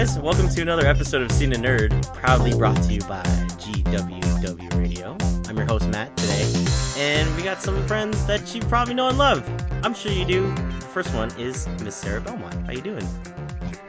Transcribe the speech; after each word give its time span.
Guys, 0.00 0.18
welcome 0.18 0.48
to 0.48 0.62
another 0.62 0.86
episode 0.86 1.20
of 1.20 1.30
Scene 1.30 1.52
a 1.52 1.56
Nerd, 1.56 1.90
proudly 2.14 2.54
brought 2.56 2.82
to 2.84 2.90
you 2.94 3.02
by 3.02 3.22
GWW 3.58 4.78
Radio. 4.78 5.14
I'm 5.46 5.58
your 5.58 5.66
host 5.66 5.88
Matt 5.90 6.16
today, 6.16 6.50
and 6.96 7.36
we 7.36 7.42
got 7.42 7.60
some 7.60 7.86
friends 7.86 8.24
that 8.24 8.54
you 8.54 8.62
probably 8.62 8.94
know 8.94 9.08
and 9.08 9.18
love. 9.18 9.46
I'm 9.84 9.92
sure 9.92 10.10
you 10.10 10.24
do. 10.24 10.54
The 10.54 10.86
first 10.94 11.14
one 11.14 11.30
is 11.38 11.68
Miss 11.82 11.96
Sarah 11.96 12.22
Belmont. 12.22 12.64
How 12.64 12.72
you 12.72 12.80
doing? 12.80 13.06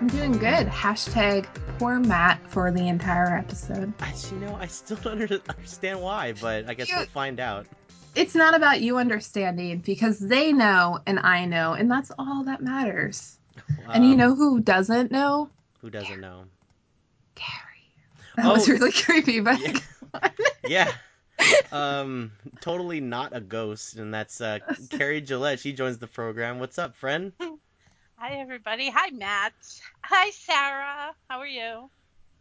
I'm 0.02 0.07
doing 0.07 0.33
good. 0.33 0.67
Hashtag 0.67 1.45
poor 1.79 1.97
Matt 1.97 2.41
for 2.52 2.73
the 2.73 2.89
entire 2.89 3.33
episode. 3.38 3.93
I, 4.02 4.13
you 4.33 4.38
know, 4.39 4.57
I 4.59 4.67
still 4.67 4.97
don't 4.97 5.21
understand 5.21 6.02
why, 6.02 6.33
but 6.33 6.67
I 6.67 6.73
guess 6.73 6.89
You- 6.89 6.97
we'll 6.97 7.05
find 7.05 7.39
out. 7.39 7.67
It's 8.16 8.35
not 8.35 8.53
about 8.53 8.81
you 8.81 8.97
understanding 8.97 9.77
because 9.77 10.19
they 10.19 10.52
know 10.52 10.99
and 11.07 11.19
I 11.19 11.45
know, 11.45 11.71
and 11.71 11.89
that's 11.89 12.11
all 12.19 12.43
that 12.43 12.61
matters. 12.61 13.38
and 13.89 14.03
you 14.03 14.11
Um, 14.11 14.17
know 14.17 14.35
who 14.35 14.59
doesn't 14.59 15.09
know? 15.09 15.49
Who 15.81 15.90
doesn't 15.90 16.21
know? 16.21 16.45
Carrie. 17.35 17.58
That 18.38 18.45
Oh. 18.45 18.53
was 18.53 18.70
really 18.70 18.91
creepy, 18.91 19.39
but 19.39 19.59
Yeah. 19.59 19.80
Yeah. 20.67 20.92
Um, 21.72 22.33
totally 22.59 23.00
not 23.02 23.36
a 23.36 23.39
ghost, 23.42 23.95
and 23.95 24.14
that's 24.14 24.42
uh, 24.42 24.59
Carrie 24.92 25.22
Gillette. 25.22 25.59
She 25.59 25.73
joins 25.73 25.97
the 25.97 26.05
program. 26.05 26.59
What's 26.59 26.78
up, 26.78 26.95
friend? 26.95 27.31
Hi, 28.17 28.33
everybody. 28.33 28.92
Hi, 28.92 29.09
Matt. 29.09 29.53
Hi, 30.03 30.30
Sarah. 30.30 31.16
How 31.28 31.39
are 31.39 31.47
you? 31.47 31.89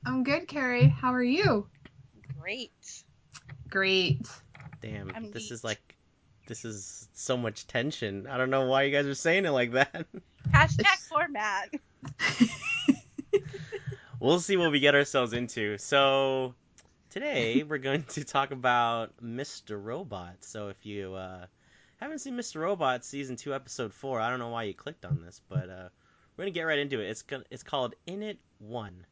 I'm 0.05 0.23
good, 0.23 0.47
Carrie. 0.48 0.89
How 0.89 1.14
are 1.14 1.23
you? 1.23 1.67
Great. 2.39 3.03
Great. 3.70 4.27
Damn, 4.83 5.11
I'm 5.14 5.31
this 5.31 5.51
is 5.51 5.64
like, 5.64 5.97
this 6.47 6.67
is 6.67 7.09
so 7.14 7.39
much 7.39 7.67
tension. 7.69 8.27
I 8.27 8.36
don't 8.36 8.51
know 8.51 8.67
why 8.67 8.83
you 8.83 8.92
guys 8.92 9.07
are 9.07 9.14
saying 9.14 9.47
it 9.47 9.51
like 9.51 9.73
that. 9.73 10.05
Hashtag 10.53 10.98
for 11.09 11.27
Matt. 11.29 11.70
we'll 14.20 14.41
see 14.41 14.56
what 14.56 14.73
we 14.73 14.81
get 14.81 14.95
ourselves 14.95 15.33
into. 15.33 15.78
So, 15.78 16.55
today 17.11 17.62
we're 17.69 17.78
going 17.78 18.05
to 18.05 18.25
talk 18.25 18.50
about 18.50 19.12
Mr. 19.23 19.83
Robot. 19.83 20.36
So, 20.41 20.69
if 20.69 20.84
you 20.86 21.14
uh, 21.14 21.47
haven't 21.97 22.20
seen 22.20 22.34
Mr. 22.34 22.61
Robot 22.61 23.05
season 23.05 23.36
two, 23.36 23.55
episode 23.55 23.92
four, 23.92 24.20
I 24.20 24.31
don't 24.31 24.39
know 24.39 24.48
why 24.48 24.64
you 24.64 24.75
clicked 24.75 25.05
on 25.05 25.20
this, 25.20 25.41
but 25.48 25.69
uh, 25.69 25.89
we're 26.36 26.45
gonna 26.45 26.51
get 26.51 26.62
right 26.62 26.78
into 26.78 27.01
it. 27.01 27.11
It's 27.11 27.23
gonna, 27.23 27.45
it's 27.51 27.62
called 27.62 27.95
In 28.06 28.23
It 28.23 28.39
One, 28.58 29.05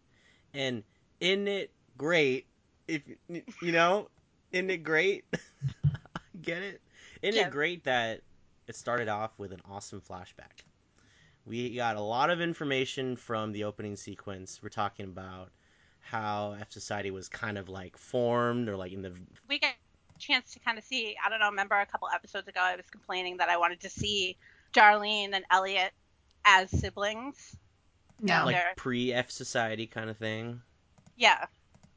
and 0.54 0.82
In 1.20 1.46
It 1.48 1.70
Great. 1.96 2.46
If 2.86 3.02
you 3.28 3.72
know, 3.72 4.08
In 4.52 4.70
It 4.70 4.82
Great. 4.82 5.24
get 6.42 6.62
it? 6.62 6.80
In. 7.22 7.34
It 7.34 7.50
Great 7.50 7.84
that 7.84 8.22
it 8.66 8.76
started 8.76 9.08
off 9.08 9.32
with 9.38 9.52
an 9.52 9.60
awesome 9.68 10.00
flashback. 10.00 10.62
We 11.48 11.74
got 11.74 11.96
a 11.96 12.00
lot 12.00 12.30
of 12.30 12.40
information 12.40 13.16
from 13.16 13.52
the 13.52 13.64
opening 13.64 13.96
sequence. 13.96 14.60
We're 14.62 14.68
talking 14.68 15.06
about 15.06 15.50
how 16.00 16.56
F 16.60 16.70
Society 16.70 17.10
was 17.10 17.28
kind 17.28 17.58
of 17.58 17.68
like 17.68 17.96
formed 17.96 18.68
or 18.68 18.76
like 18.76 18.92
in 18.92 19.02
the 19.02 19.12
We 19.48 19.58
get 19.58 19.74
a 20.14 20.18
chance 20.18 20.52
to 20.52 20.60
kind 20.60 20.78
of 20.78 20.84
see. 20.84 21.16
I 21.24 21.30
don't 21.30 21.40
know. 21.40 21.48
Remember 21.50 21.74
a 21.76 21.86
couple 21.86 22.08
episodes 22.14 22.48
ago, 22.48 22.60
I 22.60 22.76
was 22.76 22.86
complaining 22.90 23.38
that 23.38 23.48
I 23.48 23.56
wanted 23.56 23.80
to 23.80 23.90
see 23.90 24.36
Darlene 24.74 25.30
and 25.32 25.44
Elliot 25.50 25.92
as 26.44 26.70
siblings. 26.70 27.56
No. 28.20 28.44
like 28.44 28.56
There. 28.56 28.72
pre 28.76 29.12
F 29.12 29.30
Society 29.30 29.86
kind 29.86 30.10
of 30.10 30.16
thing. 30.18 30.60
Yeah. 31.16 31.46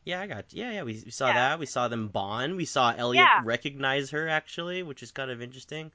Yeah, 0.05 0.21
I 0.21 0.27
got 0.27 0.45
yeah, 0.53 0.71
yeah. 0.71 0.83
We, 0.83 1.01
we 1.05 1.11
saw 1.11 1.27
Yeah. 1.27 1.33
that. 1.49 1.59
We 1.59 1.65
saw 1.65 1.87
them 1.87 2.07
bond. 2.07 2.55
We 2.55 2.65
saw 2.65 2.93
Elliot 2.95 3.23
Yeah. 3.23 3.41
recognize 3.43 4.11
her 4.11 4.27
actually, 4.27 4.81
which 4.83 5.03
is 5.03 5.11
kind 5.11 5.29
of 5.29 5.41
interesting. 5.41 5.91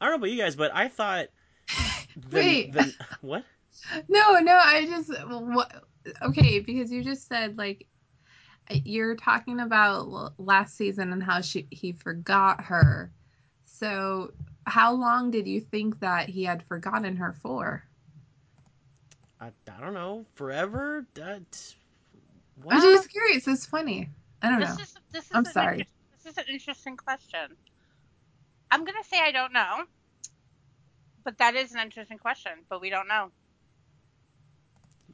I 0.00 0.06
don't 0.06 0.12
know 0.12 0.16
about 0.18 0.30
you 0.30 0.38
guys, 0.42 0.56
but 0.56 0.74
I 0.74 0.88
thought 0.88 1.28
the, 2.16 2.38
Wait. 2.38 2.72
the 2.72 2.94
what? 3.20 3.44
No, 4.08 4.38
no, 4.40 4.56
I 4.56 4.86
just 4.86 5.10
what 5.28 5.84
okay, 6.22 6.60
because 6.60 6.90
you 6.92 7.02
just 7.02 7.28
said 7.28 7.58
like 7.58 7.86
you're 8.70 9.16
talking 9.16 9.60
about 9.60 10.32
last 10.38 10.76
season 10.76 11.12
and 11.12 11.22
how 11.22 11.40
she 11.40 11.66
he 11.70 11.92
forgot 11.92 12.64
her. 12.64 13.12
So, 13.64 14.32
how 14.66 14.92
long 14.92 15.30
did 15.30 15.46
you 15.46 15.60
think 15.60 16.00
that 16.00 16.28
he 16.28 16.44
had 16.44 16.62
forgotten 16.64 17.16
her 17.16 17.32
for? 17.32 17.84
I, 19.40 19.48
I 19.48 19.80
don't 19.80 19.94
know. 19.94 20.24
Forever? 20.34 21.06
That 21.14 21.74
I'm 22.70 22.80
what? 22.80 22.82
just 22.82 23.10
curious. 23.10 23.46
It's 23.48 23.66
funny. 23.66 24.08
I 24.42 24.48
don't 24.50 24.60
This 24.60 24.70
know. 24.70 24.76
is 24.78 24.96
this 25.12 25.30
is 25.30 25.32
I'm 25.34 25.44
sorry. 25.44 25.78
inter- 25.78 25.90
this 26.12 26.26
is 26.26 26.38
an 26.38 26.44
interesting 26.48 26.96
question. 26.96 27.56
I'm 28.70 28.84
gonna 28.84 29.04
say 29.04 29.18
I 29.20 29.32
don't 29.32 29.52
know, 29.52 29.84
but 31.30 31.38
that 31.38 31.54
is 31.54 31.72
an 31.72 31.80
interesting 31.80 32.18
question. 32.18 32.50
But 32.68 32.80
we 32.80 32.90
don't 32.90 33.06
know. 33.06 33.30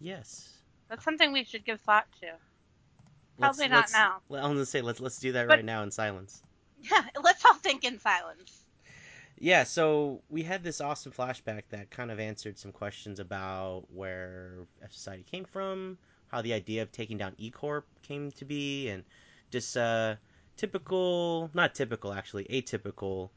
Yes. 0.00 0.48
That's 0.88 1.04
something 1.04 1.30
we 1.32 1.44
should 1.44 1.64
give 1.64 1.80
thought 1.80 2.06
to. 2.20 2.26
Let's- 3.38 3.58
Probably 3.58 3.68
not 3.68 3.76
let's- 3.80 3.92
now. 3.92 4.20
I'm 4.30 4.52
gonna 4.54 4.64
say 4.64 4.80
let's 4.80 4.98
let's 5.00 5.18
do 5.18 5.32
that 5.32 5.46
But- 5.48 5.56
right 5.56 5.64
now 5.64 5.82
in 5.82 5.90
silence. 5.90 6.42
Yeah. 6.90 7.02
Let's 7.22 7.44
all 7.44 7.54
think 7.54 7.84
in 7.84 7.98
silence. 7.98 8.62
Yeah, 9.38 9.64
so 9.64 10.22
we 10.28 10.42
had 10.42 10.62
this 10.62 10.80
awesome 10.80 11.10
flashback 11.12 11.62
that 11.70 11.90
kind 11.90 12.10
of 12.10 12.18
answered 12.20 12.58
some 12.58 12.70
questions 12.72 13.18
about 13.18 13.84
where 13.92 14.66
F 14.82 14.92
Society 14.92 15.24
came 15.24 15.44
from, 15.44 15.98
how 16.28 16.42
the 16.42 16.52
idea 16.54 16.82
of 16.82 16.92
taking 16.92 17.18
down 17.18 17.34
E 17.38 17.50
Corp 17.50 17.86
came 18.02 18.30
to 18.32 18.44
be, 18.44 18.88
and 18.88 19.04
just 19.50 19.76
uh, 19.76 20.16
typical, 20.56 21.50
not 21.54 21.74
typical 21.74 22.12
actually, 22.12 22.44
atypical 22.44 23.30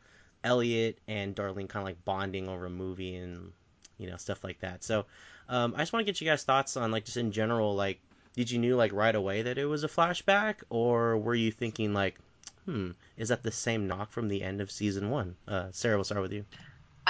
Elliot 0.43 0.99
and 1.07 1.35
Darlene 1.35 1.69
kind 1.69 1.83
of 1.83 1.85
like 1.85 2.03
bonding 2.05 2.47
over 2.47 2.65
a 2.65 2.69
movie 2.69 3.15
and 3.15 3.51
you 3.97 4.09
know 4.09 4.17
stuff 4.17 4.43
like 4.43 4.59
that. 4.59 4.83
So 4.83 5.05
um, 5.47 5.73
I 5.75 5.79
just 5.79 5.93
want 5.93 6.05
to 6.05 6.11
get 6.11 6.21
you 6.21 6.27
guys 6.27 6.43
thoughts 6.43 6.77
on 6.77 6.91
like 6.91 7.05
just 7.05 7.17
in 7.17 7.31
general, 7.31 7.75
like 7.75 7.99
did 8.35 8.49
you 8.49 8.59
knew 8.59 8.75
like 8.75 8.93
right 8.93 9.15
away 9.15 9.41
that 9.41 9.57
it 9.57 9.65
was 9.65 9.83
a 9.83 9.87
flashback, 9.87 10.55
or 10.69 11.17
were 11.17 11.35
you 11.35 11.51
thinking 11.51 11.93
like, 11.93 12.17
hmm, 12.65 12.91
is 13.17 13.29
that 13.29 13.43
the 13.43 13.51
same 13.51 13.87
knock 13.87 14.11
from 14.11 14.27
the 14.27 14.43
end 14.43 14.61
of 14.61 14.71
season 14.71 15.09
one? 15.09 15.35
Uh, 15.47 15.67
Sarah, 15.71 15.97
we'll 15.97 16.03
start 16.03 16.21
with 16.21 16.31
you. 16.31 16.45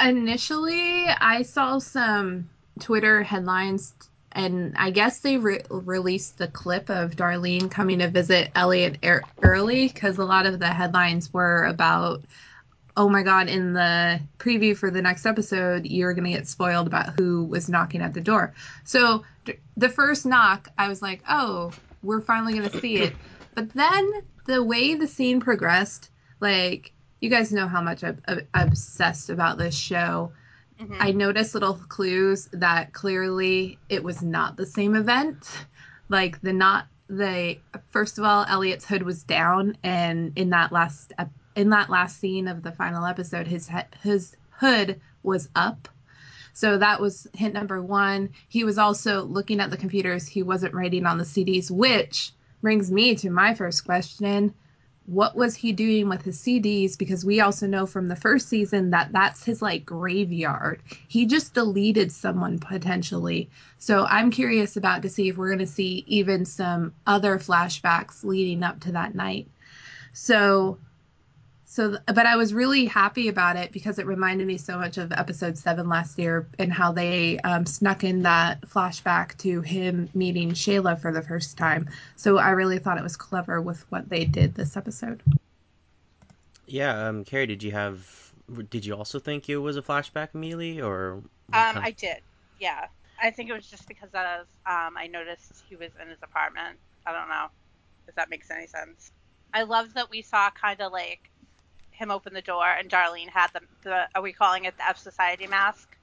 Initially, 0.01 1.05
I 1.07 1.41
saw 1.41 1.77
some 1.79 2.49
Twitter 2.79 3.21
headlines, 3.21 3.93
and 4.31 4.73
I 4.77 4.91
guess 4.91 5.19
they 5.19 5.37
re- 5.37 5.63
released 5.69 6.37
the 6.37 6.47
clip 6.47 6.89
of 6.89 7.11
Darlene 7.11 7.69
coming 7.69 7.99
to 7.99 8.09
visit 8.09 8.49
Elliot 8.55 8.97
er- 9.03 9.23
early 9.41 9.87
because 9.87 10.17
a 10.17 10.25
lot 10.25 10.45
of 10.45 10.59
the 10.59 10.67
headlines 10.67 11.33
were 11.33 11.65
about, 11.65 12.23
oh 12.99 13.07
my 13.07 13.23
god, 13.23 13.47
in 13.47 13.71
the 13.71 14.19
preview 14.39 14.75
for 14.75 14.91
the 14.91 15.01
next 15.01 15.25
episode, 15.25 15.85
you're 15.85 16.13
going 16.13 16.25
to 16.25 16.31
get 16.31 16.45
spoiled 16.49 16.85
about 16.85 17.17
who 17.17 17.45
was 17.45 17.69
knocking 17.69 18.01
at 18.01 18.13
the 18.13 18.19
door. 18.19 18.53
So 18.83 19.23
d- 19.45 19.53
the 19.77 19.87
first 19.87 20.25
knock, 20.25 20.67
I 20.77 20.89
was 20.89 21.01
like, 21.01 21.23
oh, 21.29 21.71
we're 22.03 22.19
finally 22.19 22.57
going 22.57 22.69
to 22.69 22.79
see 22.81 22.97
it. 22.97 23.13
But 23.55 23.73
then 23.73 24.11
the 24.47 24.61
way 24.61 24.95
the 24.95 25.07
scene 25.07 25.39
progressed, 25.39 26.09
like, 26.41 26.91
you 27.21 27.29
guys 27.29 27.53
know 27.53 27.69
how 27.69 27.81
much 27.81 28.03
I'm, 28.03 28.21
I'm 28.27 28.47
obsessed 28.53 29.29
about 29.29 29.57
this 29.57 29.77
show. 29.77 30.33
Mhm. 30.81 30.97
I 30.99 31.11
noticed 31.11 31.53
little 31.53 31.75
clues 31.75 32.49
that 32.51 32.91
clearly 32.91 33.79
it 33.87 34.03
was 34.03 34.21
not 34.21 34.57
the 34.57 34.65
same 34.65 34.97
event. 34.97 35.65
Like 36.09 36.41
the 36.41 36.51
not 36.51 36.87
the 37.07 37.59
first 37.91 38.17
of 38.17 38.25
all, 38.25 38.45
Elliot's 38.47 38.85
hood 38.85 39.03
was 39.03 39.23
down, 39.23 39.77
and 39.83 40.31
in 40.35 40.49
that 40.51 40.71
last 40.71 41.13
ep- 41.17 41.31
in 41.59 41.69
that 41.69 41.89
last 41.89 42.19
scene 42.19 42.47
of 42.47 42.63
the 42.63 42.71
final 42.71 43.05
episode, 43.05 43.47
his 43.47 43.67
he- 43.67 43.97
his 44.01 44.35
hood 44.51 45.01
was 45.23 45.49
up. 45.55 45.89
So 46.53 46.77
that 46.77 47.01
was 47.01 47.27
hint 47.33 47.53
number 47.53 47.81
one. 47.81 48.29
He 48.47 48.63
was 48.63 48.77
also 48.77 49.23
looking 49.23 49.59
at 49.59 49.69
the 49.69 49.77
computers. 49.77 50.27
He 50.27 50.41
wasn't 50.41 50.73
writing 50.73 51.05
on 51.05 51.17
the 51.17 51.25
CDs, 51.25 51.69
which 51.69 52.31
brings 52.61 52.91
me 52.91 53.15
to 53.15 53.29
my 53.29 53.53
first 53.53 53.85
question 53.85 54.53
what 55.05 55.35
was 55.35 55.55
he 55.55 55.71
doing 55.71 56.07
with 56.07 56.21
his 56.21 56.39
CDs? 56.39 56.95
Because 56.95 57.25
we 57.25 57.41
also 57.41 57.65
know 57.65 57.87
from 57.87 58.07
the 58.07 58.15
first 58.15 58.47
season 58.47 58.91
that 58.91 59.11
that's 59.11 59.43
his 59.43 59.59
like 59.59 59.83
graveyard. 59.83 60.83
He 61.07 61.25
just 61.25 61.55
deleted 61.55 62.11
someone 62.11 62.59
potentially. 62.59 63.49
So 63.79 64.05
I'm 64.05 64.29
curious 64.29 64.77
about 64.77 65.01
to 65.01 65.09
see 65.09 65.27
if 65.27 65.35
we're 65.35 65.47
going 65.47 65.59
to 65.59 65.65
see 65.65 66.03
even 66.05 66.45
some 66.45 66.93
other 67.07 67.39
flashbacks 67.39 68.23
leading 68.23 68.61
up 68.61 68.81
to 68.81 68.91
that 68.91 69.15
night. 69.15 69.47
So, 70.13 70.77
so, 71.71 71.99
but 72.07 72.25
I 72.25 72.35
was 72.35 72.51
really 72.51 72.85
happy 72.85 73.27
about 73.27 73.55
it 73.55 73.71
because 73.71 73.99
it 73.99 74.07
reminded 74.07 74.47
me 74.47 74.57
so 74.57 74.79
much 74.79 74.97
of 74.97 75.11
episode 75.11 75.55
seven 75.55 75.87
last 75.87 76.17
year 76.17 76.47
and 76.57 76.73
how 76.73 76.91
they 76.91 77.37
um, 77.41 77.67
snuck 77.67 78.03
in 78.03 78.23
that 78.23 78.61
flashback 78.61 79.37
to 79.37 79.61
him 79.61 80.09
meeting 80.15 80.49
Shayla 80.49 80.99
for 80.99 81.11
the 81.11 81.21
first 81.21 81.59
time. 81.59 81.87
So 82.15 82.39
I 82.39 82.49
really 82.49 82.79
thought 82.79 82.97
it 82.97 83.03
was 83.03 83.15
clever 83.15 83.61
with 83.61 83.85
what 83.91 84.09
they 84.09 84.25
did 84.25 84.55
this 84.55 84.77
episode. 84.77 85.21
Yeah, 86.65 87.07
um, 87.07 87.23
Carrie, 87.23 87.45
did 87.45 87.61
you 87.61 87.71
have? 87.71 88.33
Did 88.71 88.83
you 88.83 88.95
also 88.95 89.19
think 89.19 89.47
it 89.47 89.57
was 89.57 89.77
a 89.77 89.83
flashback 89.83 90.29
immediately, 90.33 90.81
or? 90.81 91.21
Um, 91.53 91.77
I 91.77 91.91
did. 91.95 92.17
Yeah. 92.59 92.87
I 93.21 93.29
think 93.29 93.47
it 93.51 93.53
was 93.53 93.67
just 93.67 93.87
because 93.87 94.09
of 94.15 94.47
um, 94.65 94.97
I 94.97 95.05
noticed 95.05 95.63
he 95.69 95.75
was 95.75 95.91
in 96.01 96.09
his 96.09 96.17
apartment. 96.23 96.79
I 97.05 97.13
don't 97.13 97.29
know 97.29 97.45
if 98.07 98.15
that 98.15 98.31
makes 98.31 98.49
any 98.49 98.65
sense. 98.65 99.11
I 99.53 99.63
love 99.63 99.93
that 99.93 100.09
we 100.09 100.23
saw 100.23 100.49
kind 100.49 100.81
of 100.81 100.91
like 100.91 101.29
him 101.99 102.11
open 102.11 102.33
the 102.33 102.41
door 102.41 102.67
and 102.67 102.89
Darlene 102.89 103.29
had 103.29 103.49
the, 103.53 103.61
the 103.83 104.09
are 104.15 104.23
we 104.23 104.33
calling 104.33 104.65
it 104.65 104.77
the 104.77 104.87
F 104.89 104.97
Society 104.99 105.47
mask? 105.47 105.97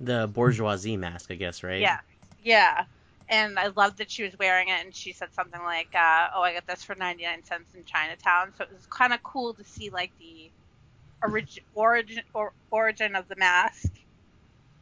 the 0.00 0.28
bourgeoisie 0.32 0.96
mask, 0.96 1.30
I 1.32 1.36
guess, 1.36 1.62
right? 1.62 1.80
Yeah. 1.80 2.00
Yeah. 2.38 2.86
and 3.28 3.58
I 3.58 3.68
loved 3.68 3.98
that 3.98 4.10
she 4.10 4.24
was 4.24 4.38
wearing 4.38 4.68
it, 4.68 4.84
and 4.84 4.94
she 4.94 5.12
said 5.12 5.34
something 5.34 5.62
like, 5.62 5.94
uh, 5.94 6.28
"Oh, 6.34 6.42
I 6.42 6.54
got 6.54 6.66
this 6.66 6.84
for 6.84 6.94
ninety 6.96 7.24
nine 7.24 7.44
cents 7.44 7.74
in 7.74 7.84
Chinatown." 7.84 8.54
So 8.54 8.64
it 8.64 8.72
was 8.72 8.86
kind 8.86 9.12
of 9.14 9.22
cool 9.24 9.54
to 9.54 9.64
see 9.64 9.90
like 9.90 10.12
the 10.18 10.52
origin 11.22 11.64
origin 11.74 12.22
or 12.34 12.54
origin 12.70 13.16
of 13.16 13.28
the 13.28 13.36
mask. 13.36 13.92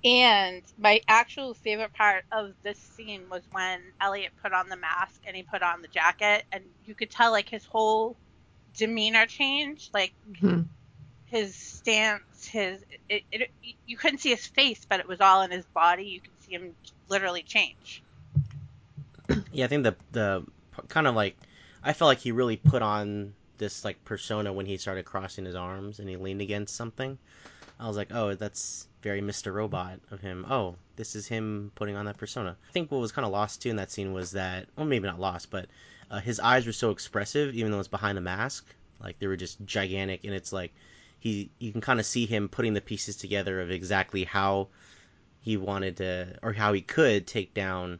And 0.04 0.64
my 0.78 1.00
actual 1.08 1.54
favorite 1.54 1.92
part 1.94 2.24
of 2.32 2.54
this 2.62 2.78
scene 2.80 3.28
was 3.30 3.48
when 3.52 3.80
Elliot 4.00 4.32
put 4.42 4.52
on 4.52 4.68
the 4.68 4.76
mask 4.76 5.22
and 5.26 5.36
he 5.36 5.42
put 5.42 5.62
on 5.62 5.82
the 5.82 5.88
jacket, 5.88 6.44
and 6.52 6.64
you 6.84 6.94
could 6.94 7.10
tell 7.10 7.32
like 7.32 7.48
his 7.50 7.64
whole 7.66 8.18
demeanor 8.76 9.26
change, 9.26 9.90
like 9.94 10.14
hmm 10.40 10.62
his 11.26 11.54
stance, 11.56 12.46
his 12.46 12.84
it, 13.08 13.24
it, 13.32 13.50
you 13.86 13.96
couldn't 13.96 14.18
see 14.18 14.30
his 14.30 14.46
face, 14.46 14.86
but 14.88 15.00
it 15.00 15.08
was 15.08 15.20
all 15.20 15.42
in 15.42 15.50
his 15.50 15.66
body. 15.66 16.04
You 16.04 16.20
could 16.20 16.32
see 16.40 16.52
him 16.52 16.74
literally 17.08 17.42
change. 17.42 18.02
Yeah, 19.52 19.64
I 19.64 19.68
think 19.68 19.84
the 19.84 19.96
the 20.12 20.44
kind 20.88 21.06
of 21.06 21.14
like 21.14 21.36
I 21.82 21.92
felt 21.92 22.08
like 22.08 22.18
he 22.18 22.32
really 22.32 22.56
put 22.56 22.82
on 22.82 23.34
this 23.58 23.84
like 23.84 24.04
persona 24.04 24.52
when 24.52 24.66
he 24.66 24.76
started 24.76 25.04
crossing 25.04 25.44
his 25.44 25.54
arms 25.54 25.98
and 25.98 26.08
he 26.08 26.16
leaned 26.16 26.40
against 26.42 26.74
something. 26.76 27.18
I 27.78 27.88
was 27.88 27.96
like, 27.96 28.12
oh, 28.12 28.34
that's 28.34 28.86
very 29.02 29.20
Mr. 29.20 29.50
Robot 29.50 30.00
of 30.10 30.20
him. 30.20 30.46
Oh, 30.48 30.76
this 30.96 31.16
is 31.16 31.26
him 31.26 31.72
putting 31.74 31.96
on 31.96 32.06
that 32.06 32.16
persona. 32.18 32.56
I 32.68 32.72
think 32.72 32.90
what 32.90 33.00
was 33.00 33.12
kind 33.12 33.26
of 33.26 33.32
lost 33.32 33.62
too 33.62 33.70
in 33.70 33.76
that 33.76 33.90
scene 33.90 34.12
was 34.12 34.32
that, 34.32 34.66
well, 34.76 34.86
maybe 34.86 35.06
not 35.06 35.20
lost, 35.20 35.50
but 35.50 35.66
uh, 36.10 36.20
his 36.20 36.40
eyes 36.40 36.66
were 36.66 36.72
so 36.72 36.90
expressive, 36.90 37.54
even 37.54 37.72
though 37.72 37.80
it's 37.80 37.88
behind 37.88 38.16
the 38.16 38.22
mask. 38.22 38.66
Like 39.00 39.18
they 39.18 39.26
were 39.26 39.36
just 39.36 39.64
gigantic, 39.64 40.24
and 40.24 40.34
it's 40.34 40.52
like 40.52 40.72
he, 41.18 41.50
you 41.58 41.72
can 41.72 41.80
kind 41.80 42.00
of 42.00 42.06
see 42.06 42.26
him 42.26 42.48
putting 42.48 42.74
the 42.74 42.80
pieces 42.80 43.16
together 43.16 43.60
of 43.60 43.70
exactly 43.70 44.24
how 44.24 44.68
he 45.40 45.56
wanted 45.56 45.98
to, 45.98 46.38
or 46.42 46.52
how 46.52 46.72
he 46.72 46.80
could 46.80 47.26
take 47.26 47.54
down 47.54 47.98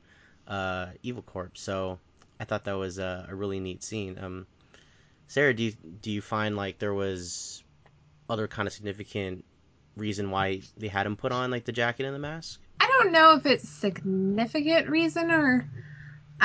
uh, 0.48 0.86
Evil 1.02 1.22
Corp. 1.22 1.58
So 1.58 1.98
I 2.38 2.44
thought 2.44 2.64
that 2.64 2.78
was 2.78 2.98
a, 2.98 3.26
a 3.28 3.34
really 3.34 3.60
neat 3.60 3.82
scene. 3.82 4.18
Um, 4.20 4.46
Sarah, 5.28 5.54
do 5.54 5.62
you 5.62 5.72
do 5.72 6.10
you 6.10 6.20
find 6.20 6.56
like 6.56 6.78
there 6.78 6.94
was 6.94 7.62
other 8.28 8.48
kind 8.48 8.66
of 8.66 8.72
significant 8.72 9.44
reason 9.96 10.30
why 10.30 10.62
they 10.76 10.88
had 10.88 11.06
him 11.06 11.16
put 11.16 11.32
on 11.32 11.50
like 11.50 11.64
the 11.64 11.72
jacket 11.72 12.06
and 12.06 12.14
the 12.14 12.18
mask? 12.18 12.60
I 12.80 12.86
don't 12.86 13.12
know 13.12 13.34
if 13.36 13.46
it's 13.46 13.68
significant 13.68 14.88
reason 14.88 15.30
or 15.30 15.68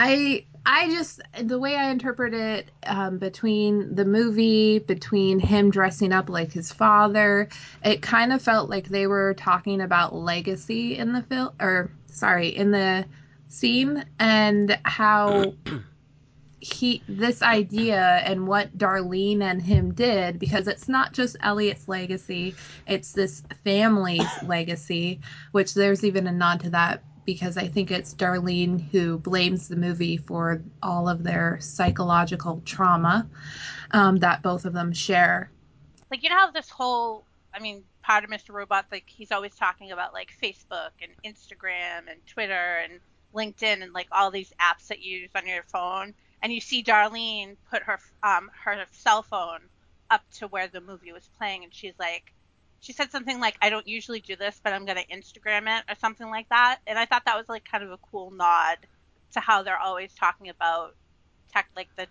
I 0.01 0.45
I 0.65 0.89
just 0.91 1.19
the 1.41 1.59
way 1.59 1.75
I 1.75 1.89
interpret 1.89 2.33
it 2.33 2.71
um, 2.83 3.17
between 3.17 3.95
the 3.95 4.05
movie, 4.05 4.79
between 4.79 5.39
him 5.39 5.69
dressing 5.71 6.13
up 6.13 6.29
like 6.29 6.53
his 6.53 6.71
father, 6.71 7.49
it 7.83 8.01
kind 8.01 8.31
of 8.31 8.41
felt 8.41 8.69
like 8.69 8.87
they 8.87 9.07
were 9.07 9.33
talking 9.33 9.81
about 9.81 10.15
legacy 10.15 10.97
in 10.97 11.11
the 11.11 11.21
film, 11.23 11.53
or 11.59 11.91
sorry, 12.07 12.47
in 12.47 12.71
the 12.71 13.03
scene, 13.49 14.05
and 14.19 14.79
how 14.83 15.53
he 16.61 17.03
this 17.09 17.41
idea 17.41 18.21
and 18.23 18.47
what 18.47 18.77
Darlene 18.77 19.41
and 19.41 19.61
him 19.61 19.93
did 19.93 20.39
because 20.39 20.69
it's 20.69 20.87
not 20.87 21.11
just 21.11 21.35
Elliot's 21.41 21.89
legacy, 21.89 22.55
it's 22.87 23.11
this 23.11 23.43
family's 23.65 24.29
legacy, 24.47 25.19
which 25.51 25.73
there's 25.73 26.05
even 26.05 26.25
a 26.25 26.31
nod 26.31 26.61
to 26.61 26.69
that 26.69 27.03
because 27.25 27.57
I 27.57 27.67
think 27.67 27.91
it's 27.91 28.13
Darlene 28.13 28.89
who 28.91 29.17
blames 29.17 29.67
the 29.67 29.75
movie 29.75 30.17
for 30.17 30.61
all 30.81 31.07
of 31.07 31.23
their 31.23 31.59
psychological 31.59 32.61
trauma 32.65 33.27
um, 33.91 34.17
that 34.17 34.41
both 34.41 34.65
of 34.65 34.73
them 34.73 34.93
share. 34.93 35.51
Like 36.11 36.23
you 36.23 36.29
know 36.29 36.37
how 36.37 36.51
this 36.51 36.69
whole, 36.69 37.25
I 37.53 37.59
mean, 37.59 37.83
part 38.03 38.23
of 38.23 38.29
Mr. 38.29 38.53
Robot, 38.53 38.85
like 38.91 39.05
he's 39.07 39.31
always 39.31 39.55
talking 39.55 39.91
about 39.91 40.13
like 40.13 40.29
Facebook 40.41 40.91
and 41.01 41.11
Instagram 41.23 42.09
and 42.09 42.25
Twitter 42.25 42.83
and 42.83 42.99
LinkedIn 43.35 43.83
and 43.83 43.93
like 43.93 44.07
all 44.11 44.31
these 44.31 44.51
apps 44.59 44.87
that 44.87 45.01
you 45.01 45.19
use 45.19 45.31
on 45.35 45.47
your 45.47 45.63
phone 45.63 46.15
and 46.41 46.51
you 46.51 46.61
see 46.61 46.83
Darlene 46.83 47.55
put 47.69 47.83
her 47.83 47.99
um 48.23 48.49
her 48.63 48.83
cell 48.91 49.21
phone 49.21 49.61
up 50.09 50.21
to 50.31 50.47
where 50.47 50.67
the 50.67 50.81
movie 50.81 51.11
was 51.11 51.29
playing, 51.37 51.63
and 51.63 51.73
she's 51.73 51.93
like, 51.99 52.33
she 52.81 52.93
said 52.93 53.11
something 53.11 53.39
like, 53.39 53.57
"I 53.61 53.69
don't 53.69 53.87
usually 53.87 54.19
do 54.19 54.35
this, 54.35 54.59
but 54.63 54.73
I'm 54.73 54.85
gonna 54.85 55.03
Instagram 55.11 55.79
it" 55.79 55.85
or 55.89 55.95
something 55.95 56.29
like 56.29 56.49
that, 56.49 56.79
and 56.87 56.97
I 56.97 57.05
thought 57.05 57.25
that 57.25 57.37
was 57.37 57.49
like 57.49 57.65
kind 57.65 57.83
of 57.83 57.91
a 57.91 57.97
cool 57.97 58.31
nod 58.31 58.77
to 59.33 59.39
how 59.39 59.63
they're 59.63 59.79
always 59.79 60.13
talking 60.13 60.49
about 60.49 60.95
tech, 61.51 61.69
like 61.75 61.93
the 61.95 62.07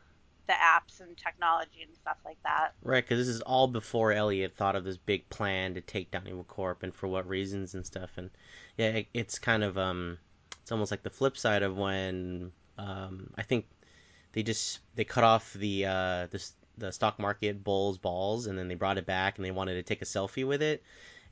the 0.47 0.55
apps 0.55 1.00
and 1.00 1.17
technology 1.17 1.82
and 1.82 1.94
stuff 1.94 2.17
like 2.25 2.43
that. 2.43 2.73
Right, 2.82 3.05
because 3.05 3.19
this 3.19 3.35
is 3.35 3.43
all 3.43 3.69
before 3.69 4.12
Elliot 4.12 4.55
thought 4.56 4.76
of 4.76 4.85
this 4.85 4.97
big 4.97 5.29
plan 5.29 5.75
to 5.75 5.81
take 5.81 6.11
down 6.11 6.26
Evil 6.26 6.44
Corp 6.44 6.82
and 6.82 6.94
for 6.94 7.06
what 7.06 7.29
reasons 7.29 7.75
and 7.75 7.87
stuff. 7.87 8.11
And 8.17 8.31
yeah, 8.76 8.88
it, 8.88 9.06
it's 9.12 9.38
kind 9.38 9.62
of 9.62 9.79
um, 9.79 10.19
it's 10.62 10.73
almost 10.73 10.91
like 10.91 11.03
the 11.03 11.11
flip 11.11 11.37
side 11.37 11.62
of 11.62 11.76
when 11.76 12.50
um, 12.79 13.31
I 13.37 13.43
think 13.43 13.67
they 14.32 14.43
just 14.43 14.81
they 14.97 15.05
cut 15.05 15.25
off 15.25 15.53
the 15.53 15.85
uh, 15.87 16.26
the 16.31 16.44
the 16.78 16.92
stock 16.92 17.19
market 17.19 17.62
bull's 17.62 17.98
balls 17.98 18.46
and 18.46 18.58
then 18.58 18.69
they 18.69 18.75
brought 18.75 18.98
it 18.98 19.06
back 19.06 19.36
and 19.36 19.44
they 19.44 19.50
wanted 19.50 19.75
to 19.75 19.82
take 19.82 20.02
a 20.02 20.06
selfie 20.06 20.46
with 20.46 20.62
it. 20.62 20.82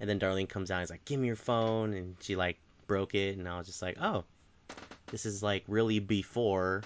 And 0.00 0.08
then 0.08 0.20
Darlene 0.20 0.48
comes 0.48 0.68
down 0.68 0.78
and 0.78 0.84
is 0.84 0.90
like, 0.90 1.04
"Give 1.04 1.18
me 1.18 1.26
your 1.26 1.36
phone," 1.36 1.94
and 1.94 2.16
she 2.20 2.36
like 2.36 2.58
broke 2.86 3.14
it, 3.14 3.38
and 3.38 3.48
I 3.48 3.56
was 3.56 3.66
just 3.66 3.80
like, 3.80 3.96
"Oh, 4.00 4.24
this 5.10 5.24
is 5.24 5.42
like 5.42 5.64
really 5.68 6.00
before." 6.00 6.84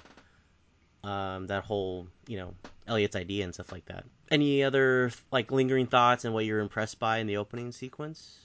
Um, 1.03 1.47
that 1.47 1.65
whole, 1.65 2.07
you 2.29 2.37
know, 2.37 2.55
Elliot's 2.87 3.17
idea 3.17 3.45
and 3.45 3.55
stuff 3.55 3.73
like 3.73 3.87
that. 3.87 4.05
Any 4.31 4.63
other 4.63 5.11
like 5.33 5.51
lingering 5.51 5.87
thoughts 5.87 6.25
and 6.25 6.35
what 6.35 6.45
you're 6.45 6.61
impressed 6.61 6.99
by 6.99 7.19
in 7.19 7.27
the 7.27 7.39
opening 7.39 7.73
sequence? 7.73 8.39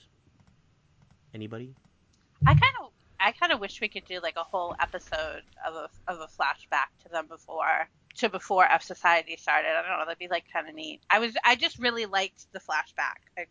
Anybody? 1.34 1.76
I 2.46 2.54
kind 2.54 2.76
of 2.82 2.92
I 3.20 3.32
kind 3.34 3.52
of 3.52 3.60
wish 3.60 3.82
we 3.82 3.88
could 3.88 4.06
do 4.06 4.20
like 4.22 4.36
a 4.38 4.44
whole 4.44 4.76
episode 4.80 5.44
of 5.68 5.76
a 5.76 5.90
of 6.08 6.20
a 6.22 6.28
flashback 6.28 6.90
to 7.04 7.10
them 7.10 7.28
before 7.28 7.90
to 8.18 8.30
before 8.30 8.66
F 8.66 8.84
Society 8.84 9.38
started. 9.38 9.70
I 9.70 9.82
don't 9.82 10.00
know, 10.00 10.06
that'd 10.06 10.20
be 10.20 10.28
like 10.28 10.46
kind 10.52 10.68
of 10.68 10.76
neat. 10.76 11.02
I 11.10 11.20
was 11.20 11.36
I 11.44 11.56
just 11.56 11.80
really 11.80 12.06
liked 12.06 12.52
the 12.54 12.60
flashback. 12.60 13.22
I 13.38 13.46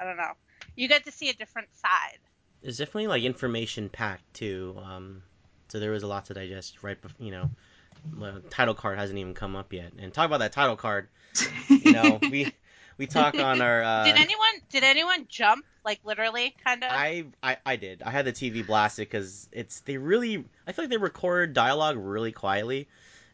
I 0.00 0.04
don't 0.04 0.16
know. 0.16 0.32
You 0.76 0.88
get 0.88 1.04
to 1.04 1.12
see 1.12 1.28
a 1.30 1.34
different 1.34 1.68
side. 1.76 2.18
It's 2.62 2.78
definitely 2.78 3.08
like 3.08 3.22
information 3.22 3.88
packed 3.88 4.34
too. 4.34 4.76
Um, 4.82 5.22
so 5.68 5.78
there 5.78 5.90
was 5.90 6.02
a 6.02 6.06
lot 6.06 6.26
to 6.26 6.34
digest. 6.34 6.82
Right, 6.82 7.00
before, 7.00 7.24
you 7.24 7.30
know, 7.30 7.50
the 8.12 8.42
title 8.50 8.74
card 8.74 8.98
hasn't 8.98 9.18
even 9.18 9.34
come 9.34 9.56
up 9.56 9.72
yet. 9.72 9.92
And 9.98 10.12
talk 10.12 10.26
about 10.26 10.40
that 10.40 10.52
title 10.52 10.76
card. 10.76 11.08
You 11.68 11.92
know, 11.92 12.18
we 12.30 12.52
we 12.96 13.06
talk 13.06 13.38
on 13.38 13.60
our. 13.60 13.82
Uh, 13.82 14.04
did 14.04 14.16
anyone 14.16 14.62
did 14.70 14.84
anyone 14.84 15.26
jump 15.28 15.64
like 15.84 16.00
literally 16.04 16.54
kind 16.64 16.82
of? 16.82 16.90
I, 16.92 17.26
I 17.42 17.56
I 17.64 17.76
did. 17.76 18.02
I 18.02 18.10
had 18.10 18.24
the 18.24 18.32
TV 18.32 18.66
blasted 18.66 19.08
because 19.08 19.48
it's 19.52 19.80
they 19.80 19.96
really. 19.96 20.44
I 20.66 20.72
feel 20.72 20.84
like 20.84 20.90
they 20.90 20.96
record 20.96 21.54
dialogue 21.54 21.96
really 21.98 22.32
quietly, 22.32 22.88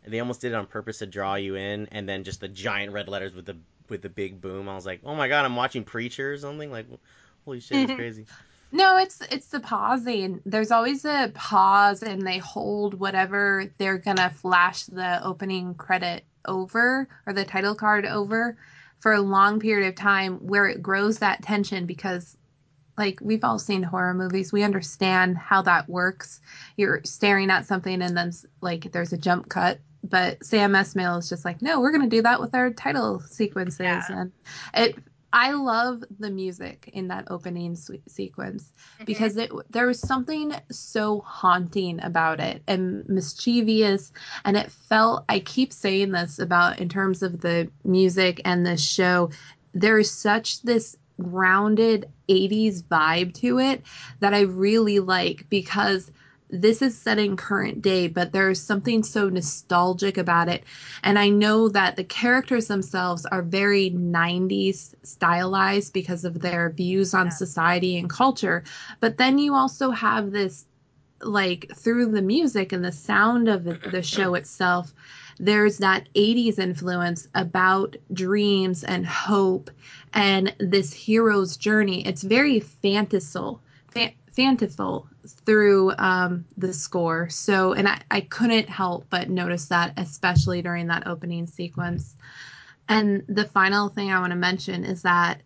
they 0.07 0.21
almost 0.21 0.41
did 0.41 0.53
it 0.53 0.55
on 0.55 0.67
purpose 0.67 0.99
to 0.99 1.07
draw 1.07 1.35
you 1.35 1.57
in, 1.57 1.89
and 1.93 2.09
then 2.09 2.25
just 2.25 2.41
the 2.41 2.49
giant 2.49 2.93
red 2.93 3.09
letters 3.09 3.35
with 3.35 3.47
the 3.47 3.57
with 3.89 4.03
the 4.03 4.09
big 4.09 4.41
boom. 4.41 4.69
I 4.69 4.75
was 4.75 4.87
like, 4.87 5.01
oh 5.05 5.15
my 5.15 5.29
god, 5.29 5.45
I'm 5.45 5.57
watching 5.57 5.85
Preacher 5.85 6.33
or 6.33 6.39
something. 6.39 6.71
Like, 6.71 6.87
holy 7.45 7.61
shit, 7.61 7.79
it's 7.79 7.91
mm-hmm. 7.91 7.99
crazy. 7.99 8.27
No, 8.73 8.99
it's 8.99 9.21
it's 9.31 9.49
the 9.49 9.61
pausing. 9.61 10.41
There's 10.47 10.71
always 10.71 11.05
a 11.05 11.33
pause, 11.35 12.03
and 12.03 12.27
they 12.27 12.39
hold 12.39 12.95
whatever 12.95 13.71
they're 13.79 13.99
gonna 13.99 14.31
flash 14.31 14.85
the 14.85 15.23
opening 15.25 15.75
credit 15.75 16.25
over 16.47 17.09
or 17.27 17.33
the 17.33 17.45
title 17.45 17.75
card 17.75 18.07
over 18.07 18.57
for 19.01 19.13
a 19.13 19.21
long 19.21 19.61
period 19.61 19.89
of 19.89 19.95
time, 19.97 20.37
where 20.47 20.67
it 20.67 20.83
grows 20.83 21.19
that 21.19 21.43
tension 21.43 21.87
because, 21.87 22.37
like 22.97 23.19
we've 23.21 23.43
all 23.43 23.59
seen 23.59 23.83
horror 23.83 24.15
movies, 24.15 24.53
we 24.53 24.63
understand 24.63 25.37
how 25.37 25.63
that 25.63 25.89
works. 25.89 26.41
You're 26.77 27.01
staring 27.05 27.51
at 27.51 27.67
something, 27.67 28.01
and 28.01 28.17
then 28.17 28.33
like 28.61 28.93
there's 28.93 29.13
a 29.13 29.19
jump 29.19 29.49
cut. 29.49 29.81
But 30.03 30.45
Sam 30.45 30.73
Esmail 30.73 31.19
is 31.19 31.29
just 31.29 31.45
like, 31.45 31.61
no, 31.63 31.81
we're 31.81 31.93
gonna 31.93 32.09
do 32.09 32.23
that 32.23 32.41
with 32.41 32.55
our 32.55 32.71
title 32.71 33.21
sequences, 33.21 33.81
Yeah. 33.81 34.05
and 34.09 34.33
it 34.75 34.97
I 35.33 35.53
love 35.53 36.03
the 36.19 36.29
music 36.31 36.91
in 36.93 37.07
that 37.09 37.29
opening 37.31 37.77
se- 37.77 38.03
sequence 38.09 38.73
Mhm. 39.01 39.07
because 39.07 39.37
it 39.37 39.53
there 39.71 39.87
was 39.87 40.01
something 40.01 40.53
so 40.73 41.21
haunting 41.21 42.03
about 42.03 42.41
it 42.41 42.63
and 42.67 43.09
mischievous 43.09 44.13
and 44.45 44.57
it 44.57 44.73
felt 44.73 45.25
I 45.29 45.39
keep 45.39 45.73
saying 45.73 46.11
this 46.11 46.41
about 46.41 46.81
in 46.81 46.89
terms 46.89 47.23
of 47.23 47.43
the 47.43 47.71
music 47.85 48.41
and 48.45 48.67
the 48.67 48.77
show 48.77 49.31
there 49.73 49.99
is 50.01 50.11
such 50.11 50.63
this 50.63 50.97
grounded 51.23 52.11
80s 52.29 52.83
vibe 52.83 53.33
to 53.35 53.61
it 53.61 53.83
that 54.19 54.35
I 54.35 54.41
really 54.41 54.99
like 54.99 55.47
because 55.49 56.11
this 56.53 56.83
is 56.83 56.97
set 56.97 57.19
in 57.19 57.37
current 57.37 57.83
day 57.83 58.09
but 58.09 58.33
there's 58.33 58.61
something 58.61 59.03
so 59.03 59.29
nostalgic 59.29 60.17
about 60.19 60.49
it 60.49 60.65
and 61.03 61.19
I 61.19 61.29
know 61.31 61.69
that 61.71 61.97
the 61.97 62.05
characters 62.05 62.67
themselves 62.69 63.27
are 63.27 63.43
very 63.43 63.91
90s 63.91 64.95
stylized 65.03 65.93
because 65.93 66.25
of 66.25 66.41
their 66.41 66.71
views 66.71 67.15
on 67.15 67.27
Yeah. 67.27 67.31
society 67.31 67.97
and 67.99 68.11
culture. 68.11 68.63
But 69.01 69.19
then 69.19 69.39
you 69.39 69.55
also 69.55 69.91
have 69.91 70.33
this, 70.33 70.67
like, 71.23 71.67
through 71.77 72.07
the 72.09 72.23
music 72.23 72.73
and 72.73 72.85
the 72.85 72.93
sound 72.93 73.49
of 73.49 73.65
the, 73.65 73.79
the 73.91 74.03
show 74.03 74.35
itself, 74.35 74.95
there's 75.39 75.79
that 75.79 76.09
80s 76.15 76.59
influence 76.59 77.29
about 77.35 77.97
dreams 78.13 78.85
and 78.85 79.07
hope 79.07 79.71
and 80.15 80.55
this 80.61 80.93
hero's 80.93 81.57
journey. 81.57 82.07
It's 82.07 82.23
very 82.23 82.61
fantastical. 82.61 83.61
Through 85.47 85.93
um, 85.99 86.45
the 86.57 86.73
score. 86.73 87.29
So, 87.29 87.73
and 87.73 87.89
I, 87.89 88.01
I 88.11 88.21
couldn't 88.23 88.69
help 88.69 89.07
but 89.11 89.31
notice 89.31 89.67
that, 89.67 89.93
especially 89.97 90.63
during 90.63 90.87
that 90.89 91.07
opening 91.07 91.47
sequence. 91.47 92.15
And 92.89 93.23
the 93.29 93.45
final 93.45 93.89
thing 93.89 94.11
I 94.11 94.19
want 94.19 94.33
to 94.33 94.37
mention 94.37 94.85
is 94.85 95.03
that 95.03 95.43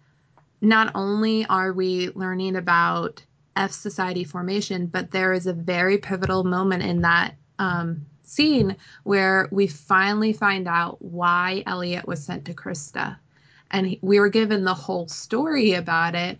not 0.61 0.93
only 0.95 1.45
are 1.47 1.73
we 1.73 2.11
learning 2.15 2.57
about 2.57 3.23
F 3.57 3.73
Society 3.73 4.25
formation, 4.25 4.87
but 4.87 5.11
there 5.11 5.33
is 5.33 5.47
a 5.47 5.53
very 5.53 5.99
pivotal 5.99 6.45
moment 6.45 6.83
in 6.83 7.03
that 7.03 7.35
um, 7.59 8.07
scene 8.23 8.77
where 9.05 9.49
we 9.53 9.67
finally 9.67 10.33
find 10.33 10.67
out 10.67 11.01
why 11.03 11.63
Elliot 11.67 12.07
was 12.07 12.25
sent 12.25 12.45
to 12.47 12.55
Krista. 12.55 13.17
And 13.71 13.97
we 14.03 14.21
were 14.21 14.29
given 14.29 14.65
the 14.65 14.75
whole 14.75 15.09
story 15.09 15.73
about 15.73 16.15
it. 16.15 16.39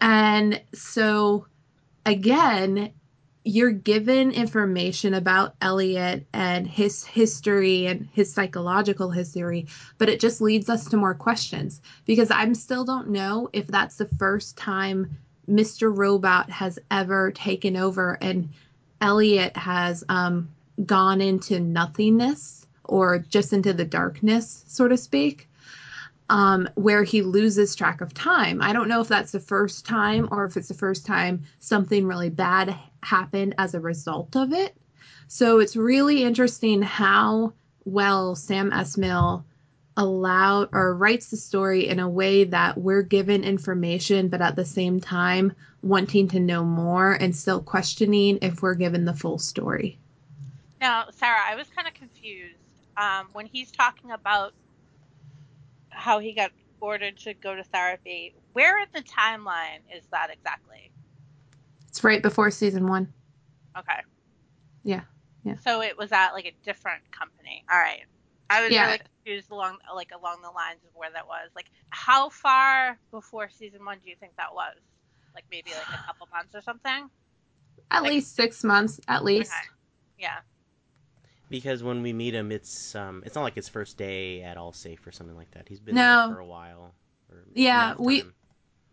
And 0.00 0.60
so, 0.74 1.46
again, 2.04 2.92
you're 3.44 3.72
given 3.72 4.30
information 4.30 5.14
about 5.14 5.56
Elliot 5.60 6.26
and 6.32 6.66
his 6.66 7.04
history 7.04 7.86
and 7.86 8.08
his 8.12 8.32
psychological 8.32 9.10
history, 9.10 9.66
but 9.98 10.08
it 10.08 10.20
just 10.20 10.40
leads 10.40 10.68
us 10.68 10.88
to 10.88 10.96
more 10.96 11.14
questions 11.14 11.80
because 12.04 12.30
I'm 12.30 12.54
still 12.54 12.84
don't 12.84 13.08
know 13.08 13.50
if 13.52 13.66
that's 13.66 13.96
the 13.96 14.08
first 14.18 14.56
time 14.56 15.18
Mr. 15.48 15.94
Robot 15.94 16.50
has 16.50 16.78
ever 16.90 17.32
taken 17.32 17.76
over 17.76 18.16
and 18.20 18.48
Elliot 19.00 19.56
has 19.56 20.04
um, 20.08 20.48
gone 20.86 21.20
into 21.20 21.58
nothingness 21.58 22.64
or 22.84 23.18
just 23.18 23.52
into 23.52 23.72
the 23.72 23.84
darkness, 23.84 24.64
so 24.68 24.86
to 24.86 24.96
speak, 24.96 25.48
um, 26.32 26.66
where 26.76 27.04
he 27.04 27.20
loses 27.20 27.74
track 27.74 28.00
of 28.00 28.14
time. 28.14 28.62
I 28.62 28.72
don't 28.72 28.88
know 28.88 29.02
if 29.02 29.08
that's 29.08 29.32
the 29.32 29.38
first 29.38 29.84
time 29.84 30.30
or 30.32 30.46
if 30.46 30.56
it's 30.56 30.68
the 30.68 30.74
first 30.74 31.04
time 31.04 31.42
something 31.58 32.06
really 32.06 32.30
bad 32.30 32.74
happened 33.02 33.54
as 33.58 33.74
a 33.74 33.80
result 33.80 34.34
of 34.34 34.54
it. 34.54 34.74
So 35.28 35.58
it's 35.58 35.76
really 35.76 36.22
interesting 36.22 36.80
how 36.80 37.52
well 37.84 38.34
Sam 38.34 38.70
Esmail 38.70 39.44
allowed 39.94 40.70
or 40.72 40.96
writes 40.96 41.28
the 41.28 41.36
story 41.36 41.86
in 41.86 41.98
a 42.00 42.08
way 42.08 42.44
that 42.44 42.78
we're 42.78 43.02
given 43.02 43.44
information, 43.44 44.28
but 44.28 44.40
at 44.40 44.56
the 44.56 44.64
same 44.64 45.02
time 45.02 45.52
wanting 45.82 46.28
to 46.28 46.40
know 46.40 46.64
more 46.64 47.12
and 47.12 47.36
still 47.36 47.60
questioning 47.60 48.38
if 48.40 48.62
we're 48.62 48.74
given 48.74 49.04
the 49.04 49.12
full 49.12 49.38
story. 49.38 49.98
Now, 50.80 51.08
Sarah, 51.10 51.42
I 51.46 51.56
was 51.56 51.66
kind 51.76 51.86
of 51.86 51.92
confused 51.92 52.56
um, 52.96 53.28
when 53.34 53.44
he's 53.44 53.70
talking 53.70 54.12
about 54.12 54.54
how 56.02 56.18
he 56.18 56.32
got 56.34 56.50
ordered 56.80 57.16
to 57.16 57.32
go 57.32 57.54
to 57.54 57.62
therapy. 57.62 58.34
Where 58.54 58.80
in 58.80 58.88
the 58.92 59.02
timeline 59.02 59.78
is 59.96 60.04
that 60.10 60.30
exactly? 60.32 60.90
It's 61.88 62.02
right 62.02 62.20
before 62.20 62.50
season 62.50 62.88
one. 62.88 63.12
Okay. 63.78 64.00
Yeah. 64.82 65.02
Yeah. 65.44 65.54
So 65.64 65.80
it 65.80 65.96
was 65.96 66.10
at 66.10 66.32
like 66.32 66.46
a 66.46 66.52
different 66.64 67.02
company. 67.12 67.64
All 67.72 67.78
right. 67.78 68.02
I 68.50 68.62
was 68.64 68.72
Yeah. 68.72 68.86
really 68.86 68.98
confused 68.98 69.50
along 69.52 69.78
like 69.94 70.10
along 70.12 70.42
the 70.42 70.50
lines 70.50 70.80
of 70.84 70.90
where 70.94 71.10
that 71.12 71.26
was. 71.28 71.50
Like, 71.54 71.66
how 71.90 72.28
far 72.30 72.98
before 73.12 73.48
season 73.48 73.84
one 73.84 73.98
do 74.02 74.10
you 74.10 74.16
think 74.18 74.32
that 74.36 74.52
was? 74.52 74.74
Like 75.36 75.44
maybe 75.52 75.70
like 75.70 76.00
a 76.00 76.04
couple 76.04 76.26
months 76.32 76.54
or 76.56 76.62
something. 76.62 77.08
At 77.92 78.02
Like- 78.02 78.10
least 78.10 78.34
six 78.34 78.64
months, 78.64 78.98
at 79.06 79.22
least. 79.22 79.52
Okay. 79.52 79.68
Yeah. 80.18 80.38
Because 81.52 81.82
when 81.82 82.02
we 82.02 82.12
meet 82.12 82.34
him, 82.34 82.50
it's 82.50 82.94
um, 82.96 83.22
it's 83.26 83.34
not 83.36 83.42
like 83.42 83.54
his 83.54 83.68
first 83.68 83.96
day 83.98 84.42
at 84.42 84.56
Allsafe 84.56 85.06
or 85.06 85.12
something 85.12 85.36
like 85.36 85.50
that. 85.52 85.68
He's 85.68 85.80
been 85.80 85.94
No. 85.94 86.26
there 86.28 86.36
for 86.36 86.40
a 86.40 86.46
while. 86.46 86.92
Yeah, 87.54 87.94
we- 87.98 88.24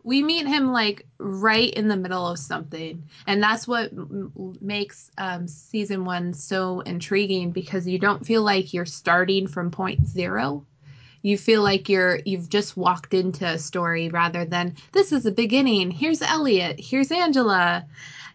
we 0.02 0.22
meet 0.22 0.46
him 0.46 0.72
like 0.72 1.06
right 1.18 1.72
in 1.74 1.88
the 1.88 1.96
middle 1.96 2.26
of 2.26 2.38
something 2.38 3.02
and 3.26 3.42
that's 3.42 3.68
what 3.68 3.92
m- 3.92 4.56
makes 4.60 5.10
um, 5.18 5.46
season 5.46 6.04
one 6.06 6.32
so 6.32 6.80
intriguing 6.80 7.50
because 7.50 7.86
you 7.86 7.98
don't 7.98 8.24
feel 8.24 8.42
like 8.42 8.72
you're 8.72 8.86
starting 8.86 9.46
from 9.46 9.70
point 9.70 10.06
zero 10.06 10.64
you 11.20 11.36
feel 11.36 11.62
like 11.62 11.90
you're 11.90 12.18
you've 12.24 12.48
just 12.48 12.78
walked 12.78 13.12
into 13.12 13.46
a 13.46 13.58
story 13.58 14.08
rather 14.08 14.46
than 14.46 14.74
this 14.92 15.12
is 15.12 15.24
the 15.24 15.30
beginning 15.32 15.90
here's 15.90 16.22
elliot 16.22 16.80
here's 16.80 17.12
angela 17.12 17.84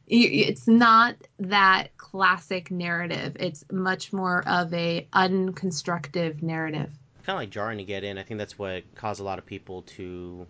it's 0.07 0.67
not 0.67 1.15
that 1.39 1.95
classic 1.97 2.69
narrative 2.69 3.35
it's 3.39 3.65
much 3.71 4.13
more 4.13 4.47
of 4.47 4.73
a 4.73 5.07
unconstructive 5.13 6.41
narrative 6.43 6.91
kind 7.25 7.35
of 7.37 7.41
like 7.41 7.49
jarring 7.49 7.79
to 7.79 7.83
get 7.83 8.03
in. 8.03 8.17
I 8.17 8.23
think 8.23 8.37
that's 8.37 8.57
what 8.57 8.83
caused 8.95 9.19
a 9.19 9.23
lot 9.23 9.39
of 9.39 9.45
people 9.45 9.81
to, 9.81 10.45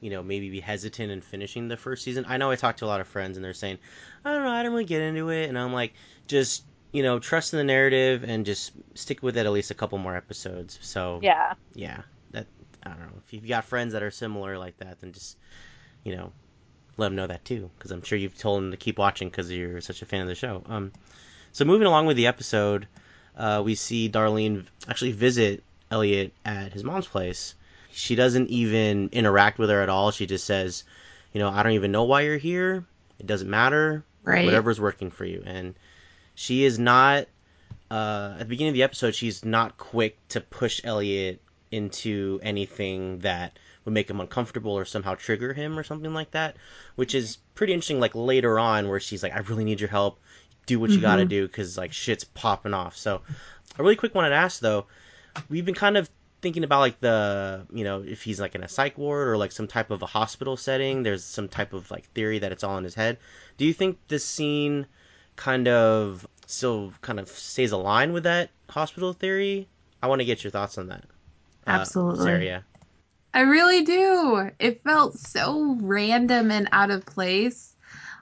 you 0.00 0.10
know, 0.10 0.22
maybe 0.22 0.50
be 0.50 0.60
hesitant 0.60 1.10
in 1.12 1.20
finishing 1.20 1.68
the 1.68 1.76
first 1.76 2.02
season. 2.02 2.24
I 2.28 2.36
know 2.36 2.50
I 2.50 2.56
talked 2.56 2.80
to 2.80 2.84
a 2.84 2.88
lot 2.88 3.00
of 3.00 3.06
friends 3.06 3.36
and 3.36 3.44
they're 3.44 3.54
saying, 3.54 3.78
I 4.24 4.32
don't 4.32 4.42
know, 4.42 4.50
I 4.50 4.58
didn't 4.58 4.72
really 4.72 4.84
get 4.84 5.02
into 5.02 5.30
it, 5.30 5.48
and 5.48 5.58
I'm 5.58 5.72
like, 5.72 5.94
just 6.26 6.64
you 6.92 7.02
know, 7.02 7.18
trust 7.18 7.52
in 7.52 7.58
the 7.58 7.64
narrative 7.64 8.24
and 8.24 8.46
just 8.46 8.72
stick 8.94 9.22
with 9.22 9.36
it 9.36 9.44
at 9.44 9.52
least 9.52 9.70
a 9.70 9.74
couple 9.74 9.98
more 9.98 10.16
episodes. 10.16 10.78
So 10.82 11.20
Yeah. 11.22 11.54
yeah, 11.74 12.02
that 12.32 12.46
I 12.82 12.90
don't 12.90 13.00
know 13.00 13.20
if 13.24 13.32
you've 13.32 13.46
got 13.46 13.64
friends 13.64 13.92
that 13.92 14.02
are 14.02 14.10
similar 14.10 14.58
like 14.58 14.78
that, 14.78 15.00
then 15.00 15.12
just 15.12 15.36
you 16.02 16.16
know, 16.16 16.32
let 16.96 17.08
him 17.08 17.16
know 17.16 17.26
that 17.26 17.44
too, 17.44 17.70
because 17.76 17.90
I'm 17.90 18.02
sure 18.02 18.18
you've 18.18 18.38
told 18.38 18.62
him 18.62 18.70
to 18.70 18.76
keep 18.76 18.98
watching 18.98 19.28
because 19.28 19.50
you're 19.50 19.80
such 19.80 20.02
a 20.02 20.06
fan 20.06 20.22
of 20.22 20.28
the 20.28 20.34
show. 20.34 20.62
Um, 20.66 20.92
so 21.52 21.64
moving 21.64 21.86
along 21.86 22.06
with 22.06 22.16
the 22.16 22.26
episode, 22.26 22.86
uh, 23.36 23.62
we 23.64 23.74
see 23.74 24.08
Darlene 24.08 24.66
actually 24.88 25.12
visit 25.12 25.62
Elliot 25.90 26.32
at 26.44 26.72
his 26.72 26.84
mom's 26.84 27.06
place. 27.06 27.54
She 27.92 28.14
doesn't 28.14 28.50
even 28.50 29.10
interact 29.12 29.58
with 29.58 29.70
her 29.70 29.82
at 29.82 29.88
all. 29.88 30.10
She 30.10 30.26
just 30.26 30.44
says, 30.44 30.84
you 31.32 31.40
know, 31.40 31.48
I 31.48 31.62
don't 31.62 31.72
even 31.72 31.92
know 31.92 32.04
why 32.04 32.22
you're 32.22 32.36
here. 32.36 32.84
It 33.18 33.26
doesn't 33.26 33.48
matter. 33.48 34.04
right 34.22 34.44
Whatever's 34.44 34.80
working 34.80 35.10
for 35.10 35.24
you. 35.24 35.42
And 35.46 35.74
she 36.34 36.64
is 36.64 36.78
not 36.78 37.26
uh, 37.90 38.32
at 38.34 38.40
the 38.40 38.44
beginning 38.46 38.70
of 38.70 38.74
the 38.74 38.82
episode, 38.82 39.14
she's 39.14 39.44
not 39.44 39.78
quick 39.78 40.18
to 40.28 40.40
push 40.40 40.80
Elliot 40.84 41.40
into 41.70 42.40
anything 42.42 43.20
that 43.20 43.58
would 43.86 43.94
make 43.94 44.10
him 44.10 44.20
uncomfortable 44.20 44.72
or 44.72 44.84
somehow 44.84 45.14
trigger 45.14 45.54
him 45.54 45.78
or 45.78 45.82
something 45.82 46.12
like 46.12 46.32
that, 46.32 46.56
which 46.96 47.14
is 47.14 47.38
pretty 47.54 47.72
interesting. 47.72 48.00
Like 48.00 48.14
later 48.14 48.58
on, 48.58 48.88
where 48.88 49.00
she's 49.00 49.22
like, 49.22 49.34
"I 49.34 49.38
really 49.38 49.64
need 49.64 49.80
your 49.80 49.88
help. 49.88 50.20
Do 50.66 50.78
what 50.78 50.90
you 50.90 51.00
got 51.00 51.16
to 51.16 51.24
do 51.24 51.46
because 51.46 51.78
like 51.78 51.92
shit's 51.92 52.24
popping 52.24 52.74
off." 52.74 52.96
So, 52.96 53.22
a 53.78 53.82
really 53.82 53.96
quick 53.96 54.14
one 54.14 54.26
I'd 54.26 54.32
ask 54.32 54.60
though, 54.60 54.86
we've 55.48 55.64
been 55.64 55.74
kind 55.74 55.96
of 55.96 56.10
thinking 56.42 56.64
about 56.64 56.80
like 56.80 57.00
the 57.00 57.66
you 57.72 57.84
know 57.84 58.02
if 58.02 58.22
he's 58.22 58.40
like 58.40 58.54
in 58.54 58.62
a 58.62 58.68
psych 58.68 58.98
ward 58.98 59.28
or 59.28 59.36
like 59.36 59.52
some 59.52 59.66
type 59.66 59.90
of 59.90 60.02
a 60.02 60.06
hospital 60.06 60.56
setting. 60.56 61.02
There's 61.02 61.24
some 61.24 61.48
type 61.48 61.72
of 61.72 61.90
like 61.90 62.04
theory 62.10 62.40
that 62.40 62.52
it's 62.52 62.64
all 62.64 62.76
in 62.76 62.84
his 62.84 62.94
head. 62.94 63.18
Do 63.56 63.64
you 63.64 63.72
think 63.72 63.98
this 64.08 64.24
scene 64.24 64.86
kind 65.36 65.68
of 65.68 66.26
still 66.46 66.92
kind 67.02 67.20
of 67.20 67.28
stays 67.28 67.72
aligned 67.72 68.12
with 68.12 68.24
that 68.24 68.50
hospital 68.68 69.12
theory? 69.12 69.68
I 70.02 70.08
want 70.08 70.20
to 70.20 70.24
get 70.24 70.44
your 70.44 70.50
thoughts 70.50 70.76
on 70.76 70.88
that. 70.88 71.04
Uh, 71.66 71.70
Absolutely. 71.70 72.24
Sarah, 72.24 72.44
yeah. 72.44 72.60
I 73.36 73.40
really 73.40 73.82
do. 73.82 74.50
It 74.58 74.82
felt 74.82 75.18
so 75.18 75.76
random 75.82 76.50
and 76.50 76.70
out 76.72 76.90
of 76.90 77.04
place. 77.04 77.74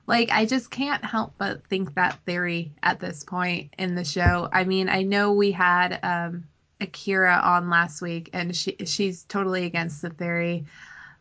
Like, 0.09 0.31
I 0.33 0.45
just 0.45 0.73
can't 0.73 1.05
help 1.05 1.35
but 1.39 1.65
think 1.69 1.95
that 1.95 2.19
theory 2.27 2.73
at 2.83 2.99
this 2.99 3.23
point 3.23 3.75
in 3.79 3.95
the 3.95 4.05
show. 4.05 4.49
I 4.53 4.65
mean, 4.65 4.89
I 4.89 5.03
know 5.03 5.31
we 5.31 5.53
had 5.53 6.01
um, 6.03 6.49
Akira 6.81 7.41
on 7.45 7.71
last 7.71 8.03
week, 8.03 8.31
and 8.33 8.57
she 8.57 8.75
she's 8.87 9.23
totally 9.23 9.67
against 9.67 10.03
the 10.03 10.11
theory, 10.11 10.67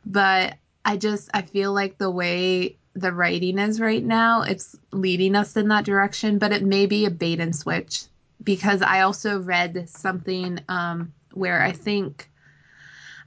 but 0.03 0.55
I 0.83 0.97
just 0.97 1.29
I 1.31 1.43
feel 1.43 1.71
like 1.71 1.99
the 1.99 2.09
way 2.09 2.77
the 2.95 3.13
writing 3.13 3.59
is 3.59 3.79
right 3.79 4.03
now, 4.03 4.41
it's 4.41 4.75
leading 4.91 5.35
us 5.35 5.55
in 5.55 5.67
that 5.67 5.85
direction. 5.85 6.39
But 6.39 6.51
it 6.51 6.63
may 6.63 6.87
be 6.87 7.05
a 7.05 7.11
bait 7.11 7.39
and 7.39 7.55
switch 7.55 8.05
because 8.43 8.81
I 8.81 9.01
also 9.01 9.39
read 9.39 9.87
something 9.87 10.61
um, 10.67 11.13
where 11.31 11.61
I 11.61 11.73
think 11.73 12.27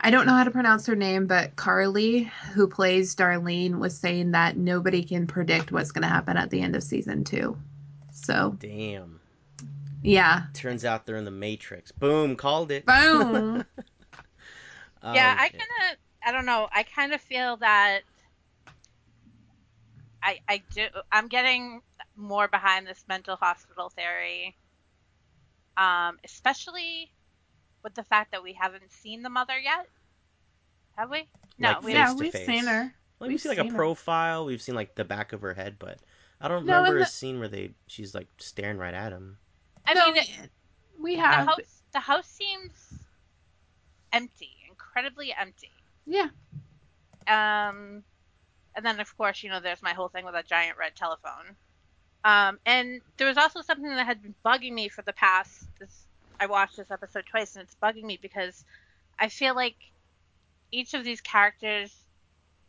I 0.00 0.10
don't 0.10 0.26
know 0.26 0.34
how 0.34 0.44
to 0.44 0.50
pronounce 0.50 0.86
her 0.86 0.96
name, 0.96 1.26
but 1.26 1.56
Carly, 1.56 2.24
who 2.54 2.68
plays 2.68 3.14
Darlene, 3.16 3.78
was 3.78 3.96
saying 3.96 4.32
that 4.32 4.56
nobody 4.56 5.02
can 5.02 5.26
predict 5.26 5.72
what's 5.72 5.90
going 5.90 6.02
to 6.02 6.08
happen 6.08 6.36
at 6.36 6.50
the 6.50 6.60
end 6.60 6.76
of 6.76 6.82
season 6.82 7.24
two. 7.24 7.56
So, 8.12 8.56
Damn. 8.60 9.20
yeah. 10.02 10.42
Turns 10.52 10.84
out 10.84 11.06
they're 11.06 11.16
in 11.16 11.24
the 11.24 11.30
Matrix. 11.30 11.92
Boom, 11.92 12.36
called 12.36 12.70
it. 12.70 12.84
Boom. 12.86 13.64
Yeah, 15.14 15.34
Oh, 15.38 15.42
I 15.42 15.48
kind 15.48 15.70
of, 15.92 15.98
I 16.26 16.32
don't 16.32 16.46
know. 16.46 16.68
I 16.72 16.82
kind 16.82 17.12
of 17.12 17.20
feel 17.20 17.56
that 17.58 18.00
I, 20.22 20.38
I 20.48 20.62
do. 20.74 20.86
I'm 21.12 21.28
getting 21.28 21.80
more 22.16 22.48
behind 22.48 22.86
this 22.86 23.04
mental 23.08 23.36
hospital 23.36 23.90
theory, 23.90 24.56
um, 25.76 26.18
especially 26.24 27.12
with 27.86 27.94
the 27.94 28.02
fact 28.02 28.32
that 28.32 28.42
we 28.42 28.52
haven't 28.52 28.90
seen 28.90 29.22
the 29.22 29.30
mother 29.30 29.56
yet. 29.56 29.86
Have 30.96 31.08
we? 31.08 31.28
No, 31.56 31.68
Like 31.70 31.82
we 31.84 31.92
yeah, 31.92 32.06
face 32.06 32.14
to 32.16 32.20
we've 32.20 32.32
face. 32.32 32.46
seen 32.46 32.64
her. 32.66 32.82
Like, 32.82 32.92
we've 33.20 33.28
We've 33.30 33.40
seen 33.40 33.50
like 33.50 33.58
a 33.58 33.62
seen 33.62 33.70
her. 33.70 33.76
profile. 33.76 34.44
We've 34.44 34.60
seen 34.60 34.74
like 34.74 34.96
the 34.96 35.04
back 35.04 35.32
of 35.32 35.40
her 35.42 35.54
head, 35.54 35.76
but 35.78 36.00
I 36.40 36.48
don't 36.48 36.66
No, 36.66 36.78
remember 36.78 36.96
in 36.96 37.02
a 37.02 37.04
the- 37.04 37.10
scene 37.10 37.38
where 37.38 37.46
they 37.48 37.70
she's 37.86 38.12
like 38.12 38.26
staring 38.38 38.76
right 38.76 38.92
at 38.92 39.12
him. 39.12 39.38
I 39.86 39.94
No, 39.94 40.10
mean, 40.10 40.24
we 40.98 41.14
the 41.14 41.22
have. 41.22 41.46
house, 41.46 41.82
the 41.92 42.00
house 42.00 42.26
seems 42.26 42.72
empty, 44.12 44.50
incredibly 44.68 45.32
empty. 45.32 45.70
Yeah. 46.06 46.28
Um, 47.28 48.02
And 48.74 48.84
then, 48.84 48.98
of 49.00 49.16
course, 49.16 49.42
you 49.44 49.48
know, 49.50 49.60
there's 49.60 49.82
my 49.82 49.92
whole 49.94 50.08
thing 50.08 50.24
with 50.24 50.34
a 50.34 50.42
giant 50.42 50.76
red 50.76 50.96
telephone. 50.96 51.56
Um, 52.24 52.58
and 52.66 53.00
there 53.16 53.28
was 53.28 53.38
also 53.38 53.62
something 53.62 53.88
that 53.88 54.04
had 54.04 54.20
been 54.22 54.34
bugging 54.44 54.72
me 54.72 54.88
for 54.88 55.02
the 55.02 55.12
past. 55.12 55.68
This, 55.78 56.05
I 56.38 56.46
watched 56.46 56.76
this 56.76 56.90
episode 56.90 57.24
twice, 57.30 57.56
and 57.56 57.62
it's 57.62 57.76
bugging 57.82 58.04
me 58.04 58.18
because 58.20 58.64
I 59.18 59.28
feel 59.28 59.54
like 59.54 59.76
each 60.72 60.94
of 60.94 61.04
these 61.04 61.20
characters 61.20 61.94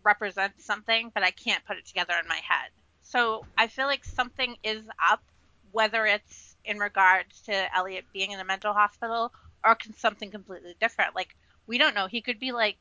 represents 0.03 0.63
something, 0.63 1.11
but 1.13 1.23
I 1.23 1.31
can't 1.31 1.65
put 1.65 1.77
it 1.77 1.85
together 1.85 2.13
in 2.21 2.27
my 2.27 2.35
head. 2.35 2.69
So 3.01 3.45
I 3.57 3.67
feel 3.67 3.85
like 3.85 4.03
something 4.03 4.57
is 4.63 4.83
up, 5.11 5.21
whether 5.71 6.05
it's 6.05 6.55
in 6.65 6.79
regards 6.79 7.41
to 7.41 7.75
Elliot 7.75 8.05
being 8.13 8.31
in 8.31 8.39
a 8.39 8.45
mental 8.45 8.73
hospital 8.73 9.31
or 9.63 9.75
can 9.75 9.93
something 9.93 10.31
completely 10.31 10.75
different. 10.79 11.15
Like 11.15 11.35
we 11.67 11.77
don't 11.77 11.95
know. 11.95 12.07
He 12.07 12.21
could 12.21 12.39
be 12.39 12.51
like, 12.51 12.77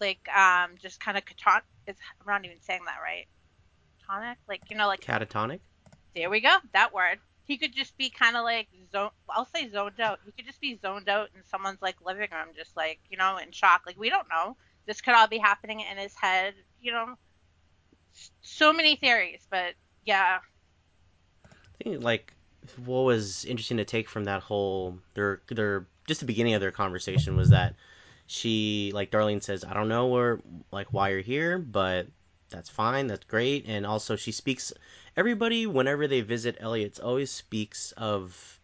like 0.00 0.26
um, 0.34 0.72
just 0.80 1.00
kind 1.00 1.16
of 1.16 1.24
catat. 1.24 1.62
It's, 1.86 2.00
I'm 2.20 2.26
not 2.26 2.44
even 2.44 2.60
saying 2.62 2.82
that 2.86 2.98
right. 3.02 3.26
Tonic, 4.06 4.38
like 4.48 4.62
you 4.70 4.76
know, 4.76 4.86
like 4.86 5.00
Catatonic. 5.00 5.60
there 6.14 6.28
we 6.28 6.40
go. 6.40 6.56
That 6.72 6.92
word. 6.92 7.18
He 7.46 7.58
could 7.58 7.74
just 7.74 7.96
be 7.98 8.10
kind 8.10 8.36
of 8.36 8.44
like 8.44 8.68
zone. 8.90 9.10
I'll 9.28 9.48
say 9.54 9.68
zoned 9.68 10.00
out. 10.00 10.20
He 10.24 10.32
could 10.32 10.46
just 10.46 10.60
be 10.60 10.78
zoned 10.80 11.08
out 11.08 11.28
in 11.34 11.42
someone's 11.44 11.82
like 11.82 11.96
living 12.04 12.28
room, 12.32 12.54
just 12.56 12.76
like 12.76 13.00
you 13.10 13.16
know, 13.16 13.36
in 13.36 13.52
shock. 13.52 13.82
Like 13.86 13.98
we 13.98 14.10
don't 14.10 14.28
know. 14.28 14.56
This 14.86 15.00
could 15.00 15.14
all 15.14 15.28
be 15.28 15.38
happening 15.38 15.80
in 15.80 15.96
his 15.96 16.14
head. 16.14 16.54
You 16.80 16.92
know, 16.92 17.14
so 18.42 18.72
many 18.72 18.96
theories, 18.96 19.46
but 19.50 19.74
yeah, 20.04 20.38
I 21.44 21.82
think 21.82 22.02
like 22.02 22.32
what 22.84 23.02
was 23.02 23.44
interesting 23.44 23.76
to 23.78 23.84
take 23.84 24.08
from 24.08 24.24
that 24.24 24.42
whole 24.42 24.98
their 25.14 25.40
their 25.48 25.86
just 26.06 26.20
the 26.20 26.26
beginning 26.26 26.54
of 26.54 26.60
their 26.60 26.70
conversation 26.70 27.36
was 27.36 27.50
that 27.50 27.74
she 28.26 28.90
like 28.94 29.10
Darlene 29.10 29.42
says, 29.42 29.64
I 29.64 29.74
don't 29.74 29.88
know 29.88 30.06
where 30.06 30.40
like 30.70 30.92
why 30.92 31.10
you're 31.10 31.20
here, 31.20 31.58
but 31.58 32.06
that's 32.50 32.70
fine, 32.70 33.06
that's 33.06 33.24
great. 33.24 33.64
And 33.66 33.84
also 33.84 34.16
she 34.16 34.32
speaks 34.32 34.72
everybody 35.16 35.66
whenever 35.66 36.06
they 36.06 36.20
visit 36.20 36.56
Elliot's 36.60 36.98
always 36.98 37.30
speaks 37.30 37.92
of 37.96 38.60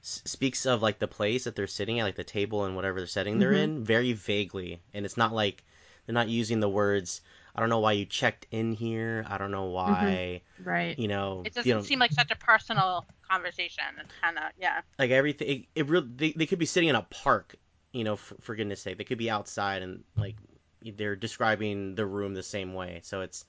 speaks 0.00 0.66
of 0.66 0.82
like 0.82 0.98
the 1.00 1.08
place 1.08 1.44
that 1.44 1.56
they're 1.56 1.66
sitting 1.66 1.98
at, 1.98 2.04
like 2.04 2.14
the 2.14 2.24
table 2.24 2.64
and 2.64 2.76
whatever 2.76 3.00
they're 3.00 3.06
setting 3.08 3.38
they're 3.38 3.52
Mhm. 3.52 3.62
in, 3.64 3.84
very 3.84 4.12
vaguely. 4.12 4.80
And 4.94 5.04
it's 5.04 5.16
not 5.16 5.32
like 5.32 5.64
they're 6.06 6.14
not 6.14 6.28
using 6.28 6.60
the 6.60 6.68
words 6.68 7.20
I 7.54 7.60
don't 7.60 7.70
know 7.70 7.80
why 7.80 7.92
you 7.92 8.04
checked 8.04 8.46
in 8.50 8.72
here. 8.74 9.24
I 9.26 9.38
don't 9.38 9.50
know 9.50 9.64
why, 9.64 10.42
Right. 10.62 10.98
you 10.98 11.08
know, 11.08 11.40
it 11.44 11.54
doesn't 11.54 11.66
you 11.66 11.74
know, 11.74 11.82
seem 11.82 11.98
like 11.98 12.12
such 12.12 12.30
a 12.30 12.36
personal 12.36 13.06
conversation. 13.28 13.84
It's 13.98 14.12
kind 14.20 14.36
of 14.36 14.44
yeah. 14.60 14.82
like 14.98 15.10
everything 15.10 15.48
it, 15.48 15.66
it 15.74 15.88
really 15.88 16.08
they, 16.14 16.32
they 16.32 16.46
could 16.46 16.58
be 16.58 16.66
sitting 16.66 16.90
in 16.90 16.94
a 16.96 17.02
park 17.02 17.56
you 17.92 18.04
know 18.04 18.16
for, 18.16 18.34
for 18.42 18.54
goodness 18.54 18.82
sake 18.82 18.98
they 18.98 19.04
could 19.04 19.16
be 19.18 19.30
outside 19.30 19.82
and 19.82 20.04
like 20.16 20.36
they're 20.82 21.16
describing 21.16 21.94
the 21.94 22.04
room 22.04 22.34
the 22.34 22.42
same 22.42 22.74
way 22.74 23.00
so 23.02 23.22
it's 23.22 23.44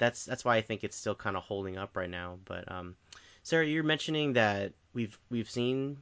that's 0.00 0.24
that's 0.24 0.44
why 0.44 0.56
i 0.56 0.60
think 0.62 0.82
it's 0.82 0.96
still 0.96 1.14
kind 1.14 1.36
of 1.36 1.42
holding 1.44 1.76
up 1.78 1.96
right 1.96 2.10
now 2.10 2.38
but 2.44 2.70
um 2.72 2.96
sarah 3.44 3.64
you're 3.66 3.84
mentioning 3.84 4.32
that 4.32 4.72
we've 4.94 5.16
we've 5.30 5.48
seen 5.48 5.96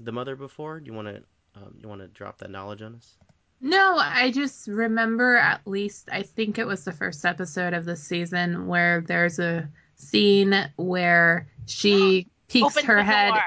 the 0.00 0.10
mother 0.10 0.34
before 0.34 0.80
do 0.80 0.86
you 0.90 0.92
want 0.92 1.06
to 1.06 1.22
um, 1.54 1.74
you 1.80 1.88
want 1.88 2.00
to 2.00 2.08
drop 2.08 2.38
that 2.38 2.50
knowledge 2.50 2.82
on 2.82 2.96
us 2.96 3.16
No, 3.60 3.96
I 3.98 4.30
just 4.30 4.68
remember 4.68 5.36
at 5.36 5.66
least, 5.66 6.10
I 6.12 6.22
think 6.22 6.58
it 6.58 6.66
was 6.66 6.84
the 6.84 6.92
first 6.92 7.24
episode 7.24 7.72
of 7.72 7.86
the 7.86 7.96
season 7.96 8.66
where 8.66 9.00
there's 9.00 9.38
a 9.38 9.66
scene 9.94 10.52
where 10.76 11.48
she 11.64 12.26
peeks 12.48 12.78
her 12.82 13.02
head. 13.02 13.30
door. 13.30 13.42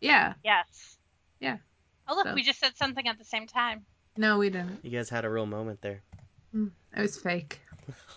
Yeah. 0.00 0.34
Yes. 0.42 0.96
Yeah. 1.38 1.58
Oh 2.08 2.16
look, 2.16 2.26
So- 2.26 2.34
we 2.34 2.42
just 2.42 2.58
said 2.58 2.76
something 2.76 3.06
at 3.06 3.18
the 3.18 3.24
same 3.24 3.46
time. 3.46 3.84
No, 4.16 4.38
we 4.38 4.50
didn't. 4.50 4.80
you 4.82 4.90
guys 4.90 5.08
had 5.08 5.24
a 5.24 5.30
real 5.30 5.46
moment 5.46 5.80
there 5.80 6.02
It 6.52 7.00
was 7.00 7.16
fake. 7.16 7.60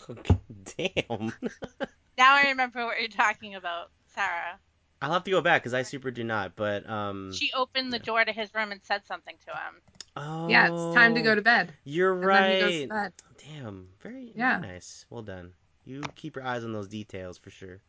damn 0.78 1.34
Now 2.18 2.36
I 2.36 2.48
remember 2.50 2.86
what 2.86 3.00
you're 3.00 3.10
talking 3.10 3.56
about, 3.56 3.92
Sarah. 4.14 4.60
i'll 5.02 5.12
have 5.14 5.24
to 5.26 5.32
go 5.32 5.42
back 5.42 5.62
because 5.62 5.74
i 5.74 5.84
super 5.84 6.10
do 6.12 6.24
not 6.24 6.56
but 6.56 6.90
um 6.90 7.32
She 7.34 7.52
opened 7.54 7.92
the 7.92 8.00
door 8.00 8.24
to 8.24 8.32
his 8.32 8.54
room 8.54 8.72
and 8.72 8.82
said 8.84 9.06
something 9.06 9.36
to 9.46 9.52
him. 9.52 9.82
oh 10.16 10.50
Yeah, 10.50 10.68
it's 10.68 10.94
time 10.94 11.16
to 11.16 11.22
go 11.22 11.36
to 11.36 11.42
bed. 11.42 11.74
you're 11.84 12.14
And 12.14 12.24
right 12.30 12.44
then 12.44 12.52
he 12.52 12.60
goes 12.60 12.82
to 12.82 12.88
bed. 12.88 13.14
Damn, 13.48 13.88
very, 14.02 14.32
Yeah. 14.36 14.60
very 14.60 14.74
nice. 14.74 15.06
Well 15.10 15.22
done. 15.22 15.52
You 15.84 16.02
keep 16.16 16.36
your 16.36 16.46
eyes 16.46 16.64
on 16.64 16.74
those 16.74 16.88
details 16.88 17.38
for 17.38 17.50
sure. 17.50 17.80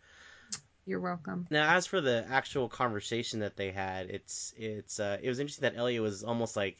You're 0.84 1.00
welcome. 1.00 1.46
Now, 1.50 1.74
as 1.76 1.86
for 1.86 2.00
the 2.00 2.24
actual 2.28 2.68
conversation 2.68 3.40
that 3.40 3.56
they 3.56 3.70
had, 3.70 4.10
it's 4.10 4.52
it's 4.56 5.00
uh, 5.00 5.18
it 5.22 5.28
was 5.28 5.38
interesting 5.38 5.62
that 5.62 5.76
Elliot 5.78 6.02
was 6.02 6.24
almost 6.24 6.56
like 6.56 6.76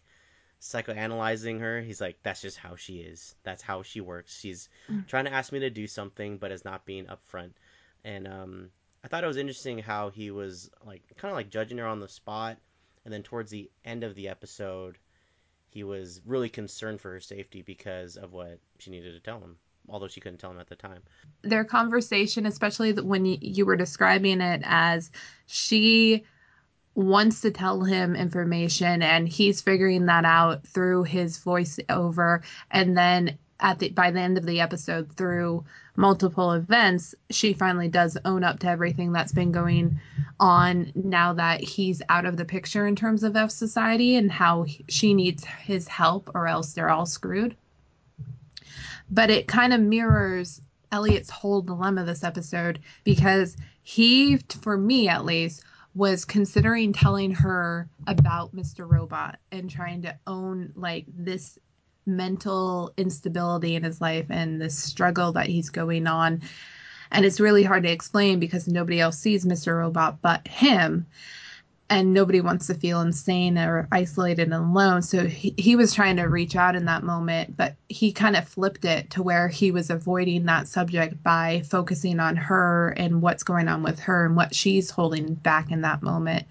psychoanalyzing 0.60 1.60
her. 1.60 1.80
He's 1.80 2.00
like, 2.00 2.18
"That's 2.22 2.40
just 2.42 2.56
how 2.56 2.76
she 2.76 2.98
is. 2.98 3.34
That's 3.42 3.62
how 3.62 3.82
she 3.82 4.00
works. 4.00 4.38
She's 4.38 4.68
Mm. 4.90 5.06
trying 5.06 5.24
to 5.26 5.32
ask 5.32 5.52
me 5.52 5.58
to 5.60 5.70
do 5.70 5.86
something, 5.86 6.38
but 6.38 6.52
is 6.52 6.64
not 6.64 6.86
being 6.86 7.06
upfront." 7.06 7.52
And 8.04 8.26
um, 8.26 8.70
I 9.04 9.08
thought 9.08 9.24
it 9.24 9.28
was 9.28 9.36
interesting 9.36 9.78
how 9.78 10.10
he 10.10 10.30
was 10.30 10.70
like 10.84 11.02
kind 11.16 11.30
of 11.30 11.36
like 11.36 11.50
judging 11.50 11.78
her 11.78 11.86
on 11.86 12.00
the 12.00 12.08
spot, 12.08 12.58
and 13.04 13.12
then 13.12 13.22
towards 13.22 13.50
the 13.50 13.70
end 13.84 14.04
of 14.04 14.14
the 14.14 14.28
episode, 14.28 14.98
he 15.70 15.84
was 15.84 16.22
really 16.24 16.48
concerned 16.48 17.00
for 17.00 17.10
her 17.12 17.20
safety 17.20 17.62
because 17.62 18.16
of 18.16 18.32
what 18.32 18.58
she 18.78 18.90
needed 18.90 19.12
to 19.12 19.20
tell 19.20 19.40
him, 19.40 19.58
although 19.88 20.08
she 20.08 20.20
couldn't 20.20 20.38
tell 20.38 20.50
him 20.50 20.60
at 20.60 20.68
the 20.68 20.76
time. 20.76 21.02
Their 21.42 21.64
conversation, 21.64 22.46
especially 22.46 22.92
when 22.94 23.24
you 23.26 23.66
were 23.66 23.76
describing 23.76 24.40
it 24.40 24.62
as 24.64 25.10
she 25.46 26.24
wants 26.96 27.42
to 27.42 27.50
tell 27.50 27.82
him 27.82 28.16
information 28.16 29.02
and 29.02 29.28
he's 29.28 29.60
figuring 29.60 30.06
that 30.06 30.24
out 30.24 30.66
through 30.66 31.04
his 31.04 31.38
voiceover. 31.38 32.42
And 32.70 32.96
then 32.96 33.38
at 33.60 33.78
the 33.78 33.90
by 33.90 34.10
the 34.10 34.20
end 34.20 34.38
of 34.38 34.46
the 34.46 34.60
episode 34.60 35.10
through 35.16 35.64
multiple 35.94 36.52
events 36.52 37.14
she 37.30 37.54
finally 37.54 37.88
does 37.88 38.18
own 38.26 38.44
up 38.44 38.58
to 38.58 38.68
everything 38.68 39.12
that's 39.12 39.32
been 39.32 39.50
going 39.50 39.98
on 40.38 40.92
now 40.94 41.32
that 41.32 41.62
he's 41.62 42.02
out 42.10 42.26
of 42.26 42.36
the 42.36 42.44
picture 42.44 42.86
in 42.86 42.94
terms 42.96 43.22
of 43.22 43.36
F 43.36 43.50
society 43.50 44.16
and 44.16 44.30
how 44.32 44.62
he- 44.64 44.84
she 44.88 45.14
needs 45.14 45.44
his 45.44 45.88
help 45.88 46.30
or 46.34 46.46
else 46.46 46.72
they're 46.72 46.90
all 46.90 47.06
screwed. 47.06 47.56
But 49.10 49.30
it 49.30 49.46
kind 49.46 49.72
of 49.72 49.80
mirrors 49.80 50.60
Elliot's 50.92 51.30
whole 51.30 51.62
dilemma 51.62 52.04
this 52.04 52.24
episode 52.24 52.78
because 53.04 53.56
he 53.82 54.38
for 54.62 54.76
me 54.76 55.08
at 55.08 55.24
least 55.24 55.62
was 55.96 56.26
considering 56.26 56.92
telling 56.92 57.32
her 57.32 57.88
about 58.06 58.54
Mr. 58.54 58.88
Robot 58.88 59.38
and 59.50 59.70
trying 59.70 60.02
to 60.02 60.14
own 60.26 60.70
like 60.76 61.06
this 61.08 61.58
mental 62.04 62.92
instability 62.98 63.74
in 63.74 63.82
his 63.82 63.98
life 64.00 64.26
and 64.28 64.60
this 64.60 64.78
struggle 64.78 65.32
that 65.32 65.46
he's 65.46 65.70
going 65.70 66.06
on. 66.06 66.42
And 67.10 67.24
it's 67.24 67.40
really 67.40 67.62
hard 67.62 67.82
to 67.84 67.90
explain 67.90 68.38
because 68.38 68.68
nobody 68.68 69.00
else 69.00 69.18
sees 69.18 69.46
Mr. 69.46 69.78
Robot 69.78 70.20
but 70.20 70.46
him. 70.46 71.06
And 71.88 72.12
nobody 72.12 72.40
wants 72.40 72.66
to 72.66 72.74
feel 72.74 73.00
insane 73.00 73.56
or 73.56 73.86
isolated 73.92 74.48
and 74.48 74.54
alone. 74.54 75.02
So 75.02 75.26
he, 75.26 75.54
he 75.56 75.76
was 75.76 75.94
trying 75.94 76.16
to 76.16 76.24
reach 76.24 76.56
out 76.56 76.74
in 76.74 76.84
that 76.86 77.04
moment, 77.04 77.56
but 77.56 77.76
he 77.88 78.12
kind 78.12 78.34
of 78.34 78.48
flipped 78.48 78.84
it 78.84 79.08
to 79.10 79.22
where 79.22 79.46
he 79.46 79.70
was 79.70 79.88
avoiding 79.88 80.46
that 80.46 80.66
subject 80.66 81.22
by 81.22 81.62
focusing 81.64 82.18
on 82.18 82.34
her 82.34 82.92
and 82.96 83.22
what's 83.22 83.44
going 83.44 83.68
on 83.68 83.84
with 83.84 84.00
her 84.00 84.26
and 84.26 84.34
what 84.34 84.52
she's 84.52 84.90
holding 84.90 85.34
back 85.34 85.70
in 85.70 85.82
that 85.82 86.02
moment. 86.02 86.44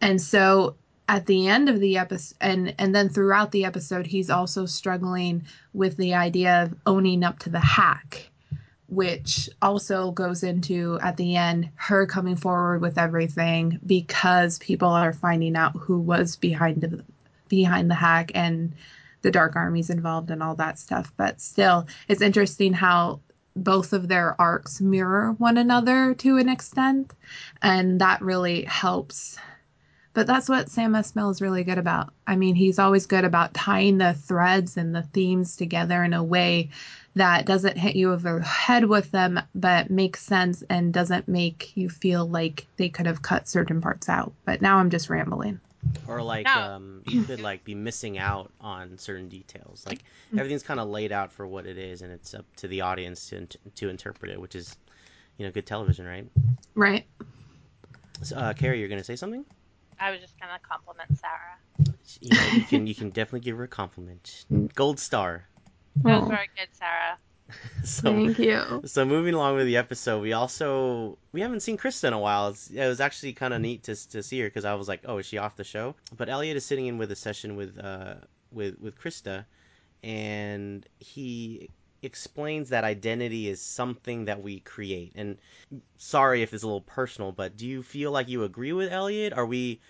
And 0.00 0.20
so 0.20 0.76
at 1.08 1.26
the 1.26 1.48
end 1.48 1.68
of 1.68 1.80
the 1.80 1.98
episode 1.98 2.36
and 2.40 2.74
and 2.78 2.94
then 2.94 3.08
throughout 3.08 3.52
the 3.52 3.64
episode 3.64 4.06
he's 4.06 4.30
also 4.30 4.64
struggling 4.64 5.44
with 5.72 5.96
the 5.96 6.14
idea 6.14 6.62
of 6.62 6.74
owning 6.86 7.22
up 7.22 7.38
to 7.38 7.50
the 7.50 7.60
hack 7.60 8.30
which 8.94 9.48
also 9.62 10.12
goes 10.12 10.42
into 10.42 10.98
at 11.02 11.16
the 11.16 11.36
end 11.36 11.68
her 11.76 12.06
coming 12.06 12.36
forward 12.36 12.80
with 12.80 12.98
everything 12.98 13.78
because 13.86 14.58
people 14.58 14.88
are 14.88 15.12
finding 15.12 15.56
out 15.56 15.76
who 15.76 15.98
was 15.98 16.36
behind 16.36 16.80
the 16.80 17.04
behind 17.48 17.90
the 17.90 17.94
hack 17.94 18.30
and 18.34 18.72
the 19.22 19.30
dark 19.30 19.56
armies 19.56 19.90
involved 19.90 20.30
and 20.30 20.42
all 20.42 20.54
that 20.54 20.78
stuff. 20.78 21.12
But 21.16 21.40
still 21.40 21.86
it's 22.08 22.22
interesting 22.22 22.72
how 22.72 23.20
both 23.56 23.92
of 23.92 24.08
their 24.08 24.40
arcs 24.40 24.80
mirror 24.80 25.32
one 25.38 25.56
another 25.56 26.14
to 26.14 26.38
an 26.38 26.48
extent 26.48 27.12
and 27.62 28.00
that 28.00 28.20
really 28.20 28.64
helps. 28.64 29.38
But 30.12 30.28
that's 30.28 30.48
what 30.48 30.70
Sam 30.70 30.92
Esmail 30.92 31.30
is 31.32 31.42
really 31.42 31.64
good 31.64 31.78
about. 31.78 32.12
I 32.26 32.36
mean, 32.36 32.54
he's 32.54 32.78
always 32.78 33.06
good 33.06 33.24
about 33.24 33.52
tying 33.52 33.98
the 33.98 34.14
threads 34.14 34.76
and 34.76 34.94
the 34.94 35.02
themes 35.02 35.56
together 35.56 36.04
in 36.04 36.12
a 36.12 36.22
way 36.22 36.70
that 37.14 37.46
doesn't 37.46 37.78
hit 37.78 37.94
you 37.96 38.12
over 38.12 38.38
the 38.40 38.44
head 38.44 38.86
with 38.86 39.10
them, 39.12 39.40
but 39.54 39.90
makes 39.90 40.20
sense 40.22 40.62
and 40.68 40.92
doesn't 40.92 41.28
make 41.28 41.76
you 41.76 41.88
feel 41.88 42.26
like 42.28 42.66
they 42.76 42.88
could 42.88 43.06
have 43.06 43.22
cut 43.22 43.48
certain 43.48 43.80
parts 43.80 44.08
out. 44.08 44.32
But 44.44 44.60
now 44.62 44.78
I'm 44.78 44.90
just 44.90 45.08
rambling. 45.08 45.60
or 46.08 46.22
like 46.22 46.46
No. 46.46 46.60
um 46.60 47.02
you 47.06 47.22
could 47.22 47.40
like 47.40 47.62
be 47.64 47.74
missing 47.74 48.18
out 48.18 48.52
on 48.60 48.98
certain 48.98 49.28
details 49.28 49.84
like 49.86 50.00
everything's 50.32 50.62
kind 50.62 50.80
of 50.80 50.88
laid 50.88 51.12
out 51.12 51.30
for 51.32 51.46
what 51.46 51.66
it 51.66 51.78
is 51.78 52.02
and 52.02 52.10
it's 52.12 52.34
up 52.34 52.44
to 52.56 52.66
the 52.68 52.80
audience 52.80 53.28
to 53.28 53.46
to 53.74 53.88
interpret 53.88 54.30
it 54.32 54.40
which 54.40 54.54
is 54.54 54.76
you 55.38 55.46
know 55.46 55.52
good 55.52 55.66
television 55.66 56.04
right 56.06 56.26
Right. 56.74 57.06
so, 58.22 58.36
uh 58.36 58.52
carrie 58.54 58.80
you're 58.80 58.88
gonna 58.88 59.04
say 59.04 59.16
something 59.16 59.44
I 60.00 60.10
was 60.10 60.20
just 60.20 60.38
gonna 60.40 60.58
compliment 60.68 61.10
Sarah. 61.16 61.58
you 62.20 62.30
know 62.34 62.46
you 62.58 62.64
can 62.64 62.86
you 62.86 62.94
can 62.94 63.10
definitely 63.10 63.40
give 63.40 63.56
her 63.56 63.64
a 63.64 63.68
compliment 63.68 64.44
gold 64.74 64.98
star 64.98 65.44
That 65.96 66.20
was 66.20 66.28
very 66.28 66.48
good, 66.56 66.68
Sarah. 66.72 67.18
so 67.84 68.10
Thank 68.10 68.38
you. 68.38 68.82
so 68.86 69.04
moving 69.04 69.34
along 69.34 69.56
with 69.56 69.66
the 69.66 69.76
episode, 69.76 70.22
we 70.22 70.32
also 70.32 71.18
we 71.32 71.40
haven't 71.42 71.60
seen 71.60 71.76
Krista 71.76 72.08
in 72.08 72.12
a 72.12 72.18
while. 72.18 72.48
It's, 72.48 72.70
it 72.70 72.86
was 72.86 73.00
actually 73.00 73.34
kind 73.34 73.52
of 73.52 73.60
neat 73.60 73.84
to 73.84 74.10
to 74.10 74.22
see 74.22 74.40
her 74.40 74.46
because 74.46 74.64
I 74.64 74.74
was 74.74 74.88
like, 74.88 75.02
oh, 75.04 75.18
is 75.18 75.26
she 75.26 75.38
off 75.38 75.56
the 75.56 75.64
show? 75.64 75.94
But 76.16 76.28
Elliot 76.28 76.56
is 76.56 76.64
sitting 76.64 76.86
in 76.86 76.98
with 76.98 77.12
a 77.12 77.16
session 77.16 77.56
with 77.56 77.78
uh 77.78 78.14
with 78.50 78.80
with 78.80 78.98
Krista, 78.98 79.44
and 80.02 80.86
he 80.98 81.70
explains 82.02 82.70
that 82.70 82.84
identity 82.84 83.48
is 83.48 83.60
something 83.60 84.26
that 84.26 84.42
we 84.42 84.60
create. 84.60 85.12
And 85.14 85.38
sorry 85.98 86.42
if 86.42 86.52
it's 86.52 86.62
a 86.62 86.66
little 86.66 86.80
personal, 86.80 87.32
but 87.32 87.56
do 87.56 87.66
you 87.66 87.82
feel 87.82 88.10
like 88.10 88.28
you 88.28 88.44
agree 88.44 88.72
with 88.72 88.92
Elliot? 88.92 89.32
Are 89.32 89.46
we 89.46 89.80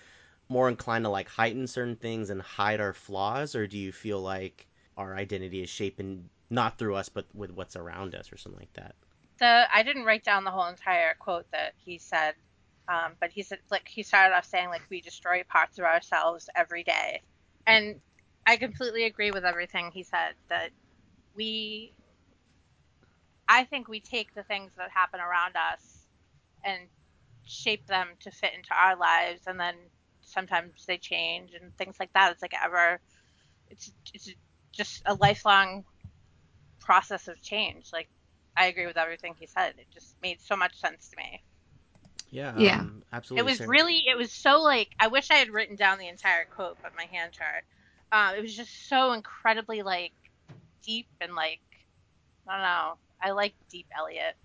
more 0.48 0.68
inclined 0.68 1.04
to 1.04 1.08
like 1.08 1.28
heighten 1.28 1.66
certain 1.66 1.96
things 1.96 2.30
and 2.30 2.42
hide 2.42 2.80
our 2.80 2.92
flaws, 2.92 3.54
or 3.54 3.66
do 3.66 3.78
you 3.78 3.92
feel 3.92 4.20
like 4.20 4.66
our 4.96 5.16
identity 5.16 5.62
is 5.62 5.68
shaped 5.68 6.00
not 6.50 6.78
through 6.78 6.94
us 6.94 7.08
but 7.08 7.26
with 7.34 7.50
what's 7.50 7.76
around 7.76 8.14
us 8.14 8.32
or 8.32 8.36
something 8.36 8.60
like 8.60 8.72
that? 8.74 8.94
The 9.38 9.64
I 9.72 9.82
didn't 9.82 10.04
write 10.04 10.24
down 10.24 10.44
the 10.44 10.50
whole 10.50 10.66
entire 10.66 11.14
quote 11.18 11.50
that 11.52 11.74
he 11.84 11.98
said, 11.98 12.34
um, 12.88 13.12
but 13.20 13.30
he 13.30 13.42
said 13.42 13.58
like 13.70 13.88
he 13.88 14.02
started 14.02 14.34
off 14.34 14.44
saying 14.44 14.68
like 14.68 14.82
we 14.90 15.00
destroy 15.00 15.42
parts 15.48 15.78
of 15.78 15.84
ourselves 15.84 16.48
every 16.54 16.84
day, 16.84 17.20
and 17.66 18.00
I 18.46 18.56
completely 18.56 19.04
agree 19.04 19.30
with 19.30 19.44
everything 19.44 19.90
he 19.92 20.04
said 20.04 20.34
that 20.48 20.70
we 21.34 21.92
I 23.48 23.64
think 23.64 23.88
we 23.88 24.00
take 24.00 24.34
the 24.34 24.42
things 24.42 24.72
that 24.76 24.90
happen 24.90 25.20
around 25.20 25.54
us 25.56 26.06
and 26.64 26.80
shape 27.44 27.86
them 27.86 28.08
to 28.20 28.30
fit 28.30 28.54
into 28.54 28.74
our 28.74 28.96
lives 28.96 29.42
and 29.46 29.58
then 29.60 29.74
sometimes 30.22 30.86
they 30.86 30.96
change 30.96 31.52
and 31.60 31.76
things 31.76 31.96
like 32.00 32.12
that. 32.14 32.32
It's 32.32 32.42
like 32.42 32.54
ever 32.62 33.00
it's 33.70 33.92
it's 34.12 34.30
just 34.76 35.02
a 35.06 35.14
lifelong 35.14 35.84
process 36.80 37.28
of 37.28 37.40
change. 37.42 37.90
Like 37.92 38.08
I 38.56 38.66
agree 38.66 38.86
with 38.86 38.96
everything 38.98 39.34
he 39.38 39.46
said. 39.46 39.74
It 39.78 39.88
just 39.92 40.16
made 40.22 40.40
so 40.40 40.56
much 40.56 40.78
sense 40.80 41.08
to 41.10 41.16
me. 41.16 41.42
Yeah, 42.30 42.52
Yeah. 42.54 42.82
um, 42.82 43.02
absolutely. 43.12 43.40
It 43.40 43.44
was 43.44 43.66
Sarah. 43.66 43.68
really, 43.68 44.04
it 44.08 44.16
was 44.16 44.32
so 44.32 44.60
like, 44.62 44.90
I 45.00 45.08
wish 45.08 45.30
I 45.30 45.34
had 45.36 45.50
written 45.50 45.76
down 45.76 45.98
the 45.98 46.08
entire 46.08 46.46
quote, 46.46 46.78
but 46.82 46.92
my 46.96 47.04
hand 47.04 47.32
chart. 47.32 47.64
Uh, 48.12 48.34
it 48.36 48.42
was 48.42 48.54
just 48.56 48.88
so 48.88 49.12
incredibly 49.12 49.82
like 49.82 50.12
deep 50.84 51.08
and 51.20 51.34
like, 51.34 51.60
I 52.48 52.52
don't 52.54 52.62
know. 52.62 52.98
I 53.22 53.30
like 53.32 53.54
deep 53.70 53.86
Elliot. 53.96 54.36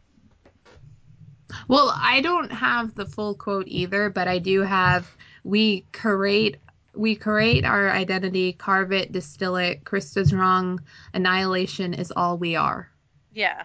Well, 1.68 1.94
I 2.00 2.22
don't 2.22 2.52
have 2.52 2.96
the 2.96 3.06
full 3.06 3.36
quote 3.36 3.68
either, 3.68 4.10
but 4.10 4.28
I 4.28 4.39
do 4.39 4.62
have 4.62 5.18
we 5.44 5.86
create 5.94 6.58
we 7.00 7.16
create 7.16 7.64
our 7.64 7.90
identity, 7.90 8.52
carve 8.52 8.92
it, 8.92 9.14
distill 9.14 9.56
it. 9.56 9.86
Krista's 9.86 10.34
wrong. 10.34 10.82
Annihilation 11.14 11.94
is 11.94 12.12
all 12.12 12.38
we 12.38 12.58
are. 12.58 12.92
Yeah. 13.34 13.64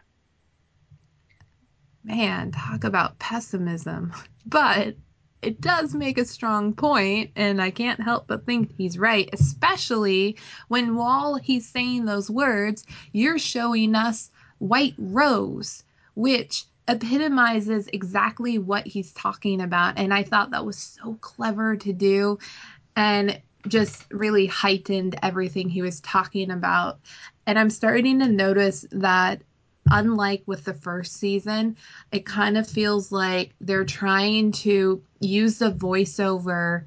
Man, 2.05 2.53
talk 2.53 2.85
about 2.85 3.19
pessimism. 3.19 4.13
But 4.47 4.97
it 5.41 5.63
does 5.63 5.95
make 5.95 6.19
a 6.19 6.25
strong 6.27 6.75
point, 6.75 7.31
and 7.35 7.63
I 7.63 7.71
can't 7.71 7.99
help 7.99 8.27
but 8.27 8.45
think 8.45 8.75
he's 8.77 8.99
right, 8.99 9.27
especially 9.33 10.37
when 10.69 10.97
while 10.97 11.37
he's 11.37 11.67
saying 11.67 12.05
those 12.05 12.31
words, 12.31 12.85
you're 13.13 13.39
showing 13.39 13.95
us 13.95 14.31
White 14.59 14.93
Rose, 14.99 15.83
which 16.15 16.67
epitomizes 16.87 17.89
exactly 17.89 18.59
what 18.59 18.87
he's 18.87 19.13
talking 19.13 19.61
about. 19.61 19.99
And 19.99 20.13
I 20.13 20.23
thought 20.23 20.51
that 20.51 20.67
was 20.67 20.77
so 20.77 21.17
clever 21.21 21.77
to 21.77 21.93
do 21.93 22.39
and 22.97 23.41
just 23.67 24.05
really 24.11 24.47
heightened 24.47 25.17
everything 25.23 25.69
he 25.69 25.83
was 25.83 26.01
talking 26.01 26.51
about. 26.51 26.99
And 27.47 27.59
I'm 27.59 27.71
starting 27.71 28.21
to 28.21 28.29
notice 28.29 28.85
that 28.93 29.43
unlike 29.91 30.43
with 30.47 30.65
the 30.65 30.75
first 30.75 31.15
season, 31.15 31.77
it 32.13 32.27
kind 32.27 32.57
of 32.57 32.69
feels 32.69 33.13
like 33.13 33.55
they're 33.61 33.85
trying 33.85 34.53
to 34.53 35.03
use 35.21 35.59
the 35.59 35.73
voiceover 35.73 36.85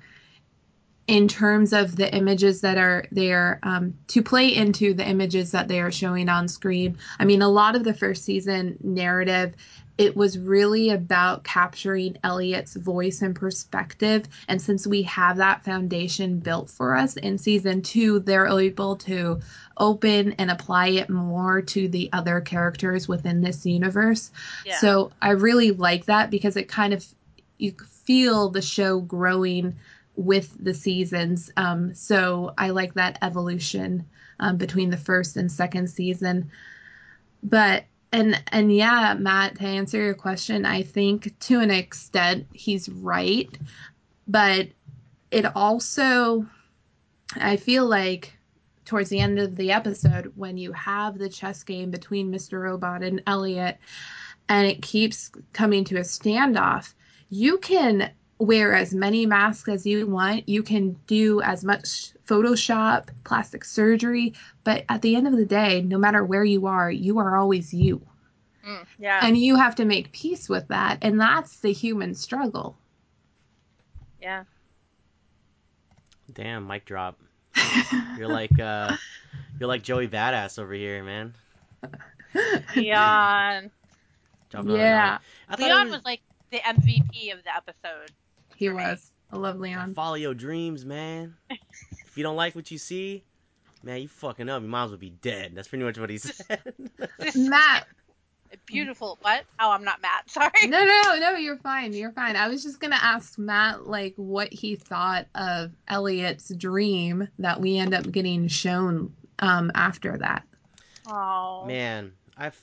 in 1.08 1.28
terms 1.28 1.72
of 1.72 1.96
the 1.96 2.14
images 2.14 2.62
that 2.62 2.78
are 2.78 3.06
there 3.12 3.60
um, 3.64 3.94
to 4.08 4.22
play 4.22 4.54
into 4.54 4.94
the 4.94 5.08
images 5.08 5.52
that 5.52 5.68
they 5.70 5.80
are 5.80 5.92
showing 5.92 6.28
on 6.28 6.48
screen. 6.50 6.98
I 7.18 7.26
mean, 7.26 7.42
a 7.42 7.48
lot 7.48 7.76
of 7.76 7.86
the 7.86 7.94
first 7.94 8.26
season 8.26 8.78
narrative, 8.84 9.56
it 9.98 10.16
was 10.16 10.38
really 10.38 10.92
about 10.92 11.44
capturing 11.44 12.18
Elliot's 12.24 12.76
voice 12.76 13.22
and 13.22 13.36
perspective. 13.36 14.26
And 14.48 14.62
since 14.62 14.86
we 14.86 15.04
have 15.04 15.38
that 15.38 15.64
foundation 15.64 16.40
built 16.40 16.70
for 16.70 16.96
us 16.96 17.18
in 17.18 17.38
season 17.38 17.82
two, 17.82 18.20
they're 18.20 18.48
able 18.48 18.98
to 18.98 19.40
open 19.78 20.34
and 20.34 20.52
apply 20.52 20.88
it 20.90 21.10
more 21.10 21.62
to 21.62 21.88
the 21.88 22.10
other 22.14 22.42
characters 22.42 23.08
within 23.08 23.42
this 23.42 23.66
universe. 23.66 24.32
Yeah. 24.66 24.78
So 24.78 25.12
I 25.22 25.32
really 25.32 25.72
like 25.72 26.06
that 26.06 26.30
because 26.30 26.58
it 26.58 26.68
kind 26.68 26.94
of 26.94 27.06
you 27.58 27.74
feel 28.06 28.50
the 28.50 28.62
show 28.62 29.00
growing 29.00 29.76
with 30.16 30.56
the 30.64 30.74
seasons. 30.74 31.52
Um, 31.58 31.94
so 31.96 32.54
I 32.58 32.70
like 32.70 32.96
that 32.96 33.18
evolution 33.22 34.06
um, 34.40 34.58
between 34.58 34.90
the 34.90 34.98
first 34.98 35.38
and 35.38 35.52
second 35.52 35.90
season. 35.90 36.52
But 37.44 37.86
and 38.12 38.42
and 38.52 38.76
yeah, 38.76 39.16
Matt, 39.18 39.56
to 39.58 39.66
answer 39.66 39.98
your 39.98 40.14
question, 40.14 40.66
I 40.66 40.84
think 40.84 41.38
to 41.42 41.60
an 41.60 41.72
extent 41.72 42.48
he's 42.54 42.90
right, 42.90 43.50
but 44.28 44.68
it 45.32 45.46
also 45.56 46.46
I 47.36 47.58
feel 47.58 47.86
like 47.86 48.34
towards 48.86 49.10
the 49.10 49.20
end 49.20 49.38
of 49.38 49.56
the 49.58 49.72
episode 49.72 50.32
when 50.36 50.58
you 50.58 50.72
have 50.72 51.18
the 51.18 51.30
chess 51.30 51.64
game 51.64 51.92
between 51.92 52.32
Mr. 52.32 52.62
Robot 52.62 53.04
and 53.04 53.22
Elliot 53.28 53.78
and 54.48 54.66
it 54.66 54.82
keeps 54.82 55.30
coming 55.52 55.84
to 55.84 55.98
a 55.98 56.02
standoff, 56.02 56.94
you 57.30 57.58
can 57.58 58.12
wear 58.40 58.74
as 58.74 58.94
many 58.94 59.26
masks 59.26 59.70
as 59.70 59.86
you 59.86 60.06
want. 60.08 60.48
You 60.48 60.64
can 60.64 60.94
do 61.08 61.42
as 61.42 61.64
much 61.64 62.12
Photoshop, 62.28 63.10
plastic 63.24 63.64
surgery, 63.64 64.34
but 64.64 64.86
at 64.90 65.02
the 65.02 65.16
end 65.16 65.28
of 65.28 65.36
the 65.36 65.46
day, 65.46 65.82
no 65.82 65.98
matter 65.98 66.24
where 66.24 66.44
you 66.44 66.68
are, 66.68 66.92
you 66.92 67.20
are 67.20 67.38
always 67.38 67.74
you. 67.74 68.02
Mm, 68.68 68.86
yeah. 69.00 69.20
And 69.24 69.38
you 69.38 69.56
have 69.56 69.76
to 69.76 69.86
make 69.86 70.12
peace 70.12 70.50
with 70.50 70.68
that. 70.68 71.00
And 71.02 71.20
that's 71.20 71.60
the 71.60 71.72
human 71.72 72.14
struggle. 72.14 72.78
yeah. 74.22 74.44
Damn, 76.34 76.68
mic 76.68 76.86
drop. 76.86 77.20
You're 78.18 78.28
like 78.28 78.60
uh, 78.60 78.96
you're 79.60 79.68
like 79.68 79.82
Joey 79.82 80.08
Badass 80.08 80.60
over 80.60 80.74
here, 80.74 81.04
man. 81.04 81.34
Leon. 82.76 83.72
Yeah, 84.54 84.60
that. 84.62 85.22
I 85.50 85.56
thought 85.56 85.60
it 85.60 85.74
Leon 85.74 85.90
was 85.90 86.06
like 86.06 86.22
the 86.52 86.60
MVP 86.60 87.34
of 87.34 87.44
the 87.44 87.56
episode. 87.56 88.12
He 88.58 88.68
for 88.68 88.76
was. 88.76 89.12
I 89.32 89.38
love 89.38 89.56
Yeah, 89.56 89.62
Leon. 89.62 89.94
follow 89.94 90.16
your 90.16 90.34
dreams, 90.34 90.86
man. 90.86 91.36
if 91.50 92.18
you 92.18 92.24
don't 92.24 92.36
like 92.36 92.56
what 92.56 92.72
you 92.72 92.78
see, 92.78 93.24
man, 93.84 94.02
you 94.02 94.08
fucking 94.08 94.50
up. 94.50 94.62
You 94.62 94.68
might 94.68 94.86
as 94.86 94.90
well 94.92 95.00
be 95.00 95.10
dead. 95.10 95.52
That's 95.56 95.68
pretty 95.68 95.84
much 95.84 95.98
what 95.98 96.10
he 96.10 96.18
said. 96.18 96.62
Matt, 97.36 97.88
Beautiful. 98.66 99.18
What? 99.22 99.44
Oh, 99.60 99.72
I'm 99.72 99.84
not 99.84 100.02
Matt. 100.02 100.30
Sorry. 100.30 100.68
no, 100.68 100.86
no, 100.86 101.18
no, 101.20 101.32
you're 101.36 101.58
fine. 101.58 101.94
You're 101.94 102.12
fine. 102.12 102.36
I 102.36 102.48
was 102.48 102.64
just 102.64 102.80
gonna 102.80 103.00
ask 103.02 103.38
Matt 103.38 103.88
like 103.88 104.14
what 104.16 104.52
he 104.54 104.76
thought 104.76 105.28
of 105.36 105.72
Elliot's 105.88 106.50
dream 106.56 107.28
that 107.40 107.60
we 107.60 107.78
end 107.78 107.94
up 107.94 108.10
getting 108.12 108.48
shown 108.48 109.14
um, 109.40 109.72
after 109.76 110.18
that. 110.18 110.44
Oh. 111.10 111.64
man, 111.66 112.12
I've 112.38 112.60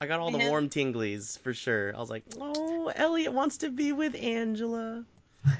I 0.00 0.06
got 0.06 0.20
all 0.20 0.30
the 0.30 0.38
warm 0.48 0.68
tinglies 0.68 1.38
for 1.40 1.52
sure. 1.52 1.94
I 1.94 2.00
was 2.00 2.10
like, 2.10 2.24
oh, 2.40 2.90
Elliot 2.94 3.32
wants 3.32 3.58
to 3.58 3.70
be 3.70 3.92
with 3.92 4.14
Angela, 4.14 5.04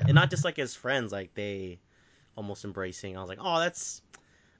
and 0.00 0.14
not 0.14 0.30
just 0.30 0.44
like 0.44 0.58
as 0.58 0.74
friends, 0.74 1.12
like 1.12 1.34
they 1.34 1.78
almost 2.36 2.64
embracing. 2.64 3.16
I 3.16 3.20
was 3.20 3.28
like, 3.28 3.38
oh, 3.40 3.60
that's 3.60 4.02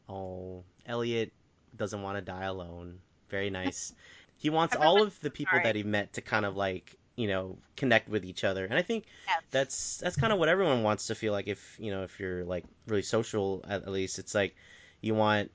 oh, 0.09 0.65
Elliot 0.87 1.33
doesn't 1.77 2.03
want 2.03 2.19
to 2.19 2.23
die 2.23 2.45
alone. 2.45 2.99
Very 3.29 3.51
nice. 3.61 3.93
He 4.39 4.51
wants 4.51 4.75
all 4.77 5.03
of 5.03 5.19
the 5.21 5.31
people 5.31 5.53
sorry. 5.53 5.65
that 5.65 5.77
he 5.77 5.83
met 5.83 6.15
to 6.15 6.21
kind 6.23 6.45
of 6.47 6.57
like 6.57 6.97
you 7.17 7.29
know 7.29 7.59
connect 7.77 8.09
with 8.09 8.25
each 8.25 8.45
other, 8.45 8.65
and 8.65 8.75
I 8.75 8.83
think 8.83 9.05
Yes. 9.27 9.43
that's 9.51 9.97
that's 9.99 10.17
kind 10.17 10.33
of 10.33 10.39
what 10.39 10.49
everyone 10.49 10.83
wants 10.83 11.09
to 11.09 11.15
feel 11.15 11.33
like 11.33 11.49
if 11.49 11.77
you 11.79 11.91
know 11.91 12.03
if 12.05 12.19
you're 12.19 12.45
like 12.45 12.65
really 12.87 13.03
social 13.03 13.65
at, 13.69 13.83
at 13.83 13.89
least 13.91 14.19
it's 14.19 14.35
like 14.35 14.55
you 15.03 15.15
want 15.15 15.51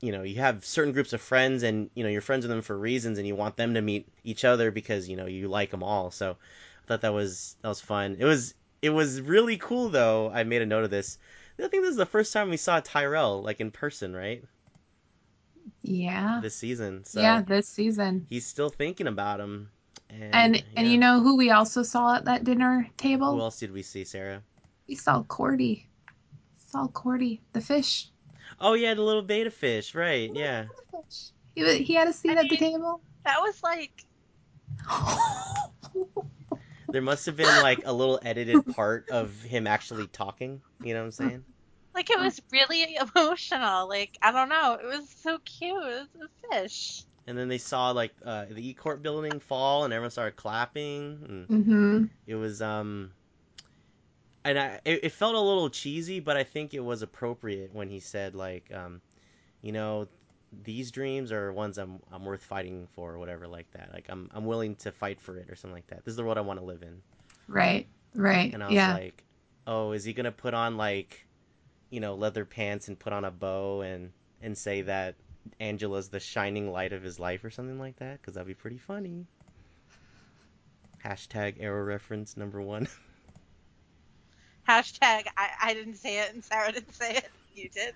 you 0.00 0.12
know 0.12 0.22
you 0.22 0.36
have 0.36 0.64
certain 0.64 0.92
groups 0.92 1.14
of 1.14 1.20
friends 1.22 1.62
and 1.62 1.88
you 1.94 2.04
know 2.04 2.10
you're 2.10 2.20
friends 2.20 2.42
with 2.44 2.50
them 2.50 2.60
for 2.62 2.76
reasons 2.76 3.18
and 3.18 3.26
you 3.26 3.34
want 3.34 3.56
them 3.56 3.74
to 3.74 3.80
meet 3.80 4.06
each 4.24 4.44
other 4.44 4.70
because 4.70 5.08
you 5.08 5.16
know 5.16 5.24
you 5.26 5.48
like 5.48 5.70
them 5.70 5.82
all 5.82 6.10
so 6.10 6.32
i 6.32 6.86
thought 6.86 7.00
that 7.00 7.14
was 7.14 7.56
that 7.62 7.68
was 7.68 7.80
fun 7.80 8.16
it 8.18 8.24
was 8.26 8.52
it 8.82 8.90
was 8.90 9.20
really 9.20 9.56
cool 9.56 9.88
though 9.88 10.30
i 10.32 10.44
made 10.44 10.62
a 10.62 10.66
note 10.66 10.84
of 10.84 10.90
this 10.90 11.18
i 11.58 11.66
think 11.68 11.82
this 11.82 11.90
is 11.90 11.96
the 11.96 12.06
first 12.06 12.32
time 12.32 12.50
we 12.50 12.56
saw 12.56 12.80
tyrell 12.80 13.42
like 13.42 13.60
in 13.60 13.70
person 13.70 14.14
right 14.14 14.44
Yeah. 15.82 16.40
this 16.42 16.54
season 16.56 17.04
so 17.04 17.20
yeah, 17.20 17.42
this 17.42 17.68
season. 17.68 18.26
he's 18.28 18.46
still 18.46 18.68
thinking 18.68 19.06
about 19.06 19.40
him 19.40 19.70
and 20.10 20.34
And 20.34 20.64
and 20.76 20.86
you 20.88 20.98
know 20.98 21.20
who 21.20 21.36
we 21.36 21.50
also 21.50 21.82
saw 21.82 22.16
at 22.16 22.24
that 22.26 22.44
dinner 22.44 22.88
table? 22.96 23.32
who 23.34 23.40
else 23.40 23.58
did 23.58 23.72
we 23.72 23.82
see 23.82 24.04
sarah 24.04 24.42
We 24.88 24.94
saw 24.94 25.22
Qwerty. 25.24 25.86
Saw 26.70 26.86
Qwerty, 26.88 27.40
the 27.52 27.60
fish. 27.60 28.08
oh 28.60 28.74
yeah 28.74 28.94
the 28.94 29.02
little 29.02 29.22
beta 29.22 29.50
fish 29.50 29.94
right 29.94 30.30
yeah 30.34 30.66
fish. 30.90 31.30
He, 31.54 31.82
he 31.84 31.94
had 31.94 32.06
a 32.08 32.12
seat 32.12 32.36
I 32.36 32.42
at 32.42 32.48
the 32.50 32.56
table. 32.56 33.00
That 33.24 33.38
was 33.40 33.62
like 33.62 34.04
There 36.96 37.02
must 37.02 37.26
have 37.26 37.36
been 37.36 37.60
like 37.60 37.82
a 37.84 37.92
little 37.92 38.18
edited 38.22 38.66
part 38.68 39.10
of 39.10 39.42
him 39.42 39.66
actually 39.66 40.06
talking. 40.06 40.62
You 40.82 40.94
know 40.94 41.00
what 41.00 41.04
I'm 41.04 41.12
saying? 41.12 41.44
like 41.94 42.08
it 42.08 42.18
was 42.18 42.40
really 42.50 42.96
emotional. 42.96 43.86
Like 43.86 44.16
I 44.22 44.32
don't 44.32 44.48
know, 44.48 44.78
it 44.82 44.86
was 44.86 45.10
so 45.20 45.38
cute. 45.44 45.76
It 45.76 46.08
was 46.14 46.30
a 46.52 46.54
fish. 46.54 47.04
And 47.26 47.36
then 47.36 47.48
they 47.48 47.58
saw 47.58 47.90
like 47.90 48.14
uh, 48.24 48.46
the 48.50 48.70
E 48.70 48.72
Corp 48.72 49.02
building 49.02 49.40
fall, 49.40 49.84
and 49.84 49.92
everyone 49.92 50.10
started 50.10 50.36
clapping. 50.36 51.20
And 51.28 51.48
hmm 51.48 52.04
it 52.26 52.36
was 52.36 52.62
um, 52.62 53.12
and 54.46 54.58
I 54.58 54.80
it, 54.86 55.00
it 55.04 55.12
felt 55.12 55.34
a 55.34 55.40
little 55.40 55.68
cheesy, 55.68 56.20
but 56.20 56.38
I 56.38 56.44
think 56.44 56.72
it 56.72 56.80
was 56.80 57.02
appropriate 57.02 57.74
when 57.74 57.90
he 57.90 58.00
said 58.00 58.34
like 58.34 58.72
um, 58.72 59.02
you 59.60 59.72
know, 59.72 60.08
these 60.64 60.90
dreams 60.90 61.32
are 61.32 61.52
ones 61.52 61.78
I'm 61.78 62.00
I'm 62.12 62.24
worth 62.24 62.42
fighting 62.42 62.86
for, 62.94 63.14
or 63.14 63.18
whatever 63.18 63.46
like 63.46 63.70
that. 63.72 63.90
Like 63.92 64.06
I'm 64.08 64.30
I'm 64.34 64.44
willing 64.44 64.76
to 64.76 64.92
fight 64.92 65.20
for 65.20 65.36
it 65.36 65.50
or 65.50 65.56
something 65.56 65.74
like 65.74 65.86
that. 65.88 66.04
This 66.04 66.12
is 66.12 66.16
the 66.16 66.24
world 66.24 66.38
I 66.38 66.42
want 66.42 66.60
to 66.60 66.64
live 66.64 66.82
in. 66.82 67.00
Right. 67.48 67.86
Right. 68.14 68.52
And 68.52 68.62
I 68.62 68.66
was 68.66 68.74
yeah. 68.74 68.94
like, 68.94 69.24
oh, 69.66 69.92
is 69.92 70.04
he 70.04 70.12
gonna 70.12 70.32
put 70.32 70.54
on 70.54 70.76
like, 70.76 71.26
you 71.90 72.00
know, 72.00 72.14
leather 72.14 72.44
pants 72.44 72.88
and 72.88 72.98
put 72.98 73.12
on 73.12 73.24
a 73.24 73.30
bow 73.30 73.82
and 73.82 74.12
and 74.42 74.56
say 74.56 74.82
that 74.82 75.16
Angela's 75.60 76.08
the 76.08 76.20
shining 76.20 76.72
light 76.72 76.92
of 76.92 77.02
his 77.02 77.18
life 77.18 77.44
or 77.44 77.50
something 77.50 77.78
like 77.78 77.96
that? 77.96 78.20
Because 78.20 78.34
that'd 78.34 78.46
be 78.46 78.54
pretty 78.54 78.78
funny. 78.78 79.26
Hashtag 81.04 81.56
arrow 81.60 81.84
reference 81.84 82.36
number 82.36 82.60
one. 82.60 82.88
Hashtag 84.68 85.26
I, 85.36 85.50
I 85.62 85.74
didn't 85.74 85.94
say 85.94 86.18
it 86.18 86.34
and 86.34 86.44
Sarah 86.44 86.72
didn't 86.72 86.94
say 86.94 87.16
it. 87.16 87.30
You 87.54 87.68
did. 87.68 87.94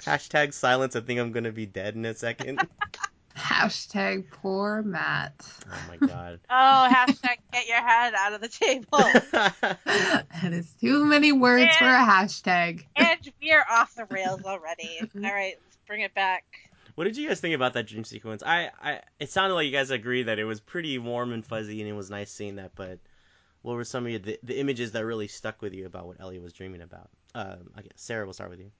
Hashtag 0.00 0.52
silence. 0.52 0.96
I 0.96 1.00
think 1.00 1.20
I'm 1.20 1.32
gonna 1.32 1.52
be 1.52 1.66
dead 1.66 1.94
in 1.94 2.04
a 2.04 2.14
second. 2.14 2.60
Hashtag 3.36 4.24
poor 4.30 4.82
Matt. 4.82 5.34
oh 5.70 5.78
my 5.88 6.06
god. 6.06 6.40
Oh, 6.50 6.88
hashtag 6.90 7.36
get 7.52 7.66
your 7.66 7.80
head 7.80 8.12
out 8.14 8.34
of 8.34 8.40
the 8.40 8.48
table. 8.48 8.86
that 9.32 10.52
is 10.52 10.70
too 10.80 11.04
many 11.06 11.32
words 11.32 11.74
for 11.76 11.86
a 11.86 12.04
hashtag. 12.04 12.84
and 12.94 13.18
we're 13.42 13.64
off 13.70 13.94
the 13.94 14.04
rails 14.10 14.42
already. 14.44 15.00
All 15.00 15.20
right, 15.22 15.54
let's 15.64 15.78
bring 15.86 16.02
it 16.02 16.14
back. 16.14 16.44
what 16.94 17.04
did 17.04 17.16
you 17.16 17.26
guys 17.28 17.40
think 17.40 17.54
about 17.54 17.72
that 17.74 17.86
dream 17.86 18.04
sequence? 18.04 18.42
I, 18.44 18.70
I, 18.82 19.00
it 19.18 19.30
sounded 19.30 19.54
like 19.54 19.66
you 19.66 19.72
guys 19.72 19.90
agreed 19.90 20.24
that 20.24 20.38
it 20.38 20.44
was 20.44 20.60
pretty 20.60 20.98
warm 20.98 21.32
and 21.32 21.44
fuzzy, 21.44 21.80
and 21.80 21.88
it 21.88 21.94
was 21.94 22.10
nice 22.10 22.30
seeing 22.30 22.56
that. 22.56 22.72
But 22.74 22.98
what 23.62 23.76
were 23.76 23.84
some 23.84 24.04
of 24.04 24.10
your, 24.10 24.20
the, 24.20 24.38
the 24.42 24.58
images 24.60 24.92
that 24.92 25.06
really 25.06 25.28
stuck 25.28 25.62
with 25.62 25.72
you 25.72 25.86
about 25.86 26.06
what 26.06 26.20
Ellie 26.20 26.38
was 26.38 26.52
dreaming 26.52 26.82
about? 26.82 27.08
Um, 27.34 27.70
I 27.74 27.80
guess 27.80 27.92
Sarah, 27.96 28.26
we'll 28.26 28.34
start 28.34 28.50
with 28.50 28.60
you. 28.60 28.70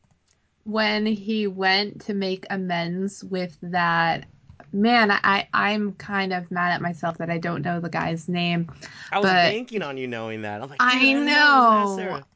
When 0.65 1.07
he 1.07 1.47
went 1.47 2.03
to 2.03 2.15
make 2.15 2.47
amends 2.51 3.25
with 3.25 3.59
that 3.63 4.27
man, 4.73 5.11
I 5.11 5.49
I'm 5.53 5.93
kind 5.95 6.33
of 6.33 6.51
mad 6.51 6.73
at 6.73 6.81
myself 6.81 7.19
that 7.19 7.31
I 7.31 7.39
don't 7.39 7.63
know 7.63 7.81
the 7.81 7.89
guy's 7.89 8.29
name. 8.29 8.71
I 9.11 9.19
was 9.19 9.31
banking 9.31 9.83
on 9.83 9.97
you 9.97 10.07
knowing 10.07 10.43
that. 10.43 10.63
I'm 10.63 10.71
like, 10.71 10.83
I 10.83 11.01
"Damn 11.01 11.27
know. 11.27 11.33
I 11.33 11.85
was 11.85 11.97
gonna 11.97 12.15
ask 12.15 12.23
Sarah." 12.23 12.27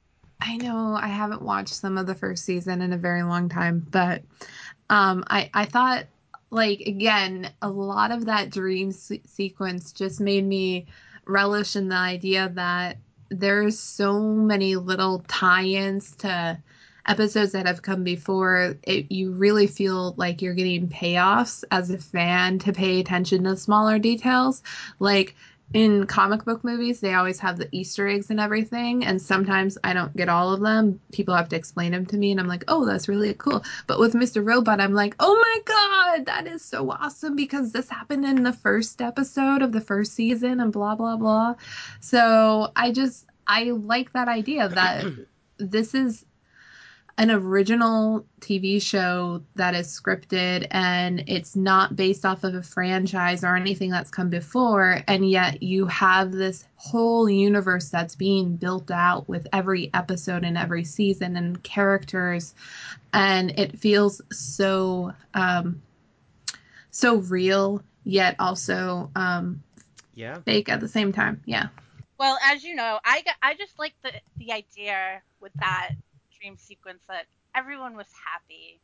I 0.41 0.57
know 0.59 0.99
I 1.01 1.09
haven't 1.09 1.43
watched 1.43 1.75
some 1.75 1.97
of 1.99 2.07
the 2.07 2.15
first 2.15 2.45
season 2.45 2.83
in 2.83 2.93
a 2.93 2.99
very 2.99 3.23
long 3.23 3.49
time, 3.49 3.87
but 3.91 4.23
um, 4.91 5.25
I 5.29 5.51
I 5.55 5.65
thought 5.65 6.05
like 6.51 6.81
again 6.81 7.51
a 7.63 7.69
lot 7.69 8.11
of 8.11 8.27
that 8.27 8.51
dream 8.51 8.93
se- 8.93 9.23
sequence 9.27 9.93
just 9.93 10.21
made 10.21 10.45
me 10.45 10.87
relish 11.27 11.75
in 11.75 11.89
the 11.89 11.97
idea 11.97 12.51
that 12.55 12.99
there's 13.31 13.79
so 13.79 14.21
many 14.21 14.77
little 14.77 15.25
tie-ins 15.27 16.15
to 16.17 16.59
episodes 17.07 17.53
that 17.53 17.67
have 17.67 17.83
come 17.83 18.05
before 18.05 18.77
it, 18.83 19.11
you 19.11 19.33
really 19.33 19.67
feel 19.67 20.15
like 20.17 20.43
you're 20.43 20.55
getting 20.55 20.89
payoffs 20.89 21.65
as 21.71 21.91
a 21.91 21.99
fan 21.99 22.59
to 22.61 22.73
pay 22.73 23.01
attention 23.01 23.45
to 23.45 23.57
smaller 23.57 23.99
details. 23.99 24.63
Like 24.99 25.35
in 25.75 26.07
comic 26.07 26.45
book 26.45 26.63
movies 26.63 27.01
they 27.01 27.15
always 27.15 27.41
have 27.41 27.57
the 27.57 27.69
easter 27.73 28.07
eggs 28.07 28.31
and 28.31 28.39
everything 28.39 29.05
and 29.05 29.21
sometimes 29.21 29.77
i 29.83 29.93
don't 29.93 30.17
get 30.17 30.29
all 30.29 30.53
of 30.53 30.61
them. 30.61 31.01
People 31.13 31.35
have 31.35 31.49
to 31.49 31.57
explain 31.57 31.93
them 31.93 32.07
to 32.07 32.17
me 32.17 32.31
and 32.31 32.39
i'm 32.39 32.47
like 32.47 32.65
oh 32.69 32.85
that's 32.85 33.09
really 33.09 33.35
cool. 33.35 33.65
But 33.87 33.99
with 33.99 34.15
mr 34.15 34.45
robot 34.47 34.81
i'm 34.81 34.95
like 34.95 35.17
oh 35.19 35.35
my 35.35 35.59
god 35.65 36.27
that 36.27 36.47
is 36.47 36.65
so 36.65 36.91
awesome 36.91 37.35
because 37.35 37.73
this 37.73 37.89
happened 37.89 38.25
in 38.25 38.45
the 38.45 38.53
first 38.53 39.03
episode 39.03 39.63
of 39.63 39.73
the 39.73 39.81
first 39.81 40.13
season 40.15 40.61
and 40.61 40.73
blah 40.73 40.95
blah 40.95 41.17
blah. 41.17 41.57
So 42.01 42.71
i 42.77 42.93
just 42.93 43.27
i 43.47 43.65
like 43.65 44.13
that 44.13 44.29
idea 44.29 44.69
that 44.69 45.05
this 45.59 45.95
is 45.95 46.25
an 47.19 47.31
original 47.31 48.27
TV 48.41 48.81
show 48.81 49.43
that 49.55 49.75
is 49.75 49.89
scripted 49.89 50.67
and 50.71 51.25
it's 51.27 51.57
not 51.57 51.97
based 51.97 52.27
off 52.27 52.45
of 52.45 52.55
a 52.55 52.63
franchise 52.63 53.43
or 53.43 53.57
anything 53.57 53.91
that's 53.91 54.11
come 54.11 54.29
before. 54.29 55.01
And 55.09 55.29
yet 55.29 55.63
you 55.63 55.87
have 55.87 56.31
this 56.31 56.65
whole 56.77 57.29
universe 57.29 57.89
that's 57.89 58.15
being 58.15 58.57
built 58.57 58.91
out 58.91 59.29
with 59.29 59.47
every 59.53 59.91
episode 59.95 60.45
and 60.45 60.59
every 60.59 60.85
season 60.85 61.37
and 61.37 61.63
characters. 61.63 62.55
And 63.15 63.59
it 63.59 63.79
feels 63.79 64.21
so, 64.31 65.15
um, 65.33 65.81
so 66.91 67.17
real, 67.17 67.83
yet 68.05 68.37
also 68.39 69.11
um, 69.17 69.63
Yeah. 70.15 70.41
fake 70.41 70.69
at 70.69 70.81
the 70.81 70.89
same 70.89 71.13
time. 71.13 71.41
Yeah. 71.47 71.69
Well, 72.19 72.39
as 72.45 72.65
you 72.65 72.75
know, 72.75 72.99
I 73.05 73.23
I 73.43 73.55
just 73.55 73.79
like 73.79 73.95
the 74.03 74.13
the 74.39 74.53
idea 74.53 75.21
with 75.41 75.53
that 75.61 75.91
dream 76.47 76.57
sequence 76.57 77.03
that 77.09 77.27
everyone 77.55 77.97
was 77.97 78.07
happy. 78.25 78.81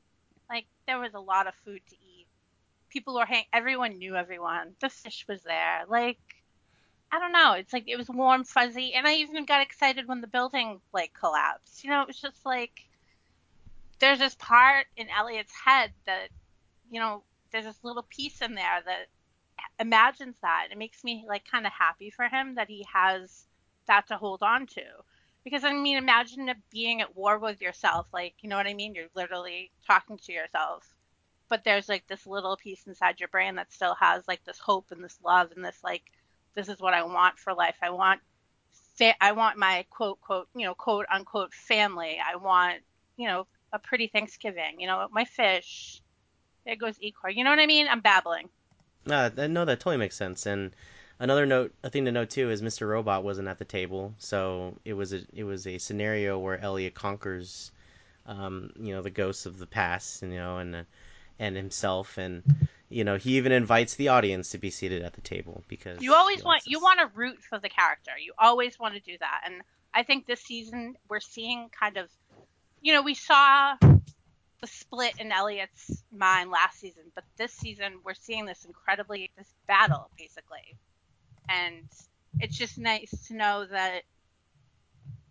Like 0.50 0.66
there 0.86 0.98
was 0.98 1.14
a 1.14 1.20
lot 1.20 1.46
of 1.46 1.54
food 1.64 1.80
to 1.88 1.94
eat. 1.94 2.26
People 2.90 3.14
were 3.14 3.24
hang. 3.24 3.44
Everyone 3.52 3.98
knew 3.98 4.16
everyone. 4.16 4.74
The 4.80 4.88
fish 4.88 5.24
was 5.28 5.42
there. 5.42 5.82
Like 5.88 6.18
I 7.12 7.18
don't 7.18 7.32
know. 7.32 7.52
It's 7.52 7.72
like 7.72 7.84
it 7.86 7.96
was 7.96 8.08
warm, 8.08 8.44
fuzzy, 8.44 8.94
and 8.94 9.06
I 9.06 9.14
even 9.16 9.44
got 9.44 9.62
excited 9.62 10.08
when 10.08 10.20
the 10.20 10.26
building 10.26 10.80
like 10.92 11.12
collapsed. 11.18 11.84
You 11.84 11.90
know, 11.90 12.02
it 12.02 12.08
was 12.08 12.20
just 12.20 12.44
like 12.44 12.88
there's 14.00 14.18
this 14.18 14.34
part 14.34 14.86
in 14.96 15.06
Elliot's 15.08 15.52
head 15.64 15.92
that 16.06 16.28
you 16.90 16.98
know 16.98 17.22
there's 17.52 17.64
this 17.64 17.84
little 17.84 18.06
piece 18.08 18.40
in 18.40 18.54
there 18.54 18.80
that 18.84 19.06
imagines 19.78 20.36
that. 20.42 20.68
It 20.72 20.78
makes 20.78 21.04
me 21.04 21.24
like 21.28 21.44
kind 21.48 21.66
of 21.66 21.72
happy 21.72 22.10
for 22.10 22.26
him 22.26 22.56
that 22.56 22.68
he 22.68 22.84
has 22.92 23.46
that 23.86 24.08
to 24.08 24.16
hold 24.16 24.42
on 24.42 24.66
to. 24.66 24.82
Because 25.44 25.64
I 25.64 25.72
mean, 25.72 25.96
imagine 25.96 26.52
being 26.70 27.00
at 27.00 27.16
war 27.16 27.38
with 27.38 27.60
yourself. 27.60 28.06
Like, 28.12 28.34
you 28.40 28.48
know 28.48 28.56
what 28.56 28.66
I 28.66 28.74
mean? 28.74 28.94
You're 28.94 29.06
literally 29.14 29.70
talking 29.86 30.18
to 30.18 30.32
yourself. 30.32 30.94
But 31.48 31.64
there's 31.64 31.88
like 31.88 32.06
this 32.06 32.26
little 32.26 32.56
piece 32.56 32.86
inside 32.86 33.20
your 33.20 33.28
brain 33.28 33.56
that 33.56 33.72
still 33.72 33.94
has 33.96 34.26
like 34.26 34.44
this 34.44 34.58
hope 34.58 34.86
and 34.90 35.02
this 35.02 35.18
love 35.24 35.50
and 35.54 35.64
this 35.64 35.78
like, 35.82 36.02
this 36.54 36.68
is 36.68 36.80
what 36.80 36.94
I 36.94 37.02
want 37.02 37.38
for 37.38 37.52
life. 37.54 37.76
I 37.82 37.90
want, 37.90 38.20
fa- 38.94 39.20
I 39.20 39.32
want 39.32 39.58
my 39.58 39.84
quote 39.90 40.20
quote, 40.20 40.48
you 40.54 40.64
know, 40.64 40.74
quote 40.74 41.06
unquote 41.12 41.52
family. 41.52 42.18
I 42.24 42.36
want, 42.36 42.78
you 43.16 43.26
know, 43.26 43.46
a 43.72 43.78
pretty 43.78 44.06
Thanksgiving. 44.06 44.80
You 44.80 44.86
know, 44.86 45.08
my 45.10 45.24
fish. 45.24 46.00
There 46.64 46.76
goes 46.76 46.96
Ecor. 46.98 47.34
You 47.34 47.42
know 47.42 47.50
what 47.50 47.58
I 47.58 47.66
mean? 47.66 47.88
I'm 47.88 48.00
babbling. 48.00 48.48
No, 49.04 49.28
that, 49.28 49.48
no, 49.48 49.64
that 49.64 49.80
totally 49.80 49.96
makes 49.96 50.16
sense. 50.16 50.46
And 50.46 50.70
another 51.18 51.46
note, 51.46 51.74
a 51.82 51.90
thing 51.90 52.04
to 52.06 52.12
note 52.12 52.30
too, 52.30 52.50
is 52.50 52.62
Mr. 52.62 52.88
Robot 52.88 53.24
wasn't 53.24 53.48
at 53.48 53.58
the 53.58 53.64
table, 53.64 54.14
so 54.18 54.76
it 54.84 54.94
was 54.94 55.12
a 55.12 55.22
it 55.32 55.44
was 55.44 55.66
a 55.66 55.78
scenario 55.78 56.38
where 56.38 56.60
Elliot 56.60 56.94
conquers, 56.94 57.70
um, 58.26 58.70
you 58.78 58.94
know, 58.94 59.02
the 59.02 59.10
ghosts 59.10 59.46
of 59.46 59.58
the 59.58 59.66
past, 59.66 60.22
you 60.22 60.28
know, 60.28 60.58
and 60.58 60.86
and 61.38 61.56
himself, 61.56 62.18
and 62.18 62.42
you 62.88 63.04
know, 63.04 63.16
he 63.16 63.36
even 63.36 63.52
invites 63.52 63.94
the 63.94 64.08
audience 64.08 64.50
to 64.50 64.58
be 64.58 64.70
seated 64.70 65.02
at 65.02 65.14
the 65.14 65.20
table 65.22 65.64
because 65.66 66.02
You 66.02 66.14
always 66.14 66.44
want 66.44 66.62
you 66.66 66.80
want 66.80 67.00
to 67.00 67.10
root 67.14 67.40
for 67.42 67.58
the 67.58 67.68
character. 67.68 68.12
You 68.18 68.32
always 68.38 68.78
want 68.78 68.94
to 68.94 69.00
do 69.00 69.16
that. 69.18 69.42
And 69.44 69.62
I 69.94 70.02
think 70.02 70.26
this 70.26 70.40
season 70.40 70.96
we're 71.08 71.20
seeing 71.20 71.68
kind 71.70 71.96
of 71.96 72.08
you 72.80 72.92
know, 72.92 73.02
we 73.02 73.14
saw 73.14 73.76
the 73.80 74.66
split 74.66 75.14
in 75.18 75.32
Elliot's 75.32 76.02
mind 76.12 76.50
last 76.50 76.78
season, 76.78 77.04
but 77.14 77.24
this 77.36 77.52
season 77.52 77.94
we're 78.04 78.14
seeing 78.14 78.46
this 78.46 78.64
incredibly 78.64 79.30
this 79.36 79.52
battle 79.66 80.10
basically. 80.18 80.76
And 81.52 81.84
it's 82.40 82.56
just 82.56 82.78
nice 82.78 83.26
to 83.28 83.34
know 83.34 83.66
that 83.66 84.02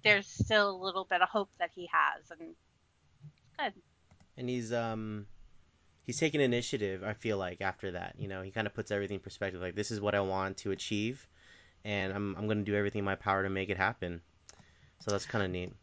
there's 0.03 0.27
still 0.27 0.69
a 0.69 0.83
little 0.83 1.05
bit 1.05 1.21
of 1.21 1.29
hope 1.29 1.49
that 1.59 1.71
he 1.73 1.89
has 1.91 2.31
and 2.31 2.55
good. 3.59 3.73
and 4.37 4.49
he's 4.49 4.73
um 4.73 5.27
he's 6.05 6.17
taking 6.19 6.41
initiative 6.41 7.03
i 7.03 7.13
feel 7.13 7.37
like 7.37 7.61
after 7.61 7.91
that 7.91 8.15
you 8.17 8.27
know? 8.27 8.41
He 8.41 8.51
kind 8.51 8.65
of 8.65 8.73
puts 8.73 8.91
everything 8.91 9.15
in 9.15 9.21
perspective 9.21 9.61
like 9.61 9.75
this 9.75 9.91
is 9.91 10.01
what 10.01 10.15
i 10.15 10.19
want 10.21 10.57
to 10.57 10.71
achieve 10.71 11.27
and 11.85 12.13
i'm, 12.13 12.35
I'm 12.35 12.45
going 12.45 12.57
to 12.57 12.63
do 12.63 12.75
everything 12.75 12.99
in 12.99 13.05
my 13.05 13.15
power 13.15 13.43
to 13.43 13.49
make 13.49 13.69
it 13.69 13.77
happen. 13.77 14.21
So 14.99 15.11
that's 15.11 15.25
kind 15.25 15.43
of 15.43 15.51
neat 15.51 15.73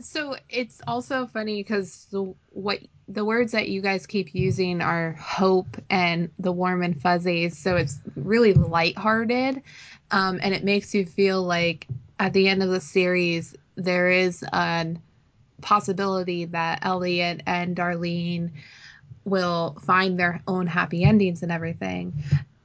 So 0.00 0.36
it's 0.50 0.80
also 0.86 1.26
funny 1.26 1.62
because 1.62 2.06
the 2.10 2.34
what 2.50 2.80
the 3.08 3.24
words 3.24 3.52
that 3.52 3.68
you 3.68 3.80
guys 3.80 4.06
keep 4.06 4.34
using 4.34 4.82
are 4.82 5.12
hope 5.12 5.76
and 5.90 6.30
the 6.38 6.52
warm 6.52 6.82
and 6.82 7.00
fuzzies. 7.00 7.56
So 7.56 7.76
it's 7.76 8.00
really 8.16 8.52
lighthearted, 8.54 9.62
um, 10.10 10.38
and 10.42 10.54
it 10.54 10.64
makes 10.64 10.94
you 10.94 11.06
feel 11.06 11.42
like 11.42 11.86
at 12.18 12.32
the 12.32 12.48
end 12.48 12.62
of 12.62 12.70
the 12.70 12.80
series 12.80 13.54
there 13.76 14.10
is 14.10 14.42
a 14.52 14.96
possibility 15.62 16.44
that 16.46 16.80
Elliot 16.82 17.42
and 17.46 17.76
Darlene 17.76 18.50
will 19.24 19.76
find 19.82 20.18
their 20.18 20.42
own 20.46 20.66
happy 20.66 21.04
endings 21.04 21.42
and 21.42 21.52
everything. 21.52 22.12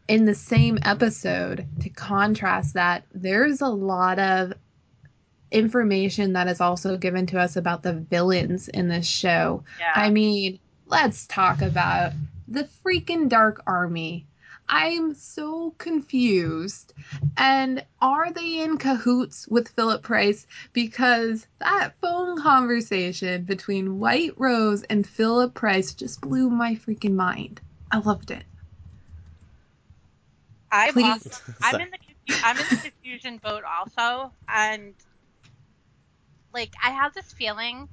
in 0.07 0.25
the 0.25 0.35
same 0.35 0.77
episode, 0.83 1.65
to 1.79 1.89
contrast 1.89 2.73
that, 2.73 3.05
there's 3.13 3.61
a 3.61 3.67
lot 3.69 4.19
of 4.19 4.51
information 5.51 6.33
that 6.33 6.47
is 6.47 6.61
also 6.61 6.97
given 6.97 7.25
to 7.27 7.39
us 7.39 7.55
about 7.55 7.83
the 7.83 7.93
villains 7.93 8.67
in 8.69 8.87
this 8.87 9.07
show. 9.07 9.63
Yeah. 9.79 9.91
I 9.95 10.09
mean, 10.09 10.59
let's 10.87 11.27
talk 11.27 11.61
about 11.61 12.13
the 12.47 12.67
freaking 12.83 13.29
Dark 13.29 13.61
Army. 13.67 14.25
I'm 14.69 15.13
so 15.13 15.75
confused. 15.77 16.93
And 17.35 17.85
are 18.01 18.31
they 18.31 18.61
in 18.61 18.77
cahoots 18.77 19.47
with 19.47 19.67
Philip 19.69 20.01
Price? 20.01 20.47
Because 20.71 21.45
that 21.59 21.93
phone 21.99 22.41
conversation 22.41 23.43
between 23.43 23.99
White 23.99 24.33
Rose 24.37 24.83
and 24.83 25.05
Philip 25.05 25.53
Price 25.53 25.93
just 25.93 26.21
blew 26.21 26.49
my 26.49 26.75
freaking 26.75 27.15
mind. 27.15 27.59
I 27.91 27.97
loved 27.97 28.31
it. 28.31 28.43
I'm 30.71 31.21
I'm 31.61 31.81
in 31.81 31.89
the 31.91 31.97
confu- 31.97 32.41
I'm 32.45 32.57
in 32.57 32.65
the 32.69 32.89
confusion 32.89 33.41
boat 33.43 33.63
also, 33.65 34.31
and 34.47 34.93
like 36.53 36.73
I 36.83 36.91
have 36.91 37.13
this 37.13 37.31
feeling 37.31 37.87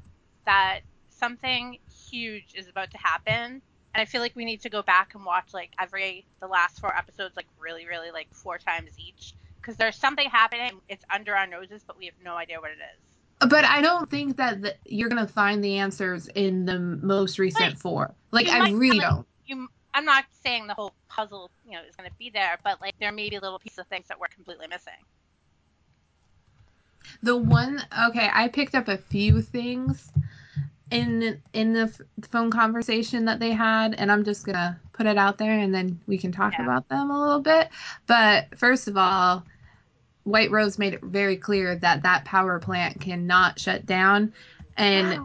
that 0.46 0.80
something 1.10 1.78
huge 2.10 2.54
is 2.54 2.68
about 2.68 2.90
to 2.92 2.98
happen, 2.98 3.34
and 3.34 3.62
I 3.94 4.04
feel 4.04 4.20
like 4.20 4.36
we 4.36 4.44
need 4.44 4.60
to 4.62 4.70
go 4.70 4.82
back 4.82 5.14
and 5.14 5.24
watch 5.24 5.52
like 5.52 5.70
every 5.78 6.26
the 6.40 6.46
last 6.46 6.80
four 6.80 6.94
episodes 6.96 7.36
like 7.36 7.46
really 7.58 7.86
really 7.86 8.10
like 8.10 8.28
four 8.32 8.58
times 8.58 8.90
each 8.98 9.34
because 9.60 9.76
there's 9.76 9.96
something 9.96 10.28
happening. 10.30 10.80
It's 10.88 11.04
under 11.12 11.34
our 11.34 11.46
noses, 11.46 11.82
but 11.86 11.98
we 11.98 12.06
have 12.06 12.14
no 12.24 12.36
idea 12.36 12.60
what 12.60 12.70
it 12.70 12.78
is. 12.96 13.48
But 13.50 13.64
I 13.64 13.80
don't 13.80 14.10
think 14.10 14.36
that 14.38 14.62
the, 14.62 14.74
you're 14.84 15.08
going 15.08 15.24
to 15.24 15.32
find 15.32 15.62
the 15.62 15.76
answers 15.76 16.26
in 16.28 16.64
the 16.64 16.78
most 16.78 17.38
recent 17.38 17.70
Like, 17.70 17.78
four. 17.78 18.14
Like, 18.32 18.48
I 18.48 18.70
really 18.70 18.98
don't. 18.98 19.26
You, 19.46 19.68
I'm 19.94 20.04
not 20.04 20.24
saying 20.42 20.66
the 20.66 20.74
whole 20.74 20.92
puzzle 21.08 21.50
you 21.64 21.72
know 21.72 21.80
is 21.88 21.96
going 21.96 22.08
to 22.08 22.16
be 22.18 22.30
there, 22.30 22.58
but 22.64 22.80
like 22.80 22.94
there 22.98 23.12
may 23.12 23.30
be 23.30 23.38
little 23.38 23.58
pieces 23.58 23.78
of 23.78 23.86
things 23.86 24.08
that 24.08 24.18
we're 24.18 24.28
completely 24.28 24.66
missing. 24.66 24.94
The 27.22 27.36
one, 27.36 27.82
okay, 28.08 28.30
I 28.32 28.48
picked 28.48 28.74
up 28.74 28.88
a 28.88 28.98
few 28.98 29.42
things 29.42 30.10
in 30.90 31.40
in 31.52 31.72
the 31.74 31.82
f- 31.82 32.00
phone 32.30 32.50
conversation 32.50 33.26
that 33.26 33.40
they 33.40 33.52
had, 33.52 33.94
and 33.94 34.10
I'm 34.10 34.24
just 34.24 34.46
gonna 34.46 34.78
put 34.92 35.06
it 35.06 35.18
out 35.18 35.38
there, 35.38 35.58
and 35.58 35.74
then 35.74 36.00
we 36.06 36.18
can 36.18 36.32
talk 36.32 36.54
Yeah. 36.54 36.64
about 36.64 36.88
them 36.88 37.10
a 37.10 37.20
little 37.20 37.40
bit. 37.40 37.68
But 38.06 38.58
first 38.58 38.88
of 38.88 38.96
all, 38.96 39.44
White 40.24 40.50
Rose 40.50 40.78
made 40.78 40.94
it 40.94 41.02
very 41.02 41.36
clear 41.36 41.76
that 41.76 42.02
that 42.02 42.24
power 42.24 42.58
plant 42.58 43.00
cannot 43.00 43.58
shut 43.58 43.86
down, 43.86 44.32
and 44.76 45.20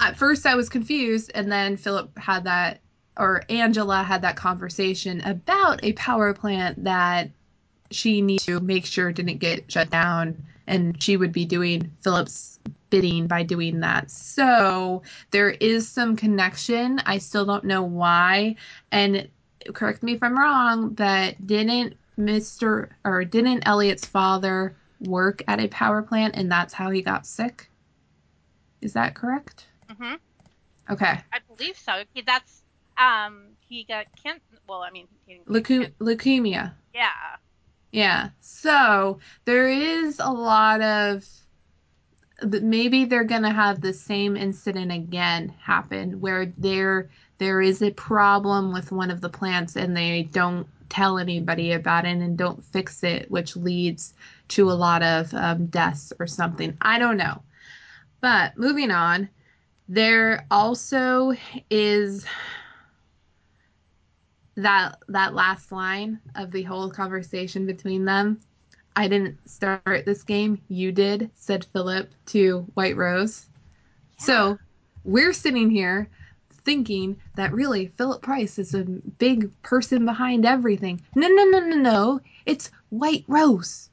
at 0.00 0.16
first 0.16 0.46
I 0.46 0.54
was 0.54 0.68
confused, 0.68 1.30
and 1.34 1.50
then 1.50 1.76
Philip 1.76 2.16
had 2.18 2.44
that, 2.44 2.80
or 3.16 3.42
Angela 3.48 4.02
had 4.02 4.22
that 4.22 4.36
conversation 4.36 5.20
about 5.22 5.84
a 5.84 5.92
power 5.92 6.32
plant 6.34 6.84
that 6.84 7.30
she 7.90 8.22
needs 8.22 8.46
to 8.46 8.60
make 8.60 8.86
sure 8.86 9.12
didn't 9.12 9.38
get 9.38 9.70
shut 9.70 9.90
down, 9.90 10.42
and 10.66 11.00
she 11.02 11.16
would 11.16 11.32
be 11.32 11.44
doing 11.44 11.90
Philip's 12.02 12.58
bidding 12.90 13.26
by 13.26 13.42
doing 13.42 13.80
that. 13.80 14.10
So 14.10 15.02
there 15.30 15.50
is 15.50 15.88
some 15.88 16.16
connection. 16.16 17.00
I 17.06 17.18
still 17.18 17.44
don't 17.44 17.64
know 17.64 17.82
why, 17.82 18.56
and 18.90 19.28
correct 19.74 20.02
me 20.02 20.12
if 20.12 20.22
I'm 20.22 20.38
wrong, 20.38 20.90
but 20.90 21.46
didn't 21.46 21.96
Mr. 22.18 22.90
or 23.04 23.24
didn't 23.24 23.66
Elliot's 23.66 24.04
father 24.06 24.76
work 25.00 25.42
at 25.48 25.60
a 25.60 25.68
power 25.68 26.02
plant, 26.02 26.36
and 26.36 26.50
that's 26.50 26.74
how 26.74 26.90
he 26.90 27.02
got 27.02 27.26
sick? 27.26 27.68
Is 28.80 28.92
that 28.94 29.14
correct? 29.14 29.66
Mm 29.90 29.96
hmm 29.96 30.14
Okay. 30.90 31.20
I 31.32 31.38
believe 31.48 31.76
so. 31.78 32.02
He, 32.12 32.22
that's 32.22 32.62
um 32.98 33.52
he 33.68 33.84
got 33.84 34.06
can 34.22 34.38
well 34.68 34.82
I 34.82 34.90
mean 34.90 35.08
he 35.26 35.40
Leuke- 35.48 35.92
leukemia. 36.00 36.72
yeah 36.92 37.10
Yeah. 37.92 38.30
So 38.40 39.18
there 39.44 39.68
is 39.68 40.18
a 40.18 40.30
lot 40.32 40.80
of 40.80 41.26
maybe 42.42 43.04
they're 43.04 43.24
going 43.24 43.42
to 43.42 43.50
have 43.52 43.80
the 43.80 43.92
same 43.92 44.36
incident 44.36 44.90
again 44.90 45.54
happen 45.60 46.20
where 46.20 46.46
there 46.58 47.08
there 47.38 47.60
is 47.60 47.82
a 47.82 47.90
problem 47.92 48.72
with 48.72 48.90
one 48.90 49.10
of 49.10 49.20
the 49.20 49.28
plants 49.28 49.76
and 49.76 49.96
they 49.96 50.24
don't 50.32 50.66
tell 50.88 51.18
anybody 51.18 51.72
about 51.72 52.04
it 52.04 52.16
and 52.16 52.36
don't 52.36 52.64
fix 52.64 53.04
it 53.04 53.30
which 53.30 53.54
leads 53.56 54.14
to 54.48 54.70
a 54.70 54.72
lot 54.72 55.02
of 55.02 55.32
um, 55.34 55.66
deaths 55.66 56.12
or 56.18 56.26
something 56.26 56.76
i 56.80 56.98
don't 56.98 57.16
know 57.16 57.40
but 58.20 58.56
moving 58.58 58.90
on 58.90 59.28
there 59.88 60.44
also 60.50 61.32
is 61.70 62.26
that 64.56 64.98
that 65.08 65.34
last 65.34 65.72
line 65.72 66.20
of 66.34 66.50
the 66.50 66.62
whole 66.62 66.90
conversation 66.90 67.66
between 67.66 68.04
them 68.04 68.38
I 68.94 69.08
didn't 69.08 69.38
start 69.48 70.04
this 70.04 70.22
game. 70.22 70.60
You 70.68 70.92
did, 70.92 71.30
said 71.34 71.64
Philip 71.72 72.10
to 72.26 72.66
White 72.74 72.96
Rose. 72.96 73.46
So 74.18 74.58
we're 75.04 75.32
sitting 75.32 75.70
here 75.70 76.08
thinking 76.64 77.16
that 77.34 77.52
really 77.52 77.92
Philip 77.96 78.22
Price 78.22 78.58
is 78.58 78.74
a 78.74 78.84
big 78.84 79.50
person 79.62 80.04
behind 80.04 80.44
everything. 80.44 81.00
No, 81.14 81.28
no, 81.28 81.44
no, 81.44 81.60
no, 81.60 81.76
no. 81.76 82.20
It's 82.44 82.70
White 82.90 83.24
Rose, 83.26 83.88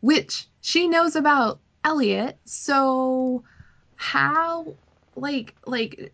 which 0.00 0.48
she 0.60 0.88
knows 0.88 1.14
about 1.14 1.60
Elliot. 1.84 2.38
So 2.46 3.44
how, 3.96 4.74
like, 5.14 5.54
like, 5.66 6.12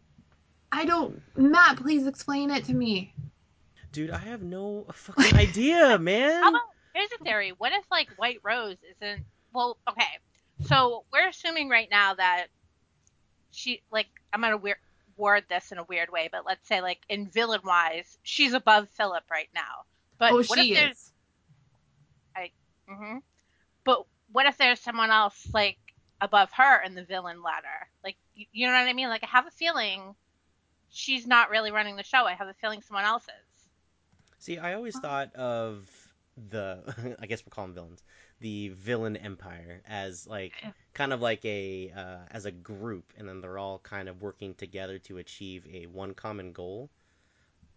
I 0.73 0.85
don't. 0.85 1.23
Matt, 1.37 1.77
please 1.77 2.07
explain 2.07 2.51
it 2.51 2.65
to 2.65 2.75
me. 2.75 3.14
Dude, 3.95 4.11
I 4.11 4.19
have 4.19 4.43
no 4.43 4.87
fucking 4.93 5.37
idea, 5.37 5.97
man. 5.99 6.43
How 6.43 6.49
about 6.51 6.63
here's 6.95 7.11
a 7.21 7.23
theory. 7.23 7.53
What 7.57 7.73
if 7.73 7.85
like 7.93 8.09
White 8.17 8.41
Rose 8.43 8.79
isn't 9.01 9.25
well, 9.53 9.79
okay. 9.89 10.03
So 10.67 11.05
we're 11.13 11.29
assuming 11.29 11.69
right 11.69 11.89
now 11.89 12.15
that 12.15 12.47
she 13.53 13.83
like 13.93 14.09
I'm 14.33 14.41
gonna 14.41 14.57
weir- 14.57 14.81
word 15.17 15.45
this 15.49 15.71
in 15.71 15.79
a 15.79 15.85
weird 15.85 16.11
way, 16.11 16.29
but 16.31 16.45
let's 16.45 16.67
say 16.67 16.81
like 16.81 16.99
in 17.09 17.29
villain 17.29 17.61
wise, 17.65 18.19
she's 18.25 18.53
above 18.53 18.89
Philip 18.91 19.23
right 19.31 19.49
now. 19.55 19.85
But 20.19 20.33
oh, 20.33 20.43
what 20.43 20.59
she 20.59 20.73
if 20.73 20.77
there's 20.79 20.97
is. 20.97 21.11
hmm 22.89 23.19
but 23.85 24.05
what 24.33 24.47
if 24.47 24.59
there's 24.59 24.81
someone 24.81 25.11
else 25.11 25.47
like 25.55 25.79
above 26.21 26.51
her 26.53 26.83
in 26.83 26.97
the 26.97 27.05
villain 27.05 27.43
ladder? 27.43 27.89
Like 28.03 28.17
you, 28.35 28.47
you 28.53 28.67
know 28.67 28.73
what 28.73 28.89
I 28.89 28.93
mean? 28.93 29.09
Like 29.09 29.23
I 29.23 29.29
have 29.29 29.47
a 29.47 29.53
feeling 29.53 30.17
she's 30.91 31.27
not 31.27 31.51
really 31.51 31.71
running 31.71 31.97
the 31.97 32.03
show. 32.03 32.25
I 32.25 32.35
have 32.35 32.49
a 32.49 32.55
feeling 32.55 32.83
someone 32.83 33.05
else 33.05 33.25
is. 33.25 33.54
See, 34.45 34.59
I 34.59 34.75
always 34.75 34.99
thought 34.99 35.35
of 35.35 35.89
the 36.37 37.17
I 37.21 37.27
guess 37.27 37.45
we'll 37.45 37.51
call 37.51 37.65
them 37.67 37.75
villains. 37.75 38.03
The 38.41 38.69
villain 38.71 39.17
empire 39.17 39.83
as 39.87 40.27
like 40.27 40.53
Yeah. 40.63 40.73
kind 40.93 41.13
of 41.15 41.23
like 41.23 41.43
a 41.47 41.91
uh, 41.91 42.27
as 42.31 42.45
a 42.45 42.51
group, 42.53 43.13
and 43.17 43.27
then 43.29 43.41
they're 43.41 43.59
all 43.59 43.79
kind 43.79 44.07
of 44.09 44.21
working 44.21 44.55
together 44.55 44.99
to 45.01 45.17
achieve 45.19 45.67
a 45.73 45.87
one 45.87 46.13
common 46.15 46.53
goal. 46.53 46.91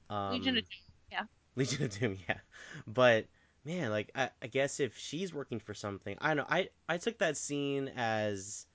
Um, 0.09 0.31
Legion 0.31 0.57
of 0.57 0.63
Doom, 0.65 0.79
yeah. 1.11 1.23
Legion 1.55 1.83
of 1.85 1.99
Doom, 1.99 2.17
yeah. 2.27 2.39
But 2.87 3.27
man, 3.65 3.91
like 3.91 4.11
I, 4.15 4.31
I 4.41 4.47
guess 4.47 4.79
if 4.79 4.97
she's 4.97 5.33
working 5.33 5.59
for 5.59 5.73
something, 5.73 6.17
I 6.21 6.29
don't 6.29 6.37
know. 6.37 6.45
I 6.49 6.69
I 6.89 6.97
took 6.97 7.19
that 7.19 7.37
scene 7.37 7.89
as 7.95 8.67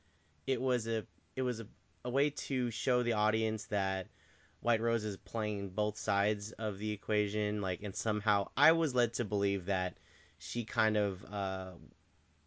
it 0.46 0.60
was 0.60 0.88
a 0.88 1.06
it 1.36 1.42
was 1.42 1.60
a, 1.60 1.68
a 2.04 2.10
way 2.10 2.30
to 2.30 2.70
show 2.70 3.02
the 3.02 3.14
audience 3.14 3.66
that 3.66 4.08
White 4.62 4.80
Rose 4.80 5.04
is 5.04 5.16
playing 5.16 5.70
both 5.70 5.98
sides 5.98 6.52
of 6.52 6.78
the 6.78 6.92
equation, 6.92 7.60
like, 7.60 7.82
and 7.82 7.94
somehow 7.94 8.48
I 8.56 8.72
was 8.72 8.94
led 8.94 9.14
to 9.14 9.24
believe 9.24 9.66
that 9.66 9.98
she 10.38 10.64
kind 10.64 10.96
of 10.96 11.24
uh 11.32 11.72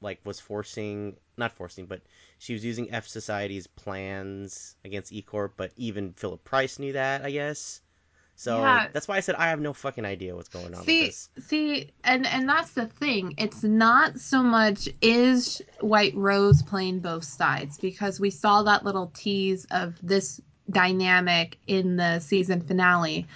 like 0.01 0.19
was 0.25 0.39
forcing 0.39 1.15
not 1.37 1.53
forcing 1.53 1.85
but 1.85 2.01
she 2.37 2.53
was 2.53 2.63
using 2.65 2.91
f 2.91 3.07
society's 3.07 3.67
plans 3.67 4.75
against 4.83 5.13
e 5.13 5.21
corp 5.21 5.53
but 5.55 5.71
even 5.77 6.11
philip 6.13 6.43
price 6.43 6.77
knew 6.77 6.91
that 6.93 7.23
i 7.23 7.31
guess 7.31 7.81
so 8.35 8.57
Yeah. 8.59 8.87
that's 8.91 9.07
why 9.07 9.15
i 9.15 9.21
said 9.21 9.35
i 9.35 9.47
have 9.47 9.61
no 9.61 9.73
fucking 9.73 10.05
idea 10.05 10.35
what's 10.35 10.49
going 10.49 10.73
on 10.75 10.85
See, 10.85 10.99
with 10.99 11.07
this 11.07 11.29
see, 11.39 11.91
and 12.03 12.27
and 12.27 12.47
that's 12.47 12.71
the 12.71 12.85
thing. 12.85 13.33
It's 13.37 13.63
not 13.63 14.19
so 14.19 14.43
much 14.43 14.89
is 15.01 15.61
White 15.79 16.15
Rose 16.15 16.61
playing 16.61 16.99
both 16.99 17.23
sides 17.23 17.77
because 17.77 18.19
we 18.19 18.29
saw 18.29 18.63
that 18.63 18.83
little 18.83 19.11
tease 19.15 19.65
of 19.71 19.95
this 20.05 20.41
dynamic 20.69 21.57
in 21.67 21.95
the 21.95 22.19
season 22.19 22.61
finale 22.61 23.27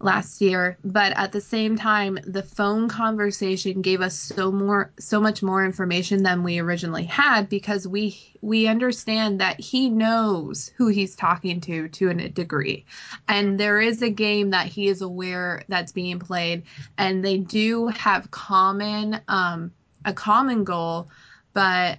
last 0.00 0.40
year, 0.40 0.76
but 0.84 1.12
at 1.16 1.32
the 1.32 1.40
same 1.40 1.76
time, 1.76 2.18
the 2.26 2.42
phone 2.42 2.88
conversation 2.88 3.82
gave 3.82 4.00
us 4.00 4.14
so 4.14 4.52
more 4.52 4.92
so 4.98 5.20
much 5.20 5.42
more 5.42 5.64
information 5.64 6.22
than 6.22 6.42
we 6.42 6.58
originally 6.58 7.04
had 7.04 7.48
because 7.48 7.86
we 7.86 8.18
we 8.40 8.66
understand 8.66 9.40
that 9.40 9.58
he 9.60 9.88
knows 9.88 10.70
who 10.76 10.88
he's 10.88 11.16
talking 11.16 11.60
to 11.62 11.88
to 11.88 12.10
a 12.10 12.28
degree. 12.28 12.84
And 13.28 13.58
there 13.58 13.80
is 13.80 14.02
a 14.02 14.10
game 14.10 14.50
that 14.50 14.66
he 14.66 14.88
is 14.88 15.02
aware 15.02 15.62
that's 15.68 15.92
being 15.92 16.18
played. 16.18 16.62
And 16.98 17.24
they 17.24 17.38
do 17.38 17.88
have 17.88 18.30
common 18.30 19.20
um 19.28 19.72
a 20.04 20.12
common 20.12 20.64
goal. 20.64 21.08
But 21.52 21.98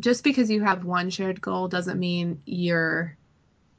just 0.00 0.24
because 0.24 0.50
you 0.50 0.62
have 0.62 0.84
one 0.84 1.10
shared 1.10 1.40
goal 1.40 1.68
doesn't 1.68 1.98
mean 2.00 2.42
you're 2.46 3.16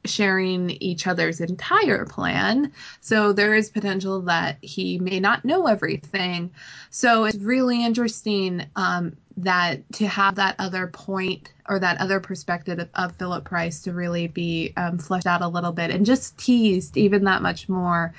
sharing 0.06 0.72
each 0.82 1.08
other's 1.08 1.42
entire 1.42 2.06
plan. 2.06 2.72
So 3.02 3.34
there 3.34 3.56
is 3.56 3.70
potential 3.70 4.22
that 4.22 4.58
he 4.62 4.98
may 5.00 5.20
not 5.20 5.46
know 5.46 5.68
everything. 5.68 6.52
So 6.90 7.26
it's 7.26 7.38
really 7.38 7.84
interesting 7.84 8.66
um, 8.76 9.16
that 9.38 9.82
to 9.94 10.08
have 10.08 10.36
that 10.36 10.56
other 10.60 10.88
point 10.88 11.52
or 11.68 11.80
that 11.80 12.00
other 12.00 12.20
perspective 12.20 12.80
of, 12.80 12.90
of 12.96 13.16
Philip 13.18 13.44
Price 13.44 13.82
to 13.84 13.94
really 13.94 14.28
be 14.28 14.74
um, 14.78 14.98
fleshed 14.98 15.28
out 15.28 15.42
a 15.42 15.48
little 15.48 15.72
bit 15.72 15.92
and 15.92 16.06
just 16.06 16.38
teased 16.38 16.98
even 16.98 17.24
that 17.26 17.42
much 17.42 17.68
more. 17.68 18.14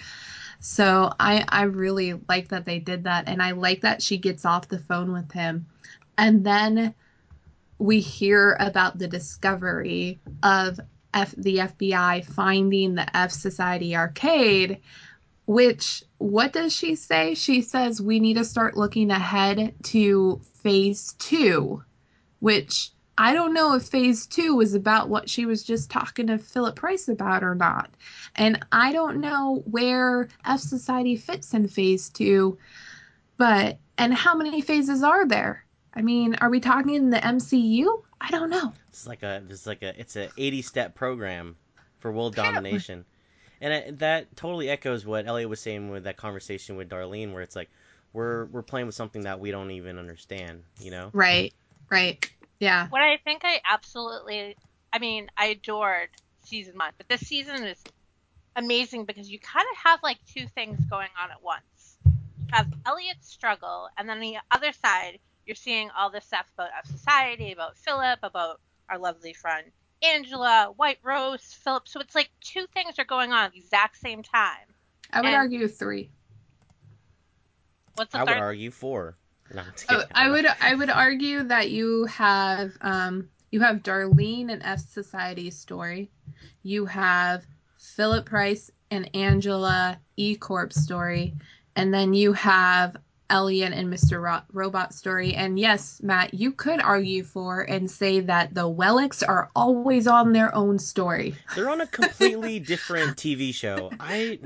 So 0.60 1.12
I 1.20 1.44
I 1.48 1.62
really 1.62 2.14
like 2.28 2.48
that 2.48 2.64
they 2.64 2.78
did 2.78 3.04
that, 3.04 3.28
and 3.28 3.42
I 3.42 3.52
like 3.52 3.82
that 3.82 4.02
she 4.02 4.16
gets 4.16 4.44
off 4.44 4.68
the 4.68 4.78
phone 4.78 5.12
with 5.12 5.30
him, 5.30 5.66
and 6.18 6.44
then 6.44 6.94
we 7.78 8.00
hear 8.00 8.56
about 8.58 8.98
the 8.98 9.06
discovery 9.06 10.18
of 10.42 10.80
F, 11.16 11.34
the 11.38 11.56
FBI 11.56 12.26
finding 12.26 12.94
the 12.94 13.16
F 13.16 13.30
Society 13.30 13.96
arcade, 13.96 14.80
which 15.46 16.04
what 16.18 16.52
does 16.52 16.74
she 16.74 16.94
say? 16.94 17.34
She 17.34 17.62
says 17.62 18.02
we 18.02 18.20
need 18.20 18.34
to 18.34 18.44
start 18.44 18.76
looking 18.76 19.10
ahead 19.10 19.74
to 19.84 20.40
phase 20.62 21.14
two, 21.18 21.82
which 22.40 22.90
I 23.16 23.32
don't 23.32 23.54
know 23.54 23.74
if 23.74 23.84
phase 23.84 24.26
two 24.26 24.56
was 24.56 24.74
about 24.74 25.08
what 25.08 25.30
she 25.30 25.46
was 25.46 25.62
just 25.62 25.90
talking 25.90 26.26
to 26.26 26.36
Philip 26.36 26.76
Price 26.76 27.08
about 27.08 27.42
or 27.42 27.54
not. 27.54 27.90
And 28.34 28.62
I 28.70 28.92
don't 28.92 29.20
know 29.20 29.62
where 29.70 30.28
F 30.44 30.60
Society 30.60 31.16
fits 31.16 31.54
in 31.54 31.66
phase 31.66 32.10
two, 32.10 32.58
but 33.38 33.78
and 33.96 34.12
how 34.12 34.34
many 34.34 34.60
phases 34.60 35.02
are 35.02 35.26
there? 35.26 35.64
I 35.94 36.02
mean, 36.02 36.34
are 36.42 36.50
we 36.50 36.60
talking 36.60 37.08
the 37.08 37.16
MCU? 37.16 38.02
I 38.20 38.30
don't 38.30 38.50
know. 38.50 38.72
It's 38.88 39.06
like 39.06 39.22
a 39.22 39.42
it's 39.48 39.66
like 39.66 39.82
a 39.82 39.98
it's 39.98 40.16
a 40.16 40.30
80 40.36 40.62
step 40.62 40.94
program 40.94 41.56
for 41.98 42.10
world 42.12 42.34
domination. 42.34 43.04
And 43.60 43.72
it, 43.72 43.98
that 44.00 44.36
totally 44.36 44.68
echoes 44.68 45.06
what 45.06 45.26
Elliot 45.26 45.48
was 45.48 45.60
saying 45.60 45.90
with 45.90 46.04
that 46.04 46.16
conversation 46.16 46.76
with 46.76 46.90
Darlene 46.90 47.32
where 47.32 47.42
it's 47.42 47.56
like 47.56 47.70
we're 48.12 48.46
we're 48.46 48.62
playing 48.62 48.86
with 48.86 48.94
something 48.94 49.22
that 49.22 49.40
we 49.40 49.50
don't 49.50 49.70
even 49.70 49.98
understand, 49.98 50.62
you 50.80 50.90
know? 50.90 51.10
Right. 51.12 51.52
Right. 51.90 52.30
Yeah. 52.58 52.88
What 52.88 53.02
I 53.02 53.18
think 53.18 53.42
I 53.44 53.60
absolutely, 53.68 54.56
I 54.92 54.98
mean, 54.98 55.28
I 55.36 55.46
adored 55.46 56.08
season 56.44 56.76
one, 56.76 56.92
but 56.96 57.08
this 57.08 57.20
season 57.20 57.64
is 57.64 57.82
amazing 58.56 59.04
because 59.04 59.30
you 59.30 59.38
kind 59.38 59.66
of 59.70 59.76
have 59.78 60.02
like 60.02 60.18
two 60.32 60.46
things 60.54 60.80
going 60.88 61.10
on 61.22 61.30
at 61.30 61.42
once. 61.42 61.98
You 62.04 62.12
have 62.52 62.72
Elliot's 62.86 63.28
struggle, 63.28 63.88
and 63.98 64.08
then 64.08 64.20
the 64.20 64.36
other 64.50 64.72
side, 64.72 65.18
you're 65.46 65.54
seeing 65.54 65.90
all 65.96 66.10
this 66.10 66.24
stuff 66.24 66.46
about 66.54 66.70
F 66.78 66.86
Society, 66.86 67.52
about 67.52 67.76
Philip, 67.78 68.18
about 68.22 68.60
our 68.88 68.98
lovely 68.98 69.32
friend 69.32 69.66
Angela, 70.02 70.72
White 70.76 70.98
Rose, 71.02 71.42
Philip. 71.64 71.88
So 71.88 72.00
it's 72.00 72.14
like 72.14 72.30
two 72.40 72.66
things 72.74 72.98
are 72.98 73.04
going 73.04 73.32
on 73.32 73.44
at 73.46 73.52
the 73.52 73.58
exact 73.58 73.96
same 73.98 74.22
time. 74.22 74.66
I 75.12 75.20
would 75.20 75.26
And- 75.28 75.36
argue 75.36 75.66
three. 75.68 76.10
What's 77.94 78.12
the 78.12 78.18
I 78.18 78.24
would 78.24 78.36
argue 78.36 78.70
four. 78.70 79.16
No, 79.54 79.62
I'm 79.62 80.00
Oh. 80.00 80.04
I 80.14 80.28
would 80.28 80.46
I 80.46 80.74
would 80.74 80.90
argue 80.90 81.44
that 81.44 81.70
you 81.70 82.04
have 82.06 82.76
um 82.80 83.28
you 83.50 83.60
have 83.60 83.76
Darlene 83.82 84.50
and 84.52 84.62
F 84.62 84.80
Society's 84.80 85.56
story. 85.56 86.10
You 86.62 86.84
have 86.86 87.46
Philip 87.78 88.26
Price 88.26 88.70
and 88.90 89.08
Angela 89.14 89.98
E 90.16 90.34
Corp 90.36 90.72
story, 90.72 91.34
and 91.76 91.94
then 91.94 92.12
you 92.12 92.32
have 92.32 92.96
Elliot 93.30 93.72
and 93.72 93.92
Mr. 93.92 94.20
Ro- 94.22 94.42
Robot 94.52 94.94
story. 94.94 95.34
And 95.34 95.58
yes, 95.58 96.00
Matt, 96.02 96.34
you 96.34 96.52
could 96.52 96.80
argue 96.80 97.24
for 97.24 97.62
and 97.62 97.90
say 97.90 98.20
that 98.20 98.54
the 98.54 98.62
Wellicks 98.70 99.22
are 99.26 99.50
always 99.56 100.06
on 100.06 100.32
their 100.32 100.54
own 100.54 100.78
story. 100.78 101.34
They're 101.54 101.68
on 101.70 101.80
a 101.80 101.86
completely 101.86 102.58
different 102.72 103.16
TV 103.16 103.52
show. 103.54 103.90
I 103.98 104.38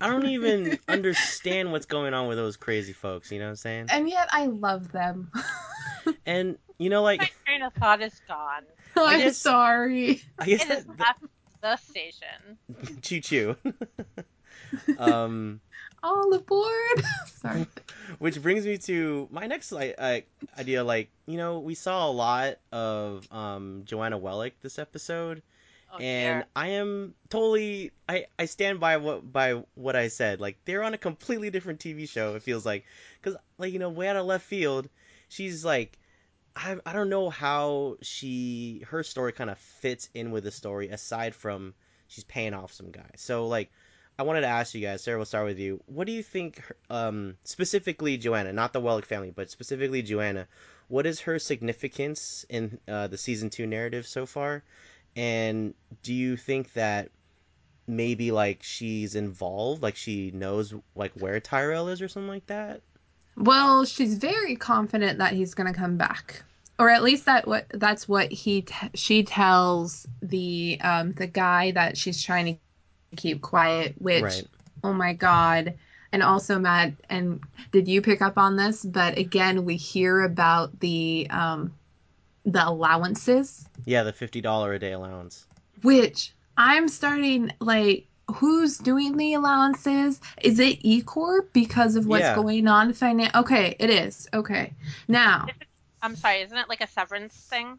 I 0.00 0.08
don't 0.08 0.26
even 0.26 0.78
understand 0.88 1.70
what's 1.72 1.86
going 1.86 2.14
on 2.14 2.26
with 2.28 2.36
those 2.36 2.56
crazy 2.56 2.92
folks, 2.92 3.30
you 3.30 3.38
know 3.38 3.46
what 3.46 3.50
I'm 3.50 3.56
saying? 3.56 3.86
And 3.90 4.08
yet 4.08 4.28
I 4.32 4.46
love 4.46 4.92
them. 4.92 5.30
And 6.26 6.58
you 6.78 6.90
know 6.90 7.02
like 7.02 7.20
My 7.20 7.30
train 7.46 7.62
of 7.62 7.72
thought 7.74 8.02
is 8.02 8.20
gone. 8.28 8.64
I'm 8.96 9.20
guess- 9.20 9.38
sorry. 9.38 10.20
I 10.38 10.44
guess 10.46 10.62
It 10.62 10.68
has 10.68 10.84
that, 10.84 10.98
left 10.98 11.22
the 11.62 11.76
station. 11.76 12.58
choo 13.00 13.20
choo. 13.20 13.56
um 14.98 15.60
All 16.04 16.34
aboard. 16.34 17.02
sorry. 17.26 17.66
which 18.18 18.42
brings 18.42 18.66
me 18.66 18.76
to 18.76 19.26
my 19.30 19.46
next 19.46 19.72
uh, 19.72 20.20
idea 20.58 20.84
like, 20.84 21.08
you 21.24 21.38
know, 21.38 21.60
we 21.60 21.74
saw 21.74 22.10
a 22.10 22.12
lot 22.12 22.58
of 22.70 23.26
um 23.32 23.82
Joanna 23.86 24.18
Wellick 24.18 24.52
this 24.60 24.78
episode. 24.78 25.42
Oh, 25.90 25.96
and. 25.96 26.44
I 26.54 26.68
am 26.68 27.14
totally 27.30 27.92
I 28.06 28.26
I 28.38 28.44
stand 28.44 28.80
by 28.80 28.98
what 28.98 29.32
by 29.32 29.62
what 29.76 29.96
I 29.96 30.08
said. 30.08 30.40
Like 30.40 30.58
they're 30.66 30.82
on 30.82 30.92
a 30.92 30.98
completely 30.98 31.48
different 31.48 31.80
TV 31.80 32.06
show. 32.06 32.34
It 32.34 32.42
feels 32.42 32.66
like 32.66 32.84
because 33.22 33.38
like 33.56 33.72
you 33.72 33.78
know 33.78 33.88
way 33.88 34.06
out 34.08 34.16
of 34.16 34.26
left 34.26 34.44
field, 34.44 34.90
she's 35.30 35.64
like 35.64 35.98
I 36.54 36.76
I 36.84 36.92
don't 36.92 37.08
know 37.08 37.30
how 37.30 37.96
she 38.02 38.84
her 38.88 39.02
story 39.02 39.32
kind 39.32 39.48
of 39.48 39.56
fits 39.56 40.10
in 40.12 40.32
with 40.32 40.44
the 40.44 40.50
story 40.50 40.90
aside 40.90 41.34
from 41.34 41.72
she's 42.08 42.24
paying 42.24 42.52
off 42.52 42.74
some 42.74 42.90
guy. 42.90 43.10
So 43.16 43.46
like 43.46 43.70
I 44.18 44.22
wanted 44.22 44.42
to 44.42 44.46
ask 44.46 44.74
you 44.74 44.80
guys, 44.80 45.02
Sarah, 45.02 45.18
we'll 45.18 45.24
start 45.24 45.46
with 45.46 45.58
you. 45.58 45.82
What 45.86 46.06
do 46.06 46.12
you 46.12 46.22
think, 46.22 46.62
um, 46.88 47.36
specifically 47.44 48.16
Joanna, 48.16 48.52
not 48.52 48.72
the 48.72 48.80
Wellick 48.80 49.06
family, 49.06 49.32
but 49.32 49.50
specifically 49.50 50.02
Joanna? 50.02 50.46
What 50.88 51.06
is 51.06 51.20
her 51.20 51.38
significance 51.38 52.46
in 52.48 52.78
uh, 52.86 53.08
the 53.08 53.18
season 53.18 53.50
two 53.50 53.66
narrative 53.66 54.06
so 54.06 54.26
far? 54.26 54.62
And 55.16 55.74
do 56.02 56.14
you 56.14 56.36
think 56.36 56.72
that 56.74 57.10
maybe 57.86 58.30
like 58.30 58.62
she's 58.62 59.14
involved, 59.14 59.82
like 59.82 59.96
she 59.96 60.30
knows 60.30 60.74
like 60.94 61.12
where 61.14 61.40
Tyrell 61.40 61.88
is 61.88 62.00
or 62.00 62.08
something 62.08 62.28
like 62.28 62.46
that? 62.46 62.82
Well, 63.36 63.84
she's 63.84 64.14
very 64.14 64.54
confident 64.54 65.18
that 65.18 65.32
he's 65.32 65.54
going 65.54 65.72
to 65.72 65.78
come 65.78 65.96
back, 65.96 66.44
or 66.78 66.88
at 66.88 67.02
least 67.02 67.24
that 67.24 67.48
what 67.48 67.66
that's 67.74 68.08
what 68.08 68.30
he 68.30 68.62
t- 68.62 68.90
she 68.94 69.24
tells 69.24 70.06
the 70.22 70.78
um 70.82 71.12
the 71.14 71.26
guy 71.26 71.72
that 71.72 71.96
she's 71.96 72.22
trying 72.22 72.54
to 72.54 72.60
keep 73.14 73.40
quiet. 73.42 73.94
Which, 73.98 74.22
Right. 74.22 74.46
oh 74.82 74.92
my 74.92 75.12
god! 75.14 75.74
And 76.12 76.22
also, 76.22 76.58
Matt, 76.58 76.92
and 77.08 77.40
did 77.72 77.88
you 77.88 78.00
pick 78.02 78.22
up 78.22 78.38
on 78.38 78.56
this? 78.56 78.84
But 78.84 79.18
again, 79.18 79.64
we 79.64 79.76
hear 79.76 80.22
about 80.22 80.78
the 80.80 81.26
um 81.30 81.74
the 82.44 82.66
allowances, 82.68 83.66
Yeah, 83.84 84.02
the 84.02 84.12
fifty 84.12 84.40
dollar 84.40 84.74
a 84.74 84.78
day 84.78 84.92
allowance. 84.92 85.46
which 85.82 86.32
I'm 86.56 86.88
starting 86.88 87.52
like. 87.60 88.06
Who's 88.36 88.78
doing 88.78 89.18
the 89.18 89.34
allowances? 89.34 90.18
Is 90.40 90.58
it 90.58 90.78
E 90.80 91.02
Corp 91.02 91.52
because 91.52 91.94
of 91.94 92.06
what's 92.06 92.22
Yeah. 92.22 92.34
going 92.34 92.66
on? 92.66 92.94
Finan- 92.94 93.34
okay, 93.34 93.76
it 93.78 93.90
is. 93.90 94.26
Okay, 94.32 94.72
now 95.08 95.46
I'm 96.00 96.16
sorry, 96.16 96.40
isn't 96.40 96.56
it 96.56 96.66
like 96.70 96.80
a 96.80 96.86
severance 96.86 97.34
thing? 97.34 97.78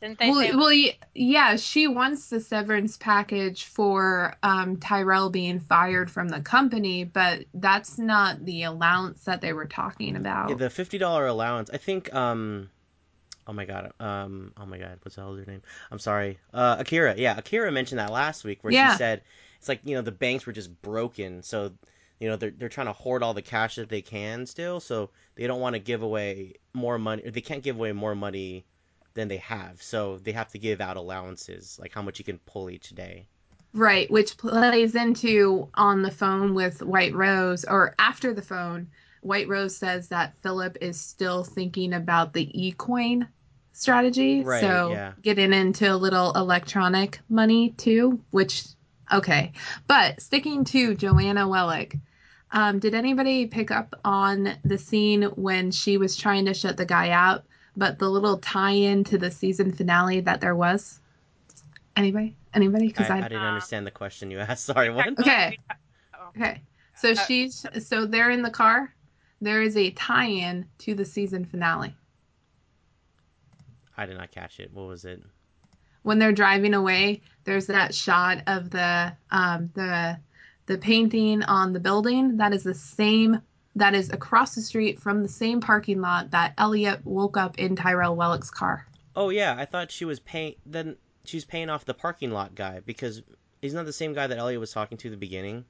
Didn't 0.00 0.18
they 0.18 0.30
well, 0.30 0.40
say? 0.40 0.54
well, 0.54 0.94
yeah, 1.14 1.56
she 1.56 1.88
wants 1.88 2.28
the 2.28 2.40
severance 2.40 2.96
package 2.96 3.64
for 3.64 4.36
um, 4.42 4.76
Tyrell 4.76 5.30
being 5.30 5.58
fired 5.60 6.10
from 6.10 6.28
the 6.28 6.40
company, 6.40 7.04
but 7.04 7.44
that's 7.54 7.98
not 7.98 8.44
the 8.44 8.62
allowance 8.62 9.24
that 9.24 9.40
they 9.40 9.52
were 9.52 9.66
talking 9.66 10.14
about. 10.14 10.50
Yeah, 10.50 10.54
the 10.56 10.70
fifty 10.70 10.98
dollar 10.98 11.26
allowance. 11.26 11.70
I 11.70 11.78
think. 11.78 12.14
Um, 12.14 12.70
oh 13.48 13.52
my 13.52 13.64
god. 13.64 13.92
Um, 13.98 14.52
oh 14.56 14.66
my 14.66 14.78
god. 14.78 14.98
What's 15.02 15.16
the 15.16 15.22
hell's 15.22 15.38
her 15.40 15.50
name? 15.50 15.62
I'm 15.90 15.98
sorry. 15.98 16.38
Uh, 16.54 16.76
Akira. 16.78 17.16
Yeah, 17.16 17.36
Akira 17.36 17.72
mentioned 17.72 17.98
that 17.98 18.12
last 18.12 18.44
week 18.44 18.62
where 18.62 18.72
Yeah. 18.72 18.92
she 18.92 18.98
said 18.98 19.22
it's 19.58 19.68
like 19.68 19.80
you 19.84 19.96
know 19.96 20.02
the 20.02 20.12
banks 20.12 20.46
were 20.46 20.52
just 20.52 20.80
broken, 20.80 21.42
so 21.42 21.72
you 22.20 22.28
know 22.28 22.36
they're 22.36 22.52
they're 22.52 22.68
trying 22.68 22.86
to 22.86 22.92
hoard 22.92 23.24
all 23.24 23.34
the 23.34 23.42
cash 23.42 23.74
that 23.76 23.88
they 23.88 24.02
can 24.02 24.46
still, 24.46 24.78
so 24.78 25.10
they 25.34 25.48
don't 25.48 25.60
want 25.60 25.74
to 25.74 25.80
give 25.80 26.02
away 26.02 26.54
more 26.72 26.98
money. 26.98 27.22
Or 27.24 27.32
they 27.32 27.40
can't 27.40 27.64
give 27.64 27.76
away 27.76 27.90
more 27.90 28.14
money 28.14 28.64
than 29.18 29.26
they 29.28 29.38
have, 29.38 29.82
so 29.82 30.18
they 30.18 30.30
have 30.30 30.48
to 30.52 30.58
give 30.58 30.80
out 30.80 30.96
allowances, 30.96 31.76
like 31.80 31.92
how 31.92 32.02
much 32.02 32.20
you 32.20 32.24
can 32.24 32.38
pull 32.38 32.70
each 32.70 32.90
day. 32.90 33.26
Right, 33.74 34.08
which 34.10 34.36
plays 34.36 34.94
into 34.94 35.68
on 35.74 36.02
the 36.02 36.10
phone 36.10 36.54
with 36.54 36.82
White 36.82 37.14
Rose, 37.14 37.64
or 37.64 37.96
after 37.98 38.32
the 38.32 38.42
phone, 38.42 38.86
White 39.22 39.48
Rose 39.48 39.76
says 39.76 40.08
that 40.08 40.34
Philip 40.42 40.78
is 40.80 41.00
still 41.00 41.42
thinking 41.42 41.94
about 41.94 42.32
the 42.32 42.46
eCoin 42.46 43.26
strategy. 43.72 44.44
Right, 44.44 44.60
so 44.60 44.90
yeah. 44.92 45.12
getting 45.20 45.52
into 45.52 45.92
a 45.92 45.96
little 45.96 46.32
electronic 46.34 47.18
money 47.28 47.70
too, 47.70 48.20
which, 48.30 48.66
okay. 49.12 49.52
But 49.88 50.22
sticking 50.22 50.64
to 50.66 50.94
Joanna 50.94 51.48
Wellick, 51.48 51.98
um, 52.52 52.78
did 52.78 52.94
anybody 52.94 53.46
pick 53.46 53.72
up 53.72 53.98
on 54.04 54.56
the 54.64 54.78
scene 54.78 55.22
when 55.22 55.72
she 55.72 55.98
was 55.98 56.16
trying 56.16 56.44
to 56.44 56.54
shut 56.54 56.76
the 56.76 56.86
guy 56.86 57.10
out, 57.10 57.44
but 57.78 57.98
the 57.98 58.08
little 58.08 58.38
tie 58.38 58.72
in 58.72 59.04
to 59.04 59.18
the 59.18 59.30
season 59.30 59.72
finale 59.72 60.20
that 60.20 60.40
there 60.40 60.54
was? 60.54 61.00
Anybody? 61.96 62.36
Anybody? 62.52 62.88
Because 62.88 63.10
I 63.10 63.18
I, 63.18 63.22
didn't 63.22 63.42
Uh, 63.42 63.48
understand 63.48 63.86
the 63.86 63.90
question 63.90 64.30
you 64.30 64.40
asked. 64.40 64.64
Sorry, 64.72 64.90
what? 64.90 65.18
Okay. 65.18 65.58
Oh. 66.14 66.28
Okay. 66.36 66.62
So 66.96 67.12
Uh, 67.12 67.14
she's 67.14 67.64
so 67.86 68.04
they're 68.06 68.30
in 68.30 68.42
the 68.42 68.50
car. 68.50 68.92
There 69.40 69.62
is 69.62 69.76
a 69.76 69.90
tie-in 69.92 70.66
to 70.78 70.94
the 70.94 71.04
season 71.04 71.44
finale. 71.44 71.94
I 73.96 74.06
did 74.06 74.18
not 74.18 74.32
catch 74.32 74.60
it. 74.60 74.72
What 74.72 74.88
was 74.88 75.04
it? 75.04 75.22
when 76.02 76.18
they're 76.18 76.32
driving 76.32 76.72
away, 76.74 77.20
there's 77.44 77.66
that 77.66 77.94
shot 77.94 78.42
of 78.46 78.70
the 78.70 79.12
um, 79.30 79.70
the 79.74 80.18
the 80.66 80.78
painting 80.78 81.42
on 81.42 81.72
the 81.72 81.80
building. 81.80 82.38
That 82.38 82.52
is 82.52 82.62
the 82.62 82.74
same. 82.74 83.42
That 83.78 83.94
is 83.94 84.10
across 84.10 84.56
the 84.56 84.60
street 84.60 85.00
from 85.00 85.22
the 85.22 85.28
same 85.28 85.60
parking 85.60 86.00
lot 86.00 86.32
that 86.32 86.52
Elliot 86.58 87.00
woke 87.04 87.36
up 87.36 87.58
in 87.58 87.76
Tyrell 87.76 88.16
Wellick's 88.16 88.50
car. 88.50 88.84
Oh 89.14 89.30
yeah, 89.30 89.54
I 89.56 89.66
thought 89.66 89.92
she 89.92 90.04
was 90.04 90.18
paying. 90.18 90.54
Then 90.66 90.96
she's 91.24 91.44
paying 91.44 91.70
off 91.70 91.84
the 91.84 91.94
parking 91.94 92.32
lot 92.32 92.56
guy 92.56 92.80
because 92.84 93.22
isn't 93.62 93.76
that 93.76 93.84
the 93.84 93.92
same 93.92 94.14
guy 94.14 94.26
that 94.26 94.36
Elliot 94.36 94.58
was 94.58 94.72
talking 94.72 94.98
to 94.98 95.08
at 95.08 95.10
the 95.12 95.16
beginning 95.16 95.64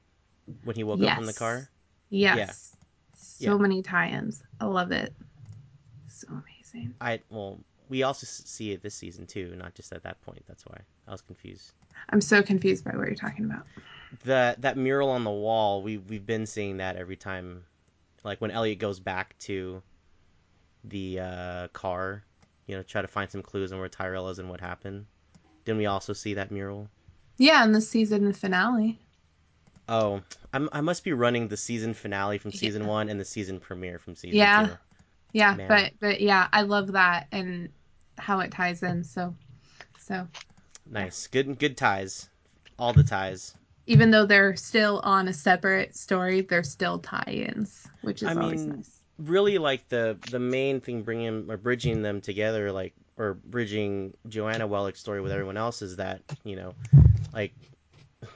when 0.65 0.75
he 0.75 0.85
woke 0.85 1.03
up 1.03 1.15
from 1.15 1.27
the 1.27 1.33
Yes. 1.33 1.39
car? 1.39 1.69
Yes. 2.09 2.77
So 3.15 3.45
Yeah. 3.53 3.59
many 3.59 3.83
tie-ins. 3.83 4.43
I 4.61 4.65
love 4.65 4.91
it. 4.91 5.13
So 6.09 6.29
amazing. 6.29 6.95
I 7.01 7.21
well, 7.31 7.59
we 7.91 8.03
also 8.05 8.27
see 8.27 8.73
it 8.73 8.83
this 8.83 8.95
season 8.95 9.27
too, 9.27 9.55
not 9.57 9.75
just 9.75 9.93
at 9.93 10.03
that 10.05 10.21
point. 10.23 10.43
That's 10.49 10.65
why 10.65 10.79
I 11.07 11.13
was 11.13 11.21
confused. 11.21 11.73
I'm 12.11 12.23
so 12.23 12.43
confused 12.43 12.85
by 12.85 12.93
what 12.97 13.07
you're 13.07 13.15
talking 13.17 13.45
about. 13.45 13.67
The 14.25 14.57
that 14.59 14.77
mural 14.79 15.11
on 15.11 15.25
the 15.25 15.31
wall, 15.31 15.83
we 15.83 15.99
we've 15.99 16.25
been 16.25 16.47
seeing 16.47 16.79
that 16.79 16.97
every 16.97 17.17
time, 17.17 17.65
like 18.29 18.41
when 18.41 18.51
Elliot 18.51 18.79
goes 18.79 19.01
back 19.01 19.37
to 19.41 19.83
the 20.85 21.21
uh, 21.21 21.69
car, 21.69 22.23
you 22.67 22.77
know, 22.77 22.83
try 22.83 23.03
to 23.03 23.09
find 23.09 23.31
some 23.31 23.43
clues 23.43 23.73
on 23.73 23.79
where 23.81 23.89
Tyrell 23.89 24.29
is 24.29 24.39
and 24.39 24.49
what 24.49 24.61
happened. 24.61 25.07
Didn't 25.65 25.79
we 25.79 25.87
also 25.87 26.13
see 26.13 26.35
that 26.35 26.51
mural? 26.51 26.89
Yeah, 27.39 27.65
in 27.65 27.73
the 27.73 27.81
season 27.81 28.33
finale. 28.33 28.99
Oh, 29.89 30.21
I'm, 30.53 30.69
I 30.73 30.83
must 30.83 31.03
be 31.05 31.13
running 31.13 31.49
the 31.49 31.57
season 31.57 31.95
finale 31.95 32.39
from 32.39 32.51
Yeah. 32.53 32.59
season 32.61 32.87
one 32.87 33.09
and 33.09 33.19
the 33.19 33.25
season 33.25 33.59
premiere 33.61 33.99
from 33.99 34.15
season 34.15 34.39
Yeah. 34.39 34.67
two. 34.67 34.73
Yeah, 35.33 35.55
Man. 35.55 35.69
but 35.69 35.93
but 36.01 36.21
yeah, 36.21 36.49
I 36.53 36.63
love 36.63 36.93
that 36.93 37.29
and 37.33 37.71
how 38.19 38.41
it 38.41 38.51
ties 38.51 38.83
in. 38.83 39.05
So 39.05 39.35
so 39.99 40.27
Nice, 40.91 41.27
good 41.27 41.59
good 41.59 41.77
ties, 41.77 42.29
all 42.79 42.93
the 42.93 43.05
ties. 43.05 43.55
Even 43.89 44.11
though 44.11 44.27
they're 44.27 44.55
still 44.55 45.01
on 45.03 45.29
a 45.29 45.33
separate 45.33 45.97
story, 45.97 46.43
they're 46.43 46.63
still 46.63 46.99
tie-ins, 46.99 47.89
which 48.03 48.23
is 48.23 48.29
I 48.29 48.35
always 48.35 48.67
mean, 48.67 48.77
nice. 48.77 49.01
really 49.19 49.57
like 49.57 49.89
the 49.89 50.19
the 50.31 50.39
main 50.39 50.81
thing 50.81 51.03
bringing 51.03 51.51
or 51.51 51.57
bridging 51.57 52.03
them 52.03 52.21
together 52.21 52.71
like 52.71 52.93
or 53.17 53.35
bridging 53.35 54.15
Joanna 54.29 54.69
Wellick's 54.69 55.01
story 55.01 55.21
with 55.23 55.33
everyone 55.33 55.57
else 55.57 55.81
is 55.83 55.97
that 55.97 56.21
you 56.45 56.55
know 56.55 56.75
like 57.33 57.53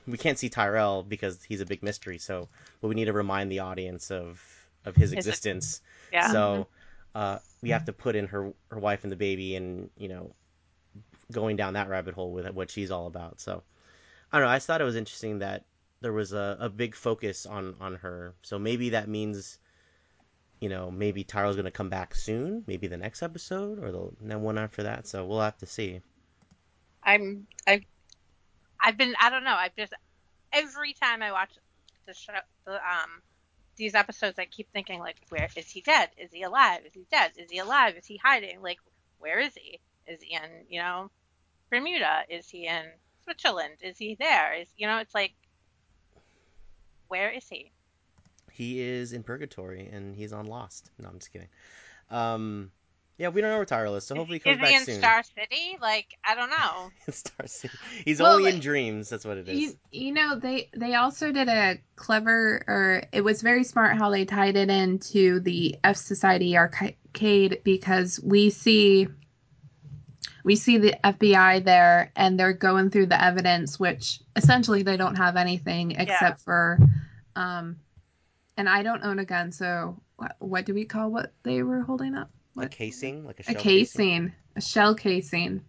we 0.07 0.17
can't 0.17 0.39
see 0.39 0.49
Tyrell 0.49 1.03
because 1.03 1.43
he's 1.45 1.61
a 1.61 1.67
big 1.67 1.83
mystery 1.83 2.19
so 2.19 2.49
but 2.81 2.89
we 2.89 2.95
need 2.95 3.05
to 3.05 3.13
remind 3.13 3.53
the 3.53 3.61
audience 3.61 4.11
of 4.11 4.43
of 4.87 4.97
his 4.97 5.11
His 5.11 5.27
existence 5.27 5.83
Yeah. 6.13 6.33
so 6.33 6.67
uh 7.15 7.39
we 7.61 7.71
have 7.71 7.85
to 7.85 7.93
put 7.93 8.17
in 8.17 8.27
her 8.29 8.53
her 8.71 8.79
wife 8.79 9.05
and 9.05 9.13
the 9.13 9.17
baby 9.17 9.55
and 9.55 9.91
you 9.99 10.09
know 10.09 10.35
going 11.31 11.57
down 11.57 11.75
that 11.75 11.89
rabbit 11.89 12.15
hole 12.15 12.33
with 12.33 12.51
what 12.53 12.71
she's 12.71 12.91
all 12.91 13.07
about 13.07 13.39
so 13.41 13.63
I 14.33 14.39
don't 14.39 14.47
know 14.47 14.53
I 14.53 14.57
just 14.57 14.67
thought 14.67 14.81
it 14.81 14.85
was 14.85 14.97
interesting 14.97 15.41
that 15.41 15.65
there 16.01 16.13
was 16.13 16.33
a, 16.33 16.57
a 16.61 16.69
big 16.69 16.95
focus 16.95 17.47
on 17.47 17.77
on 17.81 17.97
her. 17.97 18.35
So 18.43 18.59
maybe 18.59 18.91
that 18.91 19.09
means 19.09 19.59
you 20.63 20.69
know, 20.69 20.93
maybe 20.93 21.25
going 21.25 21.65
to 21.65 21.73
come 21.73 21.89
back 21.89 22.15
soon, 22.15 22.63
maybe 22.69 22.87
the 22.87 22.97
next 22.97 23.21
episode 23.21 23.83
or 23.83 23.91
the 23.91 24.11
the 24.21 24.39
one 24.39 24.59
after 24.59 24.85
that. 24.85 25.09
So 25.09 25.27
we'll 25.27 25.41
have 25.41 25.59
to 25.59 25.67
see. 25.67 26.01
I'm 27.03 27.49
I 27.67 27.85
I've 28.81 28.97
been 28.97 29.15
I 29.21 29.29
don't 29.31 29.43
know 29.43 29.57
I've 29.57 29.75
just 29.75 29.93
every 30.53 30.93
time 30.93 31.21
I 31.21 31.33
watch 31.33 31.51
the 32.07 32.15
show 32.15 32.35
the 32.65 32.75
um 32.75 33.23
these 33.75 33.97
episodes 33.97 34.39
I 34.39 34.45
keep 34.45 34.73
thinking 34.73 35.01
like 35.01 35.17
where 35.31 35.49
is 35.57 35.69
he 35.69 35.81
dead? 35.81 36.11
Is 36.17 36.31
he 36.33 36.45
alive? 36.45 36.83
Is 36.87 36.95
he 36.95 37.07
dead? 37.11 37.33
Is 37.37 37.51
he 37.51 37.59
alive? 37.59 37.97
Is 37.97 38.07
he 38.07 38.19
hiding? 38.23 38.63
Like 38.63 38.79
where 39.19 39.41
is 39.41 39.55
he? 39.57 39.81
Is 40.07 40.23
he 40.23 40.37
in 40.37 40.67
you 40.69 40.81
know 40.81 41.11
Bermuda? 41.71 42.23
Is 42.29 42.49
he 42.49 42.69
in 42.69 42.85
Switzerland 43.25 43.75
is 43.83 43.99
he 43.99 44.15
there 44.19 44.55
is 44.55 44.69
you 44.77 44.87
know 44.87 44.99
it's 44.99 45.15
like 45.15 45.33
where 47.09 47.31
is 47.31 47.47
he 47.49 47.71
He 48.51 48.81
is 48.81 49.13
in 49.13 49.23
purgatory 49.23 49.89
and 49.89 50.15
he's 50.17 50.33
on 50.33 50.47
Lost. 50.47 50.91
No, 50.99 51.09
I'm 51.09 51.19
just 51.19 51.33
kidding. 51.33 51.49
Um, 52.11 52.71
yeah, 53.19 53.29
we 53.29 53.41
don't 53.41 53.51
know 53.51 53.57
where 53.57 53.65
Tyrell 53.67 53.95
is, 53.97 54.05
so 54.05 54.15
hopefully 54.15 54.41
he 54.45 54.51
is, 54.51 54.57
comes 54.57 54.63
is 54.63 54.69
he 54.69 54.73
back 54.73 54.81
in 54.81 54.87
soon. 54.87 54.99
Star 54.99 55.23
City 55.23 55.79
like 55.81 56.07
I 56.25 56.35
don't 56.35 56.51
know 56.51 56.91
Star 57.13 57.47
City. 57.47 57.75
He's 58.05 58.21
Well, 58.21 58.35
only 58.37 58.51
in 58.51 58.61
dreams. 58.61 59.09
That's 59.09 59.25
what 59.25 59.39
it 59.39 59.49
is. 59.49 59.59
You, 59.61 59.73
you 59.91 60.13
know 60.13 60.39
they 60.39 60.69
they 60.77 60.95
also 60.95 61.33
did 61.33 61.49
a 61.49 61.79
clever 61.97 62.65
or 62.67 63.03
it 63.13 63.21
was 63.23 63.43
very 63.43 63.65
smart 63.65 63.97
how 63.97 64.11
they 64.11 64.25
tied 64.25 64.57
it 64.57 64.71
into 64.71 65.41
the 65.41 65.77
F 65.85 65.97
Society 65.97 66.57
arcade 66.57 67.61
because 67.65 68.19
we 68.21 68.51
see 68.51 69.09
we 70.45 70.57
see 70.57 70.79
the 70.79 70.95
FBI 71.05 71.65
there 71.65 72.11
and 72.17 72.39
they're 72.39 72.53
going 72.53 72.91
through 72.91 73.07
the 73.07 73.23
evidence 73.23 73.79
which 73.79 74.21
essentially 74.37 74.83
they 74.83 74.97
don't 74.97 75.17
have 75.17 75.37
anything 75.37 75.93
except 75.93 76.41
for 76.41 76.79
um 77.37 77.77
and 78.57 78.69
I 78.69 78.83
don't 78.83 79.05
own 79.05 79.19
a 79.19 79.25
gun 79.25 79.53
so 79.53 80.01
what, 80.17 80.37
what 80.39 80.67
do 80.67 80.75
we 80.75 80.85
call 80.85 81.11
what 81.11 81.33
they 81.43 81.63
were 81.63 81.81
holding 81.81 82.15
up 82.15 82.31
a 82.57 82.69
casing, 82.69 83.25
like 83.25 83.41
a 83.41 83.43
a 83.43 83.53
shell 83.53 83.63
casing, 83.63 84.33
a 84.57 84.61
shell 84.61 84.95
casing. 84.95 85.65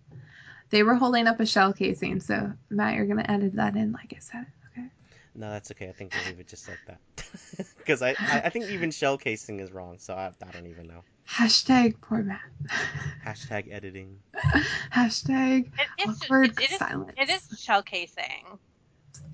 They 0.70 0.84
were 0.84 0.96
holding 0.96 1.28
up 1.28 1.40
a 1.40 1.46
shell 1.46 1.74
casing. 1.74 2.20
So 2.20 2.52
Matt, 2.70 2.96
you're 2.96 3.06
gonna 3.06 3.26
edit 3.28 3.54
that 3.56 3.76
in, 3.76 3.92
like 3.92 4.14
I 4.16 4.20
said. 4.20 4.46
Okay. 5.36 5.40
No, 5.46 5.52
that's 5.52 5.72
okay. 5.72 5.90
I 5.90 5.92
think 5.92 6.14
we'll 6.14 6.26
leave 6.32 6.40
it 6.40 6.48
just 6.48 6.68
like 6.68 6.80
that. 6.88 7.00
Because 7.78 8.02
I, 8.02 8.12
I, 8.12 8.42
I 8.46 8.50
think 8.50 8.66
even 8.70 8.92
shell 8.92 9.18
casing 9.18 9.60
is 9.60 9.72
wrong, 9.72 9.98
so 10.00 10.14
I, 10.14 10.32
I 10.48 10.52
don't 10.52 10.68
even 10.68 10.88
know. 10.88 11.04
Hashtag 11.30 11.96
poor 12.02 12.24
Matt. 12.24 12.40
Hashtag 13.26 13.72
editing. 13.74 14.20
Hashtag 14.94 15.66
it, 15.68 15.88
it's 16.00 16.22
awkward 16.24 16.52
it, 16.52 16.62
it 16.64 16.72
is 16.72 16.78
silence. 16.78 17.12
it 17.18 17.30
is 17.30 17.60
shell 17.60 17.84
casing 17.84 18.58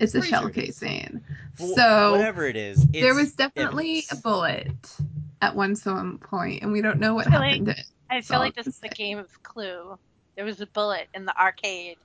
It's 0.00 0.14
a 0.14 0.18
Pretty 0.18 0.30
shell 0.30 0.42
sure 0.42 0.50
casing. 0.50 1.20
Well, 1.58 1.74
So 1.76 2.12
whatever 2.12 2.46
it 2.46 2.56
is, 2.56 2.82
it's 2.92 3.00
there 3.00 3.14
was 3.14 3.32
definitely 3.32 4.04
a 4.10 4.16
bullet 4.16 4.96
at 5.40 5.54
one 5.54 5.76
some 5.76 6.18
point, 6.18 6.62
and 6.62 6.72
we 6.72 6.82
don't 6.82 6.98
know 6.98 7.14
what 7.14 7.28
I 7.28 7.30
feel 7.30 7.38
like- 7.40 7.50
happened 7.50 7.66
to. 7.68 7.84
I 8.10 8.20
feel 8.22 8.40
like 8.40 8.56
this 8.56 8.66
is 8.66 8.80
the 8.80 8.88
game 8.88 9.18
of 9.18 9.42
Clue. 9.44 9.96
There 10.34 10.44
was 10.44 10.60
a 10.60 10.66
bullet 10.66 11.06
in 11.14 11.24
the 11.26 11.40
arcade. 11.40 11.96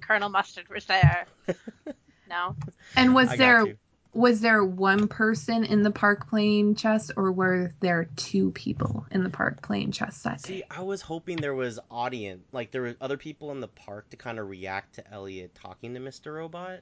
Colonel 0.00 0.28
Mustard 0.28 0.68
was 0.68 0.84
there. 0.86 1.26
no, 2.34 2.56
And 2.96 3.14
was 3.14 3.30
I 3.30 3.36
there 3.36 3.66
you. 3.66 3.78
was 4.12 4.40
there 4.40 4.64
one 4.64 5.08
person 5.08 5.64
in 5.64 5.82
the 5.82 5.90
park 5.90 6.28
playing 6.28 6.76
chess, 6.76 7.10
or 7.16 7.32
were 7.32 7.74
there 7.80 8.08
two 8.16 8.50
people 8.52 9.06
in 9.10 9.24
the 9.24 9.30
park 9.30 9.62
playing 9.62 9.92
chess 9.92 10.22
that 10.22 10.42
day? 10.42 10.48
See, 10.48 10.64
I 10.70 10.82
was 10.82 11.00
hoping 11.00 11.36
there 11.36 11.54
was 11.54 11.80
audience, 11.90 12.44
like 12.52 12.70
there 12.70 12.82
were 12.82 12.96
other 13.00 13.16
people 13.16 13.50
in 13.50 13.60
the 13.60 13.68
park 13.68 14.10
to 14.10 14.16
kind 14.16 14.38
of 14.38 14.48
react 14.48 14.94
to 14.96 15.12
Elliot 15.12 15.54
talking 15.54 15.94
to 15.94 16.00
Mr. 16.00 16.34
Robot. 16.34 16.80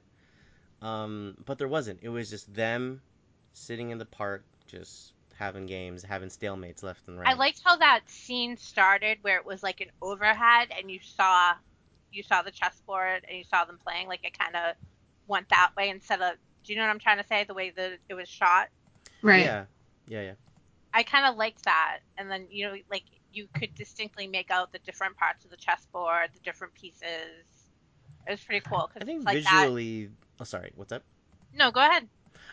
Um, 0.81 1.35
but 1.45 1.57
there 1.57 1.67
wasn't. 1.67 1.99
It 2.01 2.09
was 2.09 2.29
just 2.29 2.53
them 2.53 3.01
sitting 3.53 3.89
in 3.91 3.97
the 3.97 4.05
park, 4.05 4.43
just 4.67 5.13
having 5.37 5.65
games, 5.65 6.03
having 6.03 6.29
stalemates 6.29 6.83
left 6.83 7.07
and 7.07 7.19
right. 7.19 7.29
I 7.29 7.33
liked 7.33 7.61
how 7.63 7.77
that 7.77 8.01
scene 8.07 8.57
started, 8.57 9.19
where 9.21 9.37
it 9.37 9.45
was 9.45 9.63
like 9.63 9.81
an 9.81 9.89
overhead, 10.01 10.69
and 10.77 10.91
you 10.91 10.99
saw, 11.01 11.53
you 12.11 12.21
saw 12.23 12.41
the 12.41 12.51
chessboard, 12.51 13.25
and 13.27 13.37
you 13.37 13.43
saw 13.43 13.65
them 13.65 13.79
playing. 13.83 14.07
Like 14.07 14.23
it 14.23 14.37
kind 14.37 14.55
of 14.55 14.75
went 15.27 15.49
that 15.49 15.71
way 15.77 15.89
instead 15.89 16.21
of. 16.21 16.35
Do 16.63 16.71
you 16.71 16.79
know 16.79 16.85
what 16.85 16.91
I'm 16.91 16.99
trying 16.99 17.17
to 17.17 17.27
say? 17.27 17.43
The 17.43 17.53
way 17.53 17.71
that 17.75 17.99
it 18.07 18.13
was 18.13 18.29
shot. 18.29 18.69
Right. 19.21 19.43
Yeah, 19.43 19.65
yeah, 20.07 20.21
yeah. 20.21 20.33
I 20.93 21.03
kind 21.03 21.25
of 21.25 21.35
liked 21.35 21.65
that, 21.65 21.99
and 22.17 22.29
then 22.31 22.47
you 22.49 22.67
know, 22.67 22.75
like 22.89 23.03
you 23.31 23.47
could 23.57 23.73
distinctly 23.75 24.27
make 24.27 24.51
out 24.51 24.71
the 24.71 24.79
different 24.79 25.17
parts 25.17 25.43
of 25.43 25.51
the 25.51 25.57
chessboard, 25.57 26.29
the 26.33 26.39
different 26.41 26.73
pieces. 26.75 27.45
It 28.27 28.31
was 28.31 28.41
pretty 28.41 28.65
cool. 28.69 28.87
'cause 28.87 29.01
I 29.01 29.05
think 29.05 29.17
it's 29.17 29.25
like 29.25 29.43
that. 29.43 29.59
visually. 29.61 30.09
Oh, 30.39 30.43
sorry. 30.43 30.71
What's 30.75 30.91
up? 30.93 31.03
No, 31.53 31.71
go 31.71 31.81
ahead. 31.81 32.07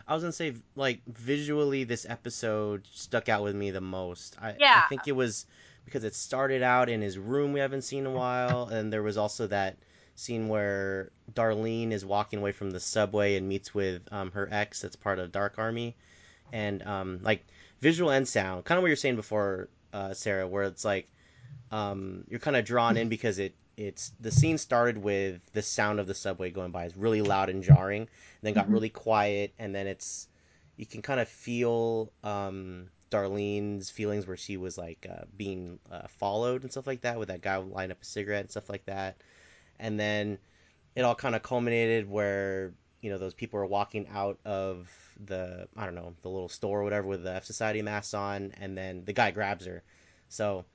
I 0.07 0.13
was 0.13 0.23
gonna 0.23 0.31
say, 0.33 0.55
like 0.75 1.01
visually, 1.05 1.83
this 1.83 2.05
episode 2.09 2.85
stuck 2.91 3.29
out 3.29 3.43
with 3.43 3.55
me 3.55 3.71
the 3.71 3.81
most. 3.81 4.35
I, 4.41 4.55
Yeah. 4.59 4.81
I 4.85 4.89
think 4.89 5.07
it 5.07 5.13
was 5.13 5.45
because 5.85 6.03
it 6.03 6.15
started 6.15 6.61
out 6.63 6.89
in 6.89 7.01
his 7.01 7.17
room 7.17 7.53
we 7.53 7.59
haven't 7.59 7.83
seen 7.83 7.99
in 8.05 8.07
a 8.07 8.11
while, 8.11 8.67
and 8.67 8.91
there 8.91 9.03
was 9.03 9.17
also 9.17 9.47
that 9.47 9.77
scene 10.15 10.47
where 10.49 11.11
Darlene 11.33 11.91
is 11.91 12.05
walking 12.05 12.39
away 12.39 12.51
from 12.51 12.71
the 12.71 12.79
subway 12.79 13.35
and 13.35 13.47
meets 13.47 13.73
with 13.73 14.03
um, 14.11 14.31
her 14.31 14.47
ex, 14.51 14.81
that's 14.81 14.95
part 14.95 15.19
of 15.19 15.31
Dark 15.31 15.55
Army, 15.57 15.95
and 16.51 16.83
um, 16.87 17.19
like 17.23 17.45
visual 17.81 18.11
and 18.11 18.27
sound, 18.27 18.65
kind 18.65 18.77
of 18.77 18.83
what 18.83 18.87
you're 18.89 18.95
saying 18.97 19.15
before, 19.17 19.69
uh, 19.93 20.13
Sarah, 20.13 20.47
where 20.47 20.63
it's 20.63 20.85
like 20.85 21.09
um, 21.71 22.23
you're 22.29 22.39
kind 22.39 22.57
of 22.57 22.65
drawn 22.65 22.97
in 22.97 23.09
because 23.09 23.39
it 23.39 23.55
it's 23.77 24.11
the 24.19 24.31
scene 24.31 24.57
started 24.57 24.97
with 24.97 25.41
the 25.53 25.61
sound 25.61 25.99
of 25.99 26.07
the 26.07 26.13
subway 26.13 26.51
going 26.51 26.71
by. 26.71 26.85
It's 26.85 26.97
really 26.97 27.21
loud 27.21 27.49
and 27.49 27.63
jarring, 27.63 28.01
and 28.01 28.09
then 28.41 28.53
got 28.53 28.69
Mhm. 28.69 28.71
really 28.71 28.89
quiet, 28.89 29.53
and 29.59 29.73
then 29.73 29.87
it's 29.87 30.27
you 30.77 30.85
can 30.85 31.01
kind 31.01 31.19
of 31.19 31.27
feel 31.29 32.11
um, 32.23 32.89
Darlene's 33.11 33.89
feelings 33.89 34.27
where 34.27 34.37
she 34.37 34.57
was 34.57 34.77
like 34.77 35.05
uh, 35.09 35.23
being 35.37 35.79
uh, 35.91 36.07
followed 36.07 36.63
and 36.63 36.71
stuff 36.71 36.87
like 36.87 37.01
that 37.01 37.17
with 37.19 37.29
that 37.29 37.41
guy 37.41 37.55
lighting 37.57 37.91
up 37.91 38.01
a 38.01 38.05
cigarette 38.05 38.41
and 38.41 38.51
stuff 38.51 38.69
like 38.69 38.85
that, 38.85 39.17
and 39.81 39.99
then 39.99 40.37
it 40.95 41.01
all 41.01 41.15
kind 41.15 41.35
of 41.35 41.43
culminated 41.43 42.09
where 42.09 42.73
you 43.01 43.09
know 43.09 43.17
those 43.17 43.33
people 43.33 43.59
are 43.59 43.65
walking 43.65 44.07
out 44.13 44.39
of 44.45 44.89
the 45.25 45.67
I 45.75 45.85
don't 45.85 45.95
know 45.95 46.13
the 46.21 46.29
little 46.29 46.49
store 46.49 46.79
or 46.79 46.83
whatever 46.83 47.07
with 47.07 47.23
the 47.23 47.33
F 47.33 47.43
Society 47.43 47.81
mask 47.81 48.13
on, 48.13 48.53
and 48.61 48.77
then 48.77 49.03
the 49.03 49.13
guy 49.13 49.31
grabs 49.31 49.65
her. 49.65 49.83
So 50.29 50.65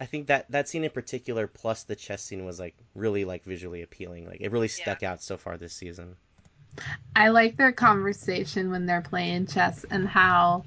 I 0.00 0.06
think 0.06 0.28
that 0.28 0.50
that 0.50 0.68
scene 0.68 0.84
in 0.84 0.90
particular, 0.90 1.46
plus 1.46 1.82
the 1.82 1.96
chess 1.96 2.22
scene, 2.22 2.44
was 2.44 2.58
like 2.58 2.76
really 2.94 3.24
like 3.24 3.44
visually 3.44 3.82
appealing. 3.82 4.26
Like 4.26 4.40
it 4.40 4.52
really 4.52 4.68
stuck 4.68 5.02
out 5.02 5.22
so 5.22 5.36
far 5.36 5.56
this 5.56 5.74
season. 5.74 6.16
I 7.14 7.28
like 7.28 7.56
their 7.56 7.72
conversation 7.72 8.70
when 8.70 8.86
they're 8.86 9.02
playing 9.02 9.46
chess 9.46 9.84
and 9.90 10.08
how 10.08 10.64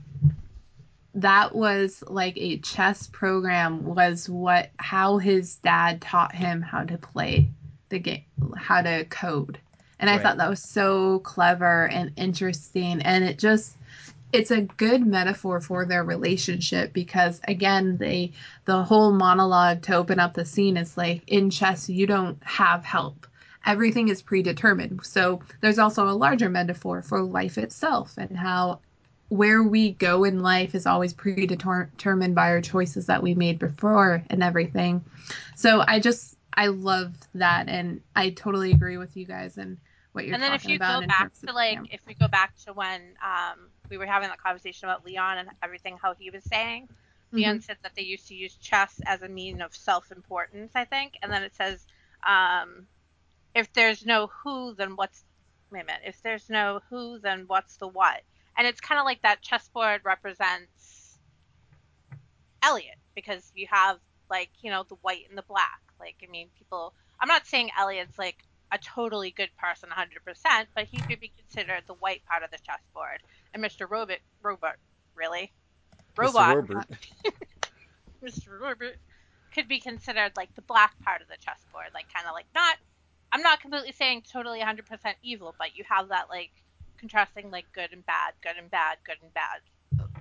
that 1.16 1.56
was 1.56 2.04
like 2.08 2.38
a 2.38 2.60
chess 2.60 3.08
program 3.08 3.84
was 3.84 4.30
what 4.30 4.70
how 4.78 5.18
his 5.18 5.56
dad 5.58 6.02
taught 6.02 6.34
him 6.34 6.62
how 6.62 6.84
to 6.84 6.98
play 6.98 7.50
the 7.90 8.00
game 8.00 8.24
how 8.58 8.82
to 8.82 9.06
code 9.06 9.60
and 10.00 10.10
right. 10.10 10.20
i 10.20 10.24
thought 10.24 10.38
that 10.38 10.50
was 10.50 10.62
so 10.62 11.20
clever 11.20 11.88
and 11.88 12.12
interesting 12.18 13.02
and 13.02 13.24
it 13.24 13.38
just 13.38 13.78
it's 14.34 14.52
a 14.52 14.62
good 14.62 15.06
metaphor 15.06 15.62
for 15.62 15.86
their 15.86 16.04
relationship 16.04 16.92
because 16.94 17.40
again 17.48 17.98
they 17.98 18.32
the 18.66 18.84
whole 18.84 19.12
monologue 19.12 19.82
to 19.82 19.96
open 19.96 20.20
up 20.20 20.34
the 20.34 20.46
scene 20.46 20.78
is 20.78 20.98
like 20.98 21.22
in 21.28 21.50
chess 21.50 21.90
you 21.90 22.06
don't 22.06 22.38
have 22.44 22.84
help 22.84 23.26
everything 23.66 24.10
is 24.10 24.22
predetermined 24.22 25.00
so 25.04 25.42
there's 25.62 25.80
also 25.80 26.08
a 26.10 26.12
larger 26.12 26.50
metaphor 26.50 27.02
for 27.02 27.22
life 27.22 27.58
itself 27.58 28.14
and 28.18 28.36
how 28.36 28.80
where 29.30 29.64
we 29.64 29.92
go 29.94 30.24
in 30.24 30.40
life 30.40 30.74
is 30.74 30.86
always 30.86 31.14
predetermined 31.14 32.36
by 32.36 32.50
our 32.50 32.62
choices 32.62 33.08
that 33.08 33.22
we 33.22 33.36
made 33.36 33.60
before 33.60 34.24
and 34.30 34.42
everything. 34.42 35.04
So 35.56 35.84
I 35.86 36.00
just 36.00 36.37
I 36.58 36.68
love 36.68 37.14
that 37.36 37.70
and 37.70 38.02
I 38.16 38.32
totally 38.32 38.72
agree 38.72 38.98
with 38.98 39.16
you 39.16 39.26
guys 39.26 39.58
and 39.58 39.78
what 40.12 40.26
you're 40.26 40.34
saying. 40.34 40.44
and 40.44 40.52
then 40.52 40.54
if 40.54 40.68
you 40.68 40.80
go 40.80 41.06
back 41.06 41.32
to 41.46 41.54
like 41.54 41.80
if 41.92 42.02
we 42.08 42.16
go 42.16 42.28
back 42.28 42.56
to 42.66 42.74
when 42.74 43.02
um, 43.24 43.70
we 43.90 43.98
were 43.98 44.08
having 44.08 44.28
that 44.30 44.42
conversation 44.42 44.90
about 44.90 45.06
Leon 45.06 45.38
and 45.38 45.50
everything 45.62 45.98
how 46.02 46.16
he 46.16 46.30
was 46.32 46.44
saying 46.44 46.86
mm-hmm. 46.86 47.38
Leon 47.38 47.62
said 47.62 47.78
that 47.84 47.94
they 47.96 48.02
used 48.02 48.28
to 48.28 48.36
use 48.36 48.56
chess 48.56 49.00
as 49.06 49.22
a 49.22 49.30
mean 49.30 49.62
of 49.62 49.76
self-importance 49.76 50.72
I 50.76 50.86
think 50.86 51.14
and 51.22 51.32
then 51.32 51.44
it 51.44 51.56
says 51.56 51.86
um, 52.28 52.88
if 53.56 53.72
there's 53.74 54.06
no 54.06 54.28
who 54.44 54.74
then 54.74 54.96
what's 54.96 55.24
wait 55.72 55.84
a 55.84 55.86
minute 55.86 56.02
if 56.06 56.22
there's 56.24 56.50
no 56.50 56.82
who 56.90 57.20
then 57.20 57.44
what's 57.46 57.78
the 57.78 57.88
what 57.88 58.22
and 58.58 58.66
it's 58.66 58.82
kind 58.82 59.00
of 59.00 59.06
like 59.06 59.22
that 59.22 59.42
chessboard 59.42 60.02
represents 60.04 61.20
Elliot 62.64 62.98
because 63.16 63.52
you 63.56 63.68
have 63.70 64.00
like 64.30 64.50
you 64.62 64.72
know 64.72 64.84
the 64.88 64.96
white 64.96 65.26
and 65.30 65.38
the 65.38 65.44
black. 65.44 65.80
Like 66.00 66.16
I 66.24 66.30
mean, 66.30 66.50
people. 66.58 66.94
I'm 67.20 67.28
not 67.28 67.48
saying 67.48 67.72
Elliot's 67.78 68.18
like 68.20 68.38
a 68.72 68.78
totally 68.78 69.32
good 69.32 69.50
person 69.58 69.90
100%, 69.90 70.68
but 70.76 70.86
he 70.86 71.02
could 71.02 71.20
be 71.20 71.32
considered 71.36 71.84
the 71.88 71.94
white 71.96 72.22
part 72.30 72.44
of 72.44 72.52
the 72.52 72.60
chessboard. 72.64 73.24
And 73.54 73.64
Mr. 73.64 73.90
Robot, 73.90 74.20
Robot, 74.44 74.76
really, 75.16 75.52
Robot, 76.18 76.58
Mr. 76.58 76.76
Robert, 76.76 76.88
Mr. 78.24 78.60
Robert 78.60 78.98
could 79.54 79.68
be 79.68 79.80
considered 79.80 80.34
like 80.36 80.54
the 80.56 80.62
black 80.64 80.94
part 81.04 81.22
of 81.22 81.28
the 81.28 81.38
chessboard, 81.40 81.88
like 81.94 82.08
kind 82.14 82.28
of 82.28 82.34
like 82.34 82.48
not. 82.54 82.76
I'm 83.32 83.42
not 83.42 83.60
completely 83.62 83.92
saying 83.92 84.24
totally 84.32 84.62
100% 84.62 84.84
evil, 85.22 85.54
but 85.60 85.76
you 85.76 85.84
have 85.90 86.10
that 86.10 86.30
like 86.30 86.52
contrasting 86.98 87.52
like 87.52 87.68
good 87.74 87.92
and 87.92 88.06
bad, 88.06 88.34
good 88.42 88.56
and 88.58 88.72
bad, 88.72 88.98
good 89.06 89.18
and 89.22 89.34
bad. 89.34 89.62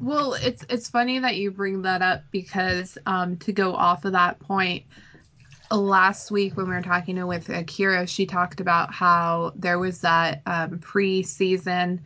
Well, 0.01 0.35
it's 0.35 0.64
it's 0.68 0.89
funny 0.89 1.18
that 1.20 1.37
you 1.37 1.51
bring 1.51 1.83
that 1.83 2.03
up 2.03 2.24
because 2.31 2.99
um, 3.07 3.37
to 3.39 3.53
go 3.53 3.74
off 3.74 4.05
of 4.05 4.12
that 4.12 4.39
point, 4.41 4.85
last 5.70 6.30
week 6.30 6.56
when 6.56 6.68
we 6.68 6.74
were 6.74 6.82
talking 6.82 7.24
with 7.26 7.48
Akira, 7.48 8.06
she 8.06 8.26
talked 8.26 8.60
about 8.60 8.92
how 8.92 9.52
there 9.56 9.78
was 9.78 10.00
that 10.00 10.42
um, 10.46 10.78
pre-season 10.78 12.00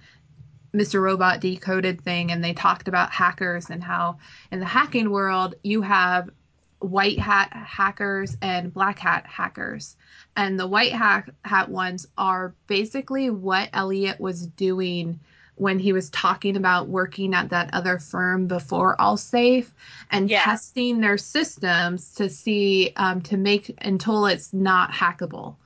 Mr. 0.73 1.01
Robot 1.03 1.41
decoded 1.41 2.01
thing, 2.01 2.31
and 2.31 2.45
they 2.45 2.53
talked 2.53 2.87
about 2.87 3.11
hackers 3.11 3.71
and 3.71 3.83
how 3.83 4.19
in 4.53 4.61
the 4.61 4.67
hacking 4.67 5.11
world 5.11 5.55
you 5.65 5.83
have 5.83 6.31
white 6.79 7.19
hat 7.19 7.53
hackers 7.53 8.37
and 8.41 8.73
black 8.73 8.99
hat 8.99 9.27
hackers. 9.27 9.97
And 10.37 10.59
the 10.59 10.67
white 10.67 10.93
hat, 10.93 11.29
hat 11.45 11.69
ones 11.69 12.07
are 12.17 12.55
basically 12.67 13.31
what 13.31 13.69
Elliot 13.73 14.21
was 14.21 14.47
doing 14.47 15.21
when 15.61 15.79
he 15.79 15.93
was 15.93 16.09
talking 16.09 16.57
about 16.57 16.89
working 16.89 17.35
at 17.35 17.51
that 17.51 17.69
other 17.75 17.99
firm 17.99 18.47
before 18.47 18.97
Allsafe 18.97 19.71
and 20.11 20.31
yeah. 20.31 20.43
testing 20.43 21.03
their 21.03 21.19
systems 21.19 22.15
to 22.15 22.31
see 22.31 22.95
um, 22.97 23.21
to 23.21 23.37
make 23.37 23.77
until 23.83 24.25
it's 24.25 24.55
not 24.55 24.91
hackable. 24.91 25.57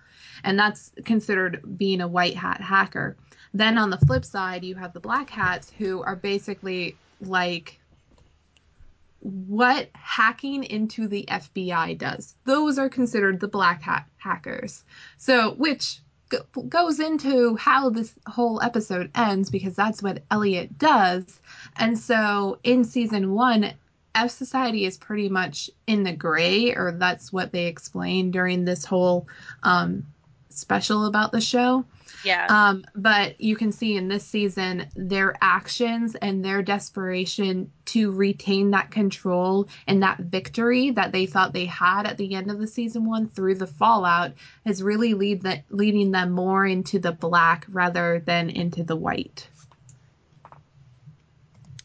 And 0.43 0.59
that's 0.59 0.91
considered 1.05 1.79
being 1.79 2.01
a 2.01 2.09
white 2.09 2.35
hat 2.35 2.61
hacker. 2.61 3.17
Then 3.55 3.79
on 3.79 3.91
the 3.91 3.99
flip 3.99 4.25
side, 4.25 4.65
you 4.65 4.75
have 4.75 4.93
the 4.95 5.01
black 5.01 5.31
hats 5.31 5.71
who 5.79 6.03
are 6.03 6.17
basically 6.17 6.97
like 7.21 7.79
what 9.21 9.91
hacking 9.93 10.65
into 10.65 11.07
the 11.07 11.25
FBI 11.29 11.97
does. 11.97 12.35
Those 12.45 12.81
are 12.81 12.89
considered 12.89 13.39
the 13.39 13.47
black 13.47 13.81
hat 13.81 14.07
hackers. 14.17 14.83
So, 15.19 15.53
which 15.53 16.01
goes 16.69 17.01
into 17.01 17.57
how 17.57 17.91
this 17.91 18.15
whole 18.27 18.63
episode 18.63 19.11
ends 19.15 19.51
because 19.51 19.75
that's 19.77 20.03
what 20.03 20.23
Elliot 20.31 20.79
does. 20.79 21.41
And 21.77 21.99
so 21.99 22.59
in 22.65 22.85
season 22.85 23.33
one, 23.33 23.73
F 24.15 24.31
Society 24.31 24.85
is 24.85 24.97
pretty 24.97 25.29
much 25.29 25.71
in 25.87 26.05
the 26.05 26.13
gray, 26.13 26.75
or 26.75 26.93
that's 26.93 27.33
what 27.33 27.53
they 27.53 27.67
explain 27.67 28.31
during 28.31 28.65
this 28.65 28.85
whole 28.85 29.27
um, 29.63 30.07
special 30.55 31.07
about 31.07 31.33
the 31.33 31.41
show. 31.41 31.85
Yeah. 32.25 32.47
Um, 32.49 32.85
but 32.95 33.41
you 33.41 33.55
can 33.57 33.71
see 33.71 33.97
in 33.97 34.09
this 34.09 34.25
season 34.25 34.89
their 34.97 35.35
actions 35.43 36.15
and 36.17 36.45
their 36.45 36.63
desperation 36.63 37.71
to 37.87 38.11
retain 38.13 38.71
that 38.71 38.91
control 38.91 39.69
and 39.87 40.03
that 40.03 40.19
victory 40.19 40.91
that 40.93 41.13
they 41.13 41.27
thought 41.27 41.53
they 41.53 41.67
had 41.67 42.07
at 42.07 42.17
the 42.17 42.35
end 42.35 42.51
of 42.51 42.59
the 42.59 42.67
season 42.67 43.05
one 43.05 43.29
through 43.29 43.57
the 43.57 43.67
fallout 43.67 44.33
is 44.65 44.83
really 44.83 45.15
lead 45.15 45.43
that 45.43 45.65
leading 45.71 46.11
them 46.11 46.31
more 46.31 46.67
into 46.67 46.99
the 46.99 47.13
black 47.13 47.67
rather 47.69 48.23
than 48.25 48.49
into 48.49 48.83
the 48.83 48.97
white. 48.97 49.49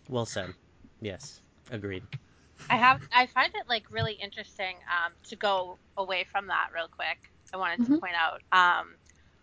Well 0.07 0.25
said. 0.25 0.53
Yes, 1.01 1.41
agreed. 1.71 2.03
I 2.69 2.75
have 2.75 3.01
I 3.13 3.25
find 3.27 3.53
it 3.55 3.67
like 3.67 3.83
really 3.91 4.13
interesting 4.13 4.75
um, 4.87 5.13
to 5.29 5.35
go 5.35 5.77
away 5.97 6.25
from 6.31 6.47
that 6.47 6.69
real 6.73 6.87
quick. 6.87 7.31
I 7.53 7.57
wanted 7.57 7.77
to 7.77 7.83
mm-hmm. 7.83 7.97
point 7.97 8.13
out 8.15 8.41
um, 8.51 8.95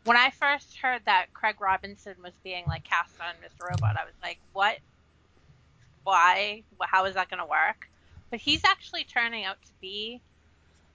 when 0.04 0.16
I 0.16 0.30
first 0.30 0.76
heard 0.78 1.02
that 1.07 1.26
Craig 1.34 1.61
Robinson 1.61 2.14
was 2.22 2.32
being 2.44 2.64
like 2.66 2.84
cast 2.84 3.12
on 3.20 3.34
Mr. 3.44 3.68
Robot, 3.68 3.96
I 3.98 4.04
was 4.04 4.14
like, 4.22 4.38
what? 4.52 4.78
Why? 6.04 6.62
How 6.80 7.04
is 7.07 7.14
that 7.14 7.28
going 7.28 7.40
to 7.40 7.46
work? 7.46 7.88
But 8.30 8.38
he's 8.38 8.64
actually 8.64 9.04
turning 9.04 9.44
out 9.44 9.61
to 9.62 9.68
be 9.80 10.20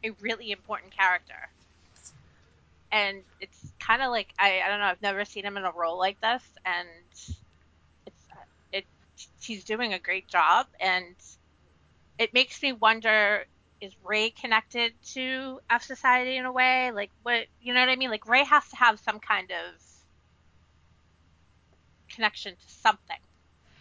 a 0.04 0.12
really 0.22 0.52
important 0.52 0.96
character. 0.96 1.50
And 2.92 3.22
it's 3.40 3.72
kind 3.80 4.02
of 4.02 4.10
like 4.12 4.34
I, 4.40 4.62
I 4.66 4.70
don't 4.70 4.80
know 4.80 4.86
I've 4.86 5.02
never 5.02 5.26
seen 5.26 5.46
him 5.46 5.58
in 5.58 5.64
a 5.64 5.72
role 5.72 5.98
like 5.98 6.20
this, 6.22 6.44
and 6.66 6.88
it's 8.06 8.26
it 8.74 8.86
he's 9.42 9.64
doing 9.64 9.94
a 9.94 10.00
great 10.00 10.28
job, 10.28 10.68
and 10.80 11.16
it 12.18 12.34
makes 12.34 12.62
me 12.62 12.74
wonder 12.74 13.46
is 13.82 13.94
Ray 14.06 14.30
connected 14.30 14.94
to 15.14 15.60
F 15.70 15.84
Society 15.84 16.38
in 16.38 16.46
a 16.46 16.52
way? 16.52 16.92
Like 16.92 17.10
what 17.24 17.48
you 17.62 17.74
know 17.74 17.80
what 17.80 17.90
I 17.90 17.96
mean? 17.96 18.12
Like 18.12 18.28
Ray 18.28 18.44
has 18.44 18.68
to 18.70 18.76
have 18.76 19.00
some 19.00 19.20
kind 19.20 19.52
of 19.52 19.82
connection 22.14 22.56
to 22.56 22.74
something. 22.74 23.18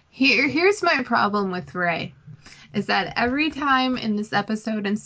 Here 0.08 0.48
here's 0.48 0.82
my 0.82 1.02
problem 1.04 1.52
with 1.52 1.74
Ray 1.74 2.14
is 2.72 2.86
that 2.86 3.12
every 3.16 3.50
time 3.50 3.96
in 3.96 4.16
this 4.16 4.32
episode 4.32 4.86
and 4.86 5.00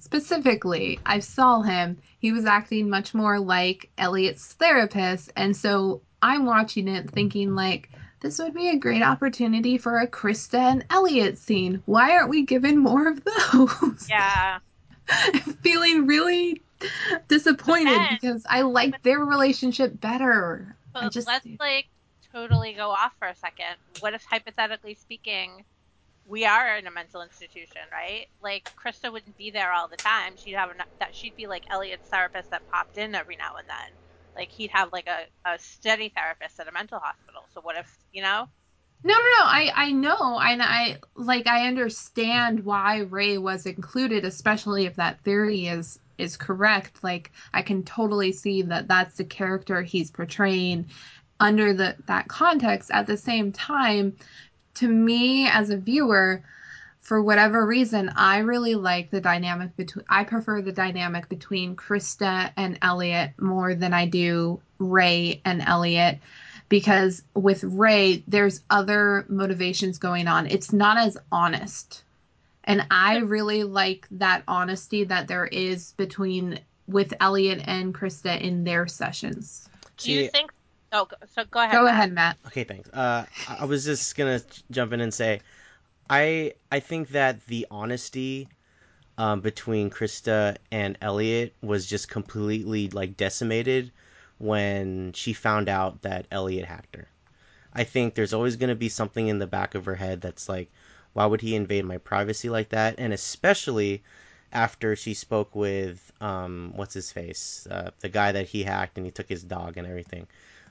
specifically 0.00 0.98
I 1.06 1.20
saw 1.20 1.62
him, 1.62 1.98
he 2.18 2.32
was 2.32 2.44
acting 2.44 2.90
much 2.90 3.14
more 3.14 3.38
like 3.38 3.90
Elliot's 3.96 4.52
therapist 4.54 5.32
and 5.36 5.56
so 5.56 6.02
I'm 6.22 6.44
watching 6.44 6.88
it 6.88 7.10
thinking 7.10 7.54
like 7.54 7.88
this 8.20 8.38
would 8.38 8.54
be 8.54 8.68
a 8.68 8.76
great 8.76 9.02
opportunity 9.02 9.78
for 9.78 9.98
a 9.98 10.06
Krista 10.06 10.58
and 10.58 10.84
Elliot 10.90 11.38
scene. 11.38 11.82
Why 11.86 12.12
aren't 12.12 12.28
we 12.28 12.42
given 12.42 12.78
more 12.78 13.08
of 13.08 13.22
those? 13.24 14.06
Yeah. 14.08 14.58
feeling 15.62 16.06
really 16.06 16.62
disappointed 17.28 17.88
then, 17.94 18.18
because 18.20 18.46
I 18.48 18.62
like 18.62 19.02
their 19.02 19.18
relationship 19.18 20.00
better. 20.00 20.76
I 20.94 21.08
just 21.08 21.26
let's 21.26 21.46
like 21.58 21.86
totally 22.32 22.74
go 22.74 22.90
off 22.90 23.12
for 23.18 23.26
a 23.26 23.34
second. 23.34 23.76
What 24.00 24.14
if 24.14 24.24
hypothetically 24.24 24.94
speaking, 24.94 25.64
we 26.26 26.44
are 26.44 26.76
in 26.76 26.86
a 26.86 26.90
mental 26.90 27.22
institution, 27.22 27.82
right? 27.90 28.26
Like 28.42 28.70
Krista 28.76 29.12
wouldn't 29.12 29.36
be 29.36 29.50
there 29.50 29.72
all 29.72 29.88
the 29.88 29.96
time. 29.96 30.34
She'd 30.36 30.52
have 30.54 30.70
that. 31.00 31.14
She'd 31.14 31.34
be 31.36 31.46
like 31.46 31.64
Elliot's 31.70 32.08
therapist 32.08 32.50
that 32.50 32.62
popped 32.70 32.96
in 32.98 33.14
every 33.14 33.36
now 33.36 33.56
and 33.56 33.68
then 33.68 33.99
like 34.40 34.50
he'd 34.50 34.70
have 34.70 34.92
like 34.92 35.06
a, 35.06 35.48
a 35.48 35.58
steady 35.58 36.12
therapist 36.16 36.58
at 36.58 36.66
a 36.66 36.72
mental 36.72 36.98
hospital. 36.98 37.42
So 37.54 37.60
what 37.60 37.76
if 37.76 37.98
you 38.12 38.22
know? 38.22 38.48
No, 39.04 39.14
no, 39.14 39.18
no. 39.18 39.44
I 39.44 39.72
I 39.74 39.92
know, 39.92 40.40
and 40.40 40.62
I 40.62 40.98
like 41.14 41.46
I 41.46 41.68
understand 41.68 42.64
why 42.64 42.98
Ray 42.98 43.38
was 43.38 43.66
included, 43.66 44.24
especially 44.24 44.86
if 44.86 44.96
that 44.96 45.22
theory 45.22 45.66
is 45.66 45.98
is 46.18 46.36
correct. 46.36 47.04
Like 47.04 47.30
I 47.52 47.62
can 47.62 47.84
totally 47.84 48.32
see 48.32 48.62
that 48.62 48.88
that's 48.88 49.16
the 49.16 49.24
character 49.24 49.82
he's 49.82 50.10
portraying 50.10 50.86
under 51.38 51.72
the 51.72 51.96
that 52.06 52.28
context. 52.28 52.90
At 52.92 53.06
the 53.06 53.16
same 53.16 53.52
time, 53.52 54.16
to 54.74 54.88
me 54.88 55.46
as 55.48 55.70
a 55.70 55.76
viewer, 55.76 56.42
for 57.00 57.22
whatever 57.22 57.66
reason, 57.66 58.10
I 58.14 58.38
really 58.38 58.74
like 58.74 59.10
the 59.10 59.20
dynamic 59.20 59.76
between. 59.76 60.04
I 60.08 60.24
prefer 60.24 60.62
the 60.62 60.72
dynamic 60.72 61.28
between 61.28 61.76
Krista 61.76 62.52
and 62.56 62.78
Elliot 62.82 63.32
more 63.38 63.74
than 63.74 63.92
I 63.92 64.06
do 64.06 64.60
Ray 64.78 65.40
and 65.44 65.62
Elliot 65.62 66.18
because 66.68 67.22
with 67.34 67.64
Ray, 67.64 68.22
there's 68.28 68.62
other 68.70 69.26
motivations 69.28 69.98
going 69.98 70.28
on. 70.28 70.46
It's 70.46 70.72
not 70.72 70.96
as 70.96 71.18
honest. 71.32 72.04
And 72.64 72.86
I 72.90 73.18
really 73.18 73.64
like 73.64 74.06
that 74.12 74.44
honesty 74.46 75.04
that 75.04 75.26
there 75.26 75.46
is 75.46 75.92
between 75.96 76.60
with 76.86 77.12
Elliot 77.20 77.62
and 77.66 77.94
Krista 77.94 78.40
in 78.40 78.64
their 78.64 78.86
sessions. 78.86 79.68
Do 79.96 80.12
you 80.12 80.28
think? 80.28 80.52
Oh, 80.92 81.08
so 81.34 81.44
go 81.50 81.60
ahead. 81.60 81.72
Go 81.72 81.84
Matt. 81.84 81.92
ahead, 81.92 82.12
Matt. 82.12 82.36
Okay, 82.46 82.64
thanks. 82.64 82.88
Uh, 82.90 83.24
I 83.48 83.56
I 83.60 83.64
was 83.64 83.84
just 83.84 84.16
gonna 84.16 84.40
jump 84.70 84.92
in 84.92 85.00
and 85.00 85.12
say, 85.12 85.40
I 86.10 86.52
I 86.70 86.80
think 86.80 87.08
that 87.10 87.46
the 87.46 87.66
honesty 87.70 88.48
um, 89.18 89.40
between 89.40 89.90
Krista 89.90 90.56
and 90.70 90.98
Elliot 91.00 91.54
was 91.62 91.86
just 91.86 92.08
completely 92.10 92.88
like 92.90 93.16
decimated 93.16 93.92
when 94.38 95.12
she 95.14 95.32
found 95.32 95.68
out 95.70 96.02
that 96.02 96.26
Elliot 96.30 96.66
hacked 96.66 96.96
her. 96.96 97.08
I 97.72 97.84
think 97.84 98.14
there's 98.14 98.34
always 98.34 98.56
gonna 98.56 98.74
be 98.74 98.88
something 98.90 99.28
in 99.28 99.38
the 99.38 99.46
back 99.46 99.74
of 99.74 99.86
her 99.86 99.94
head 99.96 100.20
that's 100.20 100.48
like, 100.48 100.70
why 101.14 101.26
would 101.26 101.40
he 101.40 101.54
invade 101.54 101.84
my 101.86 101.98
privacy 101.98 102.50
like 102.50 102.70
that? 102.70 102.96
And 102.98 103.12
especially 103.12 104.02
after 104.52 104.96
she 104.96 105.14
spoke 105.14 105.54
with 105.54 106.12
um, 106.20 106.72
what's 106.76 106.94
his 106.94 107.12
face, 107.12 107.66
uh, 107.70 107.92
the 108.00 108.08
guy 108.10 108.32
that 108.32 108.48
he 108.48 108.64
hacked 108.64 108.96
and 108.98 109.06
he 109.06 109.12
took 109.12 109.28
his 109.28 109.44
dog 109.44 109.76
and 109.78 109.86
everything 109.86 110.26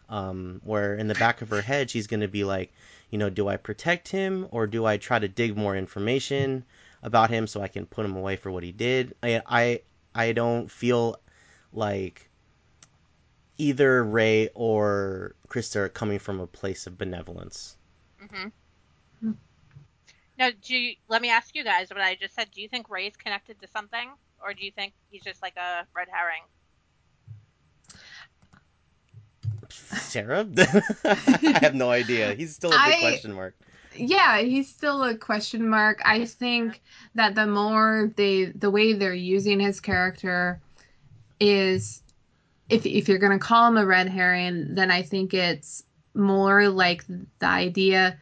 um, 0.10 0.62
where 0.64 0.96
in 0.96 1.08
the 1.08 1.16
back 1.16 1.42
of 1.42 1.50
her 1.50 1.62
head 1.62 1.90
she's 1.90 2.08
going 2.08 2.22
to 2.22 2.28
be 2.28 2.44
like, 2.44 2.72
you 3.10 3.18
know, 3.18 3.30
do 3.30 3.48
I 3.48 3.58
protect 3.58 4.08
him 4.08 4.48
or 4.52 4.68
do 4.68 4.86
I 4.86 4.98
try 4.98 5.20
to 5.20 5.28
dig 5.28 5.58
more 5.58 5.76
information 5.76 6.66
about 7.02 7.30
him 7.30 7.48
so 7.48 7.62
I 7.62 7.68
can 7.68 7.86
put 7.86 8.06
him 8.06 8.16
away 8.16 8.36
for 8.36 8.52
what 8.52 8.64
he 8.64 8.72
did? 8.72 9.16
I 9.24 9.42
I, 9.46 9.82
I 10.14 10.32
don't 10.34 10.70
feel 10.72 11.18
like 11.74 12.30
either 13.58 14.04
Ray 14.04 14.50
or 14.56 15.36
Krista 15.48 15.78
are 15.78 15.90
coming 15.90 16.20
from 16.20 16.40
a 16.40 16.48
place 16.48 16.88
of 16.88 16.98
benevolence. 16.98 17.76
hmm 18.20 18.48
Hmm. 19.20 19.32
Now, 20.38 20.52
do 20.62 20.76
you, 20.78 20.96
let 21.10 21.22
me 21.22 21.30
ask 21.30 21.54
you 21.54 21.64
guys 21.66 21.90
what 21.90 22.00
I 22.00 22.16
just 22.16 22.34
said. 22.34 22.50
Do 22.52 22.62
you 22.62 22.70
think 22.70 22.90
Ray's 22.90 23.18
connected 23.18 23.60
to 23.62 23.68
something, 23.68 24.10
or 24.42 24.54
do 24.54 24.64
you 24.64 24.72
think 24.72 24.94
he's 25.10 25.24
just 25.24 25.42
like 25.42 25.58
a 25.58 25.86
red 25.94 26.08
herring? 26.10 26.44
Sarah, 29.98 30.48
I 31.06 31.60
have 31.62 31.76
no 31.76 31.90
idea. 31.90 32.34
He's 32.34 32.54
still 32.56 32.72
a 32.72 32.74
big 32.86 32.96
I- 32.96 33.00
question 33.00 33.34
mark. 33.34 33.56
yeah 33.96 34.38
he's 34.40 34.70
still 34.70 35.04
a 35.04 35.16
question 35.18 35.68
mark 35.68 36.00
i 36.06 36.24
think 36.24 36.80
that 37.16 37.34
the 37.34 37.48
more 37.48 38.12
they 38.16 38.46
the 38.46 38.70
way 38.70 38.94
they're 38.94 39.14
using 39.16 39.60
his 39.60 39.80
character 39.80 40.62
is 41.40 42.04
if 42.70 42.86
if 42.86 43.10
you're 43.10 43.18
going 43.18 43.38
to 43.38 43.44
call 43.44 43.68
him 43.68 43.78
a 43.78 43.86
red 43.86 44.08
herring 44.08 44.76
then 44.76 44.92
i 44.92 45.02
think 45.02 45.34
it's 45.34 45.84
more 46.14 46.70
like 46.70 47.04
the 47.40 47.48
idea 47.48 48.16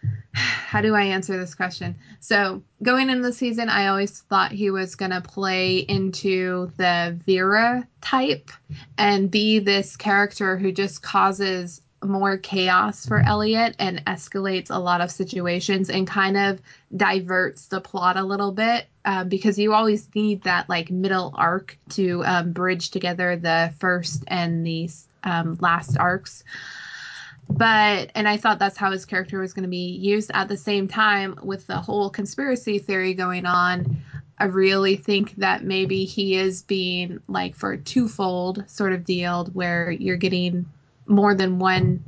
how 0.32 0.80
do 0.80 0.94
i 0.94 1.02
answer 1.02 1.36
this 1.36 1.54
question 1.54 1.96
so 2.20 2.62
going 2.82 3.10
into 3.10 3.22
the 3.22 3.32
season 3.32 3.68
i 3.68 3.86
always 3.86 4.20
thought 4.22 4.52
he 4.52 4.70
was 4.70 4.94
going 4.94 5.10
to 5.10 5.20
play 5.20 5.78
into 5.78 6.70
the 6.76 7.18
vera 7.26 7.86
type 8.00 8.50
and 8.96 9.30
be 9.30 9.58
this 9.58 9.96
character 9.96 10.56
who 10.56 10.72
just 10.72 11.02
causes 11.02 11.80
more 12.04 12.36
chaos 12.38 13.06
for 13.06 13.18
Elliot 13.18 13.74
and 13.78 14.04
escalates 14.04 14.68
a 14.70 14.78
lot 14.78 15.00
of 15.00 15.10
situations 15.10 15.90
and 15.90 16.06
kind 16.06 16.36
of 16.36 16.60
diverts 16.96 17.66
the 17.66 17.80
plot 17.80 18.16
a 18.16 18.22
little 18.22 18.52
bit 18.52 18.86
um, 19.04 19.28
because 19.28 19.58
you 19.58 19.72
always 19.72 20.08
need 20.14 20.42
that 20.42 20.68
like 20.68 20.90
middle 20.90 21.34
arc 21.36 21.76
to 21.90 22.22
um, 22.24 22.52
bridge 22.52 22.90
together 22.90 23.36
the 23.36 23.72
first 23.78 24.22
and 24.28 24.64
the 24.66 24.88
um, 25.24 25.58
last 25.60 25.96
arcs. 25.98 26.44
But, 27.50 28.10
and 28.14 28.28
I 28.28 28.36
thought 28.36 28.58
that's 28.58 28.76
how 28.76 28.90
his 28.90 29.06
character 29.06 29.40
was 29.40 29.54
going 29.54 29.62
to 29.62 29.68
be 29.68 29.96
used 29.96 30.30
at 30.34 30.48
the 30.48 30.56
same 30.56 30.86
time 30.86 31.38
with 31.42 31.66
the 31.66 31.78
whole 31.78 32.10
conspiracy 32.10 32.78
theory 32.78 33.14
going 33.14 33.46
on. 33.46 34.02
I 34.38 34.44
really 34.44 34.96
think 34.96 35.34
that 35.36 35.64
maybe 35.64 36.04
he 36.04 36.36
is 36.36 36.62
being 36.62 37.20
like 37.26 37.56
for 37.56 37.72
a 37.72 37.78
twofold 37.78 38.64
sort 38.68 38.92
of 38.92 39.04
deal 39.04 39.46
where 39.46 39.90
you're 39.90 40.16
getting 40.16 40.66
more 41.06 41.34
than 41.34 41.58
one 41.58 42.04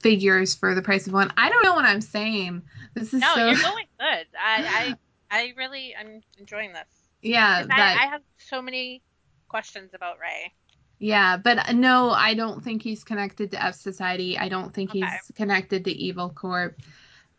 figures 0.00 0.54
for 0.54 0.74
the 0.74 0.82
price 0.82 1.06
of 1.06 1.12
one. 1.12 1.32
I 1.36 1.48
don't 1.48 1.64
know 1.64 1.74
what 1.74 1.84
I'm 1.84 2.00
saying. 2.00 2.62
This 2.94 3.12
is 3.12 3.20
No, 3.20 3.34
so 3.34 3.46
you're 3.46 3.56
going 3.62 3.86
good. 3.98 4.26
I, 4.40 4.94
I, 5.30 5.38
I 5.38 5.54
really, 5.56 5.96
I'm 5.98 6.22
enjoying 6.38 6.72
this. 6.72 6.86
Yeah, 7.22 7.62
but 7.62 7.76
I, 7.76 8.04
I 8.04 8.06
have 8.06 8.22
so 8.38 8.62
many 8.62 9.02
questions 9.48 9.94
about 9.94 10.18
Ray. 10.20 10.52
Yeah, 10.98 11.36
but 11.36 11.74
no, 11.74 12.10
I 12.10 12.34
don't 12.34 12.62
think 12.62 12.82
he's 12.82 13.04
connected 13.04 13.50
to 13.52 13.62
F 13.62 13.74
Society. 13.74 14.38
I 14.38 14.48
don't 14.48 14.72
think 14.72 14.90
Okay. 14.90 15.00
he's 15.00 15.32
connected 15.36 15.84
to 15.84 15.90
Evil 15.90 16.30
Corp. 16.30 16.80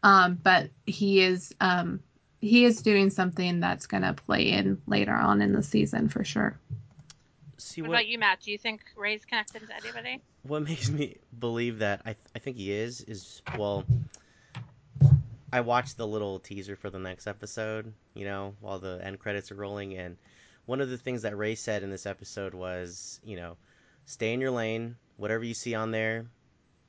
Um, 0.04 0.36
but 0.42 0.70
he 0.86 1.22
is 1.22 1.54
um 1.60 2.02
he 2.40 2.66
is 2.66 2.82
doing 2.82 3.10
something 3.10 3.60
that's 3.60 3.88
gonna 3.88 4.14
play 4.14 4.50
in 4.50 4.82
later 4.86 5.14
on 5.14 5.42
in 5.42 5.54
the 5.54 5.64
season 5.64 6.08
for 6.08 6.24
sure. 6.24 6.60
See 7.58 7.82
What 7.82 7.90
what 7.90 7.96
about 7.96 8.08
you, 8.08 8.20
Matt? 8.20 8.42
Do 8.42 8.52
you 8.52 8.58
think 8.60 8.82
Ray's 8.96 9.26
connected 9.26 9.68
to 9.68 9.76
anybody? 9.76 10.22
what 10.44 10.62
makes 10.68 10.90
me 10.90 11.18
believe 11.38 11.80
that 11.80 12.02
I, 12.06 12.14
th- 12.14 12.18
I 12.36 12.40
think 12.40 12.58
he 12.58 12.72
is 12.72 13.02
is 13.02 13.42
well 13.58 13.84
i 15.52 15.62
watched 15.62 15.98
the 15.98 16.08
little 16.08 16.40
teaser 16.40 16.76
for 16.76 16.90
the 16.90 17.00
next 17.00 17.28
episode 17.28 17.92
you 18.14 18.26
know 18.26 18.54
while 18.62 18.80
the 18.80 19.00
end 19.04 19.20
credits 19.20 19.52
are 19.52 19.56
rolling 19.56 19.98
and 19.98 20.18
one 20.68 20.82
of 20.82 20.90
the 20.90 20.98
things 20.98 21.24
that 21.24 21.38
ray 21.38 21.56
said 21.56 21.84
in 21.84 21.90
this 21.90 22.06
episode 22.06 22.54
was 22.54 23.20
you 23.26 23.38
know 23.38 23.58
stay 24.06 24.34
in 24.34 24.42
your 24.42 24.52
lane 24.52 24.96
whatever 25.18 25.44
you 25.44 25.56
see 25.56 25.76
on 25.76 25.92
there 25.92 26.28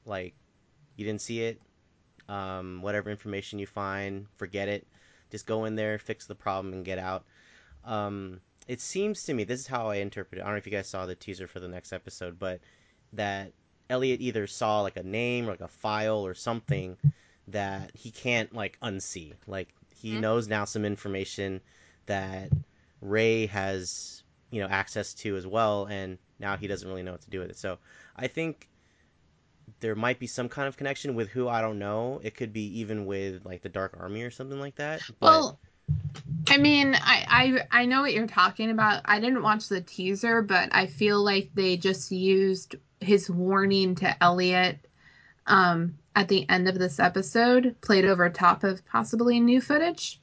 like 0.06 0.34
you 0.96 1.06
didn't 1.06 1.22
see 1.22 1.42
it 1.42 1.60
um, 2.28 2.82
whatever 2.82 3.10
information 3.10 3.58
you 3.58 3.66
find 3.66 4.26
forget 4.36 4.68
it 4.68 4.86
just 5.30 5.46
go 5.46 5.64
in 5.64 5.76
there 5.76 5.98
fix 5.98 6.26
the 6.26 6.34
problem 6.34 6.74
and 6.74 6.84
get 6.84 6.98
out 6.98 7.24
um, 7.84 8.40
it 8.66 8.80
seems 8.80 9.24
to 9.24 9.34
me 9.34 9.44
this 9.44 9.60
is 9.60 9.66
how 9.66 9.88
i 9.88 9.96
interpret 9.96 10.38
it 10.38 10.42
i 10.42 10.44
don't 10.44 10.54
know 10.54 10.58
if 10.58 10.66
you 10.66 10.72
guys 10.72 10.88
saw 10.88 11.06
the 11.06 11.14
teaser 11.14 11.46
for 11.46 11.60
the 11.60 11.68
next 11.68 11.92
episode 11.92 12.38
but 12.38 12.60
that 13.14 13.52
Elliot 13.90 14.20
either 14.20 14.46
saw 14.46 14.82
like 14.82 14.96
a 14.98 15.02
name 15.02 15.46
or 15.48 15.52
like 15.52 15.62
a 15.62 15.68
file 15.68 16.26
or 16.26 16.34
something 16.34 16.96
that 17.48 17.90
he 17.94 18.10
can't 18.10 18.54
like 18.54 18.78
unsee. 18.82 19.34
Like 19.46 19.68
he 19.94 20.16
Mhm. 20.16 20.20
knows 20.20 20.48
now 20.48 20.66
some 20.66 20.84
information 20.84 21.62
that 22.06 22.52
Ray 23.00 23.46
has, 23.46 24.22
you 24.50 24.60
know, 24.60 24.68
access 24.68 25.14
to 25.14 25.36
as 25.36 25.46
well 25.46 25.86
and 25.86 26.18
now 26.38 26.56
he 26.56 26.66
doesn't 26.66 26.88
really 26.88 27.02
know 27.02 27.12
what 27.12 27.22
to 27.22 27.30
do 27.30 27.40
with 27.40 27.50
it. 27.50 27.58
So, 27.58 27.78
I 28.16 28.26
think 28.28 28.68
there 29.80 29.94
might 29.94 30.18
be 30.18 30.26
some 30.26 30.48
kind 30.48 30.68
of 30.68 30.76
connection 30.76 31.14
with 31.14 31.28
who 31.28 31.48
I 31.48 31.60
don't 31.60 31.78
know. 31.78 32.20
It 32.22 32.34
could 32.34 32.52
be 32.52 32.80
even 32.80 33.06
with 33.06 33.44
like 33.44 33.62
the 33.62 33.68
Dark 33.68 33.96
Army 33.98 34.22
or 34.22 34.30
something 34.30 34.60
like 34.60 34.76
that. 34.76 35.02
But 35.20 35.26
Well, 35.26 35.58
I 36.48 36.56
mean, 36.56 36.94
I, 36.94 37.62
I 37.70 37.82
I 37.82 37.86
know 37.86 38.00
what 38.00 38.12
you're 38.12 38.26
talking 38.26 38.70
about. 38.70 39.02
I 39.04 39.20
didn't 39.20 39.42
watch 39.42 39.68
the 39.68 39.80
teaser, 39.80 40.42
but 40.42 40.68
I 40.72 40.86
feel 40.86 41.22
like 41.22 41.50
they 41.54 41.76
just 41.76 42.10
used 42.10 42.76
his 43.00 43.30
warning 43.30 43.94
to 43.96 44.22
Elliot 44.22 44.78
um, 45.46 45.96
at 46.16 46.28
the 46.28 46.48
end 46.48 46.68
of 46.68 46.78
this 46.78 46.98
episode, 46.98 47.76
played 47.80 48.04
over 48.04 48.28
top 48.28 48.64
of 48.64 48.84
possibly 48.86 49.40
new 49.40 49.60
footage. 49.60 50.20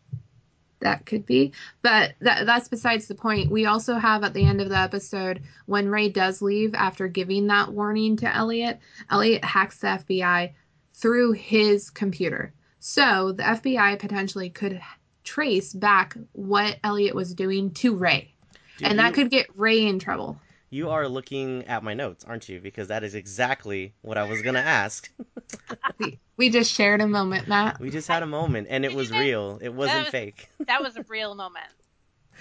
That 0.81 1.05
could 1.05 1.25
be, 1.25 1.53
but 1.81 2.13
that 2.19 2.45
that's 2.45 2.67
besides 2.67 3.07
the 3.07 3.15
point. 3.15 3.49
We 3.49 3.65
also 3.65 3.95
have 3.95 4.23
at 4.23 4.33
the 4.33 4.45
end 4.45 4.61
of 4.61 4.69
the 4.69 4.77
episode 4.77 5.41
when 5.65 5.89
Ray 5.89 6.09
does 6.09 6.41
leave 6.41 6.75
after 6.75 7.07
giving 7.07 7.47
that 7.47 7.71
warning 7.71 8.17
to 8.17 8.35
Elliot. 8.35 8.79
Elliot 9.09 9.43
hacks 9.43 9.79
the 9.79 9.87
FBI 9.87 10.51
through 10.93 11.31
his 11.33 11.89
computer. 11.89 12.53
So 12.79 13.31
the 13.31 13.43
FBI 13.43 13.97
potentially 13.99 14.49
could 14.49 14.81
trace 15.23 15.73
back 15.73 16.15
what 16.33 16.77
Elliot 16.83 17.15
was 17.15 17.33
doing 17.33 17.71
to 17.71 17.95
Ray. 17.95 18.33
and 18.81 18.99
that 18.99 19.13
could 19.13 19.31
get 19.31 19.47
Ray 19.55 19.87
in 19.87 19.97
trouble. 19.99 20.39
You 20.75 20.89
are 20.89 21.07
looking 21.07 21.63
at 21.67 21.83
my 21.83 21.93
notes, 21.93 22.25
aren't 22.25 22.49
you? 22.49 22.59
Because 22.59 22.89
that 22.89 23.03
is 23.03 23.15
exactly 23.15 23.93
what 24.01 24.17
I 24.17 24.27
was 24.29 24.41
gonna 24.41 24.59
ask. 24.59 25.09
We, 25.99 26.19
we 26.37 26.49
just 26.49 26.73
shared 26.73 27.01
a 27.01 27.07
moment, 27.07 27.47
Matt. 27.47 27.79
We 27.79 27.89
just 27.89 28.07
had 28.07 28.23
a 28.23 28.27
moment, 28.27 28.67
and 28.69 28.83
it 28.83 28.93
was 28.93 29.09
guys- 29.09 29.19
real. 29.21 29.59
It 29.61 29.69
wasn't 29.73 29.99
was- 30.05 30.09
fake. 30.09 30.49
That 30.67 30.81
was 30.81 30.97
a 30.97 31.03
real 31.07 31.33
moment. 31.35 31.67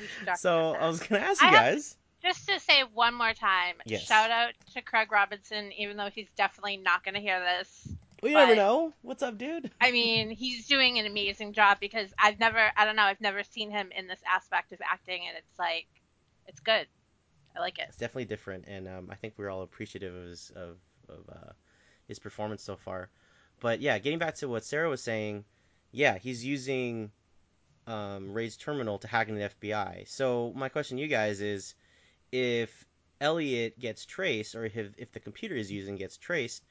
We 0.01 0.07
should 0.07 0.27
document 0.27 0.41
So. 0.41 0.75
I 0.75 0.89
was 0.89 1.01
gonna 1.01 1.23
ask 1.23 1.41
you 1.41 1.49
have- 1.49 1.55
guys. 1.75 1.97
Just 2.23 2.49
to 2.49 2.59
say 2.59 2.83
one 2.95 3.13
more 3.13 3.35
time, 3.35 3.75
Yes. 3.85 4.03
shout 4.03 4.31
out 4.31 4.55
to 4.73 4.81
Craig 4.81 5.13
Robinson, 5.13 5.71
even 5.77 5.99
though 5.99 6.09
he's 6.13 6.29
definitely 6.39 6.79
not 6.79 7.05
going 7.05 7.13
to 7.13 7.21
hear 7.21 7.39
this. 7.39 7.87
We 8.23 8.33
never 8.33 8.57
know. 8.57 8.95
What's 9.03 9.23
up, 9.23 9.37
dude? 9.37 9.71
I 9.79 9.91
mean, 9.93 10.31
he's 10.31 10.67
doing 10.67 10.99
an 10.99 11.05
amazing 11.05 11.53
job 11.53 11.81
because 11.81 12.09
I've 12.19 12.41
never, 12.41 12.71
I 12.79 12.87
don't 12.87 12.97
know, 12.97 13.03
I've 13.03 13.21
never 13.21 13.43
seen 13.43 13.71
him 13.71 13.91
in 13.95 14.07
this 14.07 14.21
aspect 14.27 14.73
of 14.73 14.79
acting, 14.91 15.21
and 15.29 15.37
it's 15.37 15.59
like, 15.59 15.85
it's 16.47 16.61
good. 16.61 16.87
I 17.57 17.61
like 17.61 17.79
it. 17.79 17.87
It's 17.89 17.97
definitely 17.97 18.25
different, 18.27 18.67
and 18.67 18.89
um, 18.89 19.09
I 19.11 19.15
think 19.15 19.35
we're 19.37 19.51
all 19.51 19.63
appreciative 19.63 20.15
of 20.15 20.25
his 20.25 20.53
of, 20.55 20.77
of 21.09 21.29
uh, 21.29 21.53
his 22.09 22.19
performance 22.19 22.63
so 22.63 22.77
far. 22.77 23.11
But 23.61 23.81
yeah, 23.81 23.99
getting 23.99 24.19
back 24.19 24.37
to 24.37 24.49
what 24.49 24.65
Sarah 24.65 24.89
was 24.89 25.03
saying, 25.03 25.45
yeah, 25.93 26.19
he's 26.19 26.45
using 26.45 27.13
um, 27.87 28.33
Ray's 28.33 28.57
terminal 28.57 28.99
to 28.99 29.09
hack 29.09 29.29
into 29.29 29.41
the 29.41 29.69
FBI. 29.69 30.09
So 30.09 30.53
my 30.55 30.69
question 30.69 30.97
to 30.97 31.03
you 31.03 31.09
guys 31.09 31.41
is, 31.41 31.75
if 32.33 32.85
Elliot 33.21 33.79
gets 33.79 34.05
traced, 34.05 34.55
or 34.55 34.65
if 34.65 34.77
if 34.99 35.13
the 35.13 35.21
computer 35.21 35.55
is 35.55 35.71
using 35.71 35.97
gets 35.97 36.17
traced, 36.17 36.65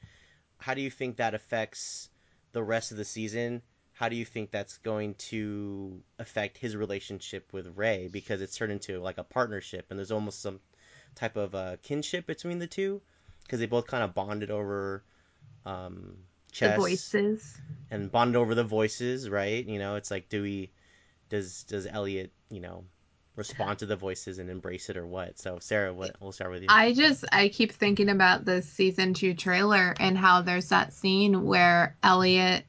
how 0.58 0.74
do 0.74 0.82
you 0.82 0.90
think 0.90 1.16
that 1.16 1.34
affects 1.34 2.10
the 2.52 2.62
rest 2.62 2.90
of 2.90 2.98
the 2.98 3.04
season? 3.04 3.62
How 3.92 4.08
do 4.08 4.16
you 4.16 4.24
think 4.24 4.50
that's 4.50 4.78
going 4.78 5.14
to 5.30 6.02
affect 6.18 6.58
his 6.58 6.76
relationship 6.76 7.52
with 7.52 7.76
Ray? 7.76 8.08
Because 8.08 8.42
it's 8.42 8.56
turned 8.56 8.72
into 8.72 9.00
like 9.00 9.18
a 9.18 9.24
partnership, 9.24 9.86
and 9.88 9.98
there's 9.98 10.10
almost 10.10 10.42
some 10.42 10.60
type 11.14 11.36
of 11.36 11.54
uh, 11.54 11.76
kinship 11.82 12.26
between 12.26 12.58
the 12.58 12.66
two, 12.66 13.00
because 13.42 13.60
they 13.60 13.66
both 13.66 13.86
kind 13.86 14.02
of 14.02 14.14
bonded 14.14 14.50
over 14.50 15.02
um, 15.64 16.16
chess 16.52 16.74
The 16.74 16.80
voices. 16.80 17.56
and 17.90 18.10
bonded 18.10 18.36
over 18.36 18.54
the 18.54 18.64
voices, 18.64 19.28
right? 19.28 19.64
You 19.64 19.78
know, 19.78 19.96
it's 19.96 20.10
like, 20.10 20.28
do 20.28 20.42
we, 20.42 20.70
does 21.28 21.64
does 21.64 21.86
Elliot, 21.86 22.32
you 22.50 22.60
know, 22.60 22.84
respond 23.36 23.80
to 23.80 23.86
the 23.86 23.96
voices 23.96 24.38
and 24.38 24.50
embrace 24.50 24.90
it 24.90 24.96
or 24.96 25.06
what? 25.06 25.38
So 25.38 25.58
Sarah, 25.60 25.92
what 25.92 26.16
we'll 26.20 26.32
start 26.32 26.50
with 26.50 26.62
you. 26.62 26.68
I 26.70 26.92
just 26.92 27.24
I 27.32 27.48
keep 27.48 27.72
thinking 27.72 28.08
about 28.08 28.44
the 28.44 28.62
season 28.62 29.14
two 29.14 29.34
trailer 29.34 29.94
and 29.98 30.16
how 30.16 30.42
there's 30.42 30.68
that 30.68 30.92
scene 30.92 31.44
where 31.44 31.96
Elliot 32.02 32.64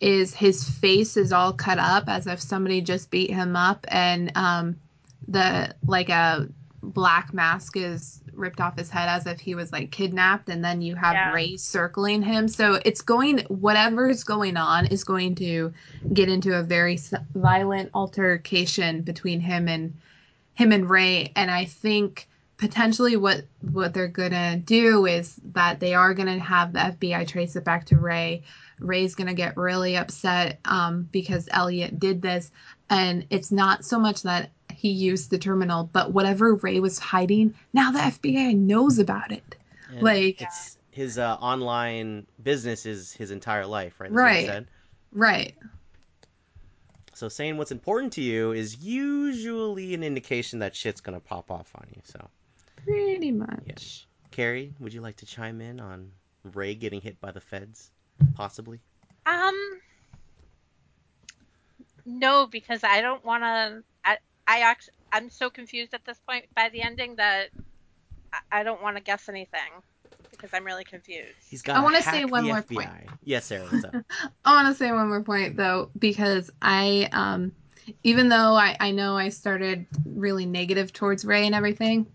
is 0.00 0.34
his 0.34 0.68
face 0.68 1.16
is 1.16 1.32
all 1.32 1.52
cut 1.52 1.78
up 1.78 2.04
as 2.08 2.26
if 2.26 2.40
somebody 2.40 2.80
just 2.80 3.10
beat 3.10 3.30
him 3.30 3.54
up 3.54 3.84
and 3.88 4.32
um 4.34 4.80
the 5.28 5.74
like 5.86 6.08
a 6.08 6.48
black 6.82 7.34
mask 7.34 7.76
is 7.76 8.20
ripped 8.32 8.60
off 8.60 8.78
his 8.78 8.88
head 8.88 9.08
as 9.08 9.26
if 9.26 9.38
he 9.38 9.54
was 9.54 9.70
like 9.70 9.90
kidnapped 9.90 10.48
and 10.48 10.64
then 10.64 10.80
you 10.80 10.94
have 10.94 11.12
Yeah. 11.12 11.32
Ray 11.32 11.56
circling 11.56 12.22
him 12.22 12.48
so 12.48 12.80
it's 12.84 13.02
going 13.02 13.40
whatever's 13.48 14.24
going 14.24 14.56
on 14.56 14.86
is 14.86 15.04
going 15.04 15.34
to 15.36 15.72
get 16.14 16.28
into 16.28 16.58
a 16.58 16.62
very 16.62 16.98
violent 17.34 17.90
altercation 17.92 19.02
between 19.02 19.40
him 19.40 19.68
and 19.68 19.94
him 20.54 20.72
and 20.72 20.88
Ray 20.88 21.32
and 21.36 21.50
I 21.50 21.66
think 21.66 22.26
potentially 22.60 23.16
what 23.16 23.42
what 23.72 23.94
they're 23.94 24.06
gonna 24.06 24.58
do 24.58 25.06
is 25.06 25.40
that 25.52 25.80
they 25.80 25.94
are 25.94 26.12
gonna 26.12 26.38
have 26.38 26.72
the 26.72 26.78
FBI 26.78 27.26
trace 27.26 27.56
it 27.56 27.64
back 27.64 27.86
to 27.86 27.96
Ray. 27.96 28.42
Ray's 28.78 29.14
gonna 29.14 29.34
get 29.34 29.56
really 29.56 29.96
upset 29.96 30.60
um, 30.66 31.08
because 31.10 31.48
Elliot 31.52 31.98
did 31.98 32.20
this, 32.20 32.50
and 32.90 33.26
it's 33.30 33.50
not 33.50 33.84
so 33.84 33.98
much 33.98 34.22
that 34.22 34.50
he 34.80 34.90
used 34.90 35.28
the 35.30 35.36
terminal, 35.38 35.84
but 35.92 36.12
whatever 36.14 36.54
Ray 36.54 36.80
was 36.80 36.98
hiding, 36.98 37.54
now 37.74 37.90
the 37.90 37.98
FBI 37.98 38.56
knows 38.56 38.98
about 38.98 39.30
it. 39.30 39.56
And 39.90 40.02
like- 40.02 40.40
it's 40.40 40.78
his 40.90 41.18
uh, 41.18 41.34
online 41.34 42.26
business 42.42 42.86
is 42.86 43.12
his 43.12 43.30
entire 43.30 43.66
life, 43.66 44.00
right? 44.00 44.10
That's 44.10 44.16
Right. 44.16 44.46
said. 44.46 44.66
Right. 45.12 45.54
So 47.12 47.28
saying 47.28 47.58
what's 47.58 47.70
important 47.72 48.14
to 48.14 48.22
you 48.22 48.52
is 48.52 48.78
usually 48.78 49.92
an 49.92 50.02
indication 50.02 50.60
that 50.60 50.74
shit's 50.74 51.02
gonna 51.02 51.20
pop 51.20 51.50
off 51.50 51.70
on 51.74 51.86
you. 51.94 52.00
So, 52.04 52.28
Pretty 52.84 53.30
much. 53.32 54.06
Carrie, 54.30 54.72
would 54.80 54.94
you 54.94 55.02
like 55.02 55.16
to 55.16 55.26
chime 55.26 55.60
in 55.60 55.78
on 55.80 56.10
Ray 56.54 56.74
getting 56.74 57.02
hit 57.02 57.20
by 57.20 57.30
the 57.32 57.40
feds, 57.40 57.90
possibly? 58.34 58.80
Um, 59.26 59.80
no, 62.06 62.46
because 62.46 62.82
I 62.82 63.02
don't 63.02 63.22
want 63.24 63.42
to. 63.42 63.82
I, 64.46 64.58
I 64.58 64.60
actually, 64.60 64.94
I'm 65.12 65.30
so 65.30 65.50
confused 65.50 65.94
at 65.94 66.04
this 66.04 66.18
point 66.26 66.46
by 66.54 66.68
the 66.68 66.82
ending 66.82 67.16
that 67.16 67.48
I, 68.32 68.60
I 68.60 68.62
don't 68.62 68.82
want 68.82 68.96
to 68.96 69.02
guess 69.02 69.28
anything 69.28 69.82
because 70.30 70.50
I'm 70.52 70.64
really 70.64 70.84
confused. 70.84 71.34
He's 71.48 71.62
got. 71.62 71.76
I 71.76 71.80
want 71.80 71.94
wanna 71.94 72.02
say 72.02 72.24
one 72.24 72.44
more 72.44 72.62
FBI. 72.62 72.74
point. 72.74 73.10
Yes, 73.24 73.46
Sarah. 73.46 73.66
What's 73.70 73.84
up? 73.84 73.94
I 74.44 74.54
want 74.54 74.74
to 74.74 74.78
say 74.78 74.90
one 74.92 75.08
more 75.08 75.22
point 75.22 75.56
though, 75.56 75.90
because 75.98 76.50
I, 76.62 77.08
um, 77.12 77.52
even 78.04 78.28
though 78.28 78.54
I, 78.54 78.76
I 78.78 78.90
know 78.92 79.16
I 79.16 79.30
started 79.30 79.86
really 80.04 80.46
negative 80.46 80.92
towards 80.92 81.24
Ray 81.24 81.46
and 81.46 81.54
everything, 81.54 82.06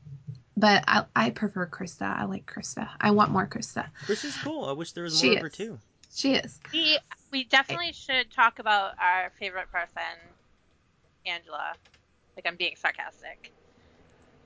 but 0.57 0.83
I, 0.87 1.05
I 1.15 1.29
prefer 1.31 1.67
Krista. 1.67 2.17
I 2.17 2.25
like 2.25 2.45
Krista. 2.45 2.89
I 2.99 3.11
want 3.11 3.31
more 3.31 3.47
Krista. 3.47 3.87
Chris 4.05 4.23
is 4.23 4.35
cool. 4.37 4.65
I 4.65 4.71
wish 4.71 4.93
there 4.93 5.03
was 5.03 5.19
She 5.19 5.27
more 5.27 5.35
of 5.37 5.41
her 5.43 5.49
too. 5.49 5.79
She 6.13 6.35
is. 6.35 6.59
We 6.71 6.97
we 7.31 7.43
definitely 7.43 7.91
should 7.91 8.31
talk 8.31 8.59
about 8.59 8.93
our 8.99 9.31
favorite 9.37 9.69
person, 9.71 10.01
Angela. 11.25 11.73
Like 12.35 12.45
I'm 12.47 12.55
being 12.55 12.75
sarcastic. 12.75 13.51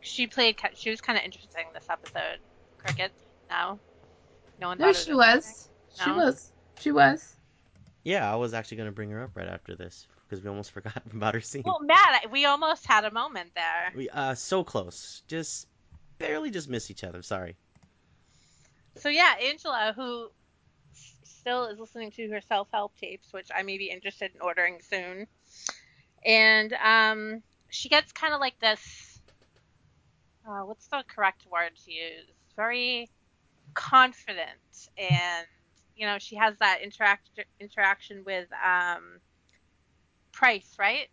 She 0.02 0.28
played. 0.28 0.58
She 0.76 0.90
was 0.90 1.02
kind 1.02 1.18
of 1.18 1.26
interesting 1.26 1.66
this 1.74 1.88
episode. 1.90 2.40
Cricket. 2.78 3.12
No. 3.50 3.80
No 4.60 4.70
one. 4.70 4.78
No, 4.78 4.86
thought 4.86 4.96
she 4.96 5.12
interesting? 5.12 5.18
was. 5.18 5.70
She 6.04 6.12
was. 6.12 6.52
She 6.80 6.92
was. 6.92 7.36
Yeah, 8.04 8.32
I 8.32 8.36
was 8.36 8.54
actually 8.54 8.78
gonna 8.78 8.92
bring 8.92 9.12
her 9.12 9.24
up 9.24 9.32
right 9.36 9.48
after 9.48 9.76
this 9.76 10.08
because 10.28 10.44
we 10.44 10.50
almost 10.50 10.72
forgot 10.74 11.02
about 11.14 11.34
her 11.34 11.42
scene. 11.42 11.64
Well, 11.66 11.80
Matt, 11.82 12.32
we 12.32 12.46
almost 12.46 12.86
had 12.86 13.06
a 13.06 13.12
moment 13.12 13.52
there. 13.56 13.92
We 13.96 14.10
uh 14.10 14.36
so 14.36 14.64
close, 14.64 15.24
just 15.28 15.68
barely 16.18 16.52
just 16.52 16.70
miss 16.70 16.92
each 16.92 17.04
other. 17.04 17.22
Sorry. 17.22 17.56
So 18.98 19.10
yeah, 19.10 19.34
Angela, 19.42 19.94
who 19.96 20.30
still 21.24 21.66
is 21.68 21.80
listening 21.80 22.12
to 22.12 22.30
her 22.30 22.42
self-help 22.42 22.98
tapes, 22.98 23.32
which 23.32 23.48
I 23.56 23.64
may 23.64 23.78
be 23.78 23.90
interested 23.90 24.32
in 24.36 24.42
ordering 24.42 24.80
soon, 24.82 25.28
and 26.26 26.74
um, 26.74 27.44
she 27.70 27.90
gets 27.90 28.12
kind 28.12 28.34
of 28.34 28.40
like 28.40 28.60
this. 28.60 29.22
Uh, 30.48 30.62
what's 30.62 30.88
the 30.88 31.04
correct 31.08 31.46
word 31.52 31.72
to 31.86 31.92
use? 31.92 32.26
Very 32.56 33.10
confident, 33.74 34.90
and 34.98 35.48
you 35.96 36.06
know 36.06 36.18
she 36.20 36.36
has 36.36 36.56
that 36.60 36.82
interact 36.82 37.30
interaction 37.60 38.24
with 38.26 38.48
um, 38.66 39.20
Price, 40.32 40.76
right, 40.80 41.10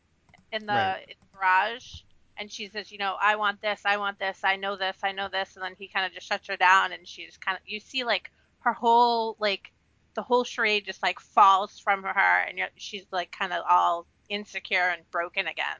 in 0.53 0.67
the, 0.67 0.73
Right. 0.73 1.05
in 1.09 1.15
the 1.21 1.39
garage. 1.39 2.03
And 2.39 2.53
she 2.53 2.69
says, 2.69 2.93
you 2.93 2.99
know, 2.99 3.17
I 3.21 3.37
want 3.37 3.63
this, 3.63 3.81
I 3.87 3.97
want 3.97 4.19
this, 4.19 4.41
I 4.45 4.57
know 4.57 4.77
this, 4.77 4.97
I 5.03 5.13
know 5.13 5.29
this, 5.29 5.57
and 5.57 5.65
then 5.65 5.75
he 5.79 5.89
kind 5.89 6.05
of 6.05 6.13
just 6.13 6.27
shuts 6.27 6.49
her 6.49 6.57
down, 6.57 6.93
and 6.93 7.09
she's 7.09 7.37
kind 7.39 7.57
of, 7.57 7.63
you 7.67 7.81
see, 7.81 8.05
like 8.05 8.31
her 8.61 8.75
whole, 8.75 9.37
like, 9.41 9.73
the 10.15 10.23
whole 10.23 10.45
charade 10.45 10.85
just 10.85 11.03
like 11.03 11.19
falls 11.19 11.79
from 11.79 12.03
her, 12.03 12.45
and 12.47 12.59
she's 12.77 13.07
like 13.11 13.33
kind 13.33 13.53
of 13.53 13.65
all 13.69 14.07
insecure 14.29 14.89
and 14.89 15.11
broken 15.11 15.47
again. 15.47 15.79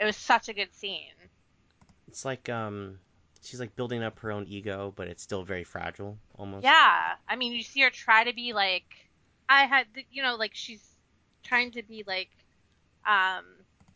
It 0.00 0.04
was 0.04 0.16
such 0.16 0.48
a 0.48 0.54
good 0.54 0.74
scene. 0.74 1.14
It's 2.08 2.24
like 2.24 2.48
um, 2.48 2.98
she's 3.42 3.60
like 3.60 3.76
building 3.76 4.02
up 4.02 4.18
her 4.20 4.32
own 4.32 4.46
ego, 4.48 4.92
but 4.96 5.08
it's 5.08 5.22
still 5.22 5.44
very 5.44 5.64
fragile, 5.64 6.18
almost. 6.36 6.64
Yeah, 6.64 7.14
I 7.28 7.36
mean, 7.36 7.52
you 7.52 7.62
see 7.62 7.80
her 7.82 7.90
try 7.90 8.24
to 8.24 8.32
be 8.32 8.52
like, 8.52 8.84
I 9.48 9.64
had, 9.66 9.86
you 10.10 10.22
know, 10.22 10.36
like 10.36 10.54
she's 10.54 10.84
trying 11.42 11.72
to 11.72 11.82
be 11.82 12.04
like, 12.06 12.30
um, 13.06 13.44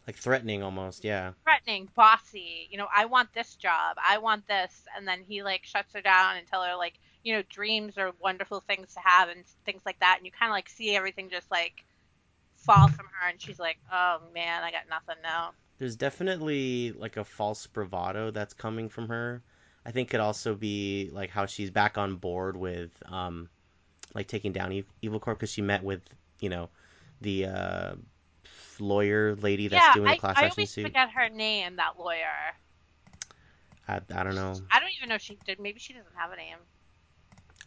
Like 0.06 0.16
threatening, 0.16 0.62
almost. 0.62 1.04
Yeah. 1.04 1.32
threatening, 1.44 1.88
bossy. 1.96 2.68
You 2.70 2.78
know, 2.78 2.88
I 2.94 3.06
want 3.06 3.32
this 3.34 3.54
job. 3.56 3.96
I 4.04 4.18
want 4.18 4.46
this, 4.46 4.84
and 4.96 5.06
then 5.06 5.22
he 5.22 5.42
like 5.42 5.64
shuts 5.64 5.92
her 5.94 6.00
down 6.00 6.36
and 6.36 6.46
tell 6.46 6.62
her 6.62 6.76
like, 6.76 6.94
you 7.24 7.34
know, 7.34 7.42
dreams 7.50 7.98
are 7.98 8.12
wonderful 8.20 8.60
things 8.60 8.94
to 8.94 9.00
have 9.04 9.28
and 9.28 9.44
things 9.64 9.82
like 9.86 9.98
that. 10.00 10.16
And 10.18 10.26
you 10.26 10.32
kind 10.32 10.50
of 10.50 10.54
like 10.54 10.68
see 10.68 10.94
everything 10.96 11.30
just 11.30 11.50
like 11.50 11.84
fall 12.56 12.88
from 12.88 13.06
her, 13.06 13.28
and 13.28 13.40
she's 13.40 13.58
like, 13.58 13.78
oh 13.92 14.18
man, 14.34 14.62
I 14.62 14.70
got 14.70 14.88
nothing 14.88 15.20
now. 15.22 15.52
There's 15.82 15.96
definitely 15.96 16.92
like 16.92 17.16
a 17.16 17.24
false 17.24 17.66
bravado 17.66 18.30
that's 18.30 18.54
coming 18.54 18.88
from 18.88 19.08
her. 19.08 19.42
I 19.84 19.90
think 19.90 20.10
could 20.10 20.20
also 20.20 20.54
be 20.54 21.10
like 21.12 21.30
how 21.30 21.46
she's 21.46 21.72
back 21.72 21.98
on 21.98 22.14
board 22.14 22.56
with 22.56 22.92
um, 23.04 23.48
like 24.14 24.28
taking 24.28 24.52
down 24.52 24.72
Ev- 24.72 24.84
Evil 25.02 25.18
Corp 25.18 25.40
because 25.40 25.50
she 25.50 25.60
met 25.60 25.82
with 25.82 26.00
you 26.38 26.50
know 26.50 26.68
the 27.20 27.46
uh, 27.46 27.94
lawyer 28.78 29.34
lady 29.34 29.66
that's 29.66 29.84
yeah, 29.84 29.94
doing 29.94 30.12
the 30.12 30.18
class 30.18 30.36
I 30.38 30.44
action 30.44 30.60
always 30.60 30.70
suit. 30.70 30.86
forget 30.86 31.10
her 31.10 31.28
name. 31.28 31.74
That 31.74 31.98
lawyer. 31.98 32.54
I, 33.88 33.96
I 34.14 34.22
don't 34.22 34.36
know. 34.36 34.54
I 34.70 34.78
don't 34.78 34.92
even 34.98 35.08
know 35.08 35.16
if 35.16 35.22
she 35.22 35.36
did. 35.44 35.58
Maybe 35.58 35.80
she 35.80 35.94
doesn't 35.94 36.14
have 36.14 36.30
a 36.30 36.36
name. 36.36 36.58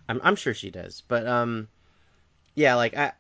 I'm 0.08 0.22
I'm 0.24 0.38
sure 0.38 0.54
she 0.54 0.72
does, 0.72 1.04
but 1.10 1.28
um, 1.28 1.68
yeah, 2.56 2.76
like 2.76 2.96
I, 2.96 3.12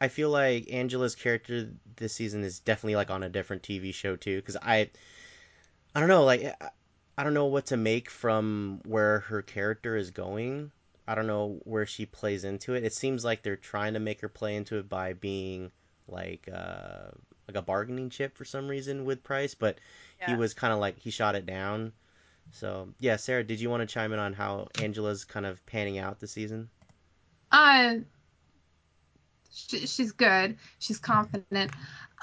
I 0.00 0.08
feel 0.08 0.30
like 0.30 0.72
Angela's 0.72 1.14
character 1.14 1.70
this 1.96 2.14
season 2.14 2.42
is 2.42 2.60
definitely 2.60 2.96
like 2.96 3.10
on 3.10 3.22
a 3.22 3.28
different 3.28 3.62
TV 3.62 3.92
show 3.92 4.16
too, 4.16 4.36
because 4.36 4.56
I, 4.56 4.90
I 5.94 6.00
don't 6.00 6.08
know, 6.08 6.24
like 6.24 6.44
I, 6.44 6.70
I 7.18 7.24
don't 7.24 7.34
know 7.34 7.46
what 7.46 7.66
to 7.66 7.76
make 7.76 8.08
from 8.08 8.80
where 8.86 9.20
her 9.20 9.42
character 9.42 9.96
is 9.96 10.10
going. 10.10 10.70
I 11.06 11.14
don't 11.14 11.26
know 11.26 11.60
where 11.64 11.86
she 11.86 12.06
plays 12.06 12.44
into 12.44 12.74
it. 12.74 12.84
It 12.84 12.94
seems 12.94 13.24
like 13.24 13.42
they're 13.42 13.56
trying 13.56 13.94
to 13.94 14.00
make 14.00 14.20
her 14.20 14.28
play 14.28 14.56
into 14.56 14.78
it 14.78 14.88
by 14.88 15.12
being 15.12 15.70
like 16.08 16.48
uh 16.52 17.10
like 17.46 17.56
a 17.56 17.62
bargaining 17.62 18.10
chip 18.10 18.36
for 18.36 18.44
some 18.44 18.68
reason 18.68 19.04
with 19.04 19.22
Price, 19.22 19.54
but 19.54 19.78
he 20.28 20.34
was 20.34 20.54
kind 20.54 20.72
of 20.72 20.78
like 20.78 20.98
he 20.98 21.10
shot 21.10 21.34
it 21.34 21.46
down. 21.46 21.92
So 22.52 22.88
yeah, 23.00 23.16
Sarah, 23.16 23.44
did 23.44 23.60
you 23.60 23.68
want 23.70 23.80
to 23.80 23.92
chime 23.92 24.12
in 24.12 24.18
on 24.18 24.32
how 24.32 24.68
Angela's 24.80 25.24
kind 25.24 25.46
of 25.46 25.64
panning 25.66 25.98
out 25.98 26.20
this 26.20 26.32
season? 26.32 26.70
Uh, 27.50 27.96
she, 29.52 29.86
she's 29.86 30.12
good. 30.12 30.56
She's 30.78 30.98
confident. 30.98 31.72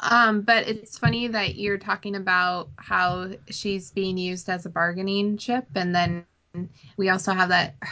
Um, 0.01 0.41
but 0.41 0.67
it's 0.67 0.97
funny 0.97 1.27
that 1.27 1.55
you're 1.55 1.77
talking 1.77 2.15
about 2.15 2.69
how 2.77 3.31
she's 3.49 3.91
being 3.91 4.17
used 4.17 4.49
as 4.49 4.65
a 4.65 4.69
bargaining 4.69 5.37
chip, 5.37 5.65
and 5.75 5.93
then 5.95 6.25
we 6.97 7.09
also 7.09 7.33
have 7.33 7.49
that. 7.49 7.75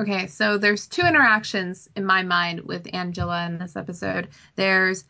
Okay, 0.00 0.26
so 0.26 0.58
there's 0.58 0.88
two 0.88 1.02
interactions 1.02 1.88
in 1.94 2.04
my 2.04 2.22
mind 2.22 2.62
with 2.62 2.92
Angela 2.92 3.46
in 3.46 3.58
this 3.58 3.76
episode. 3.76 4.28
There's 4.56 5.04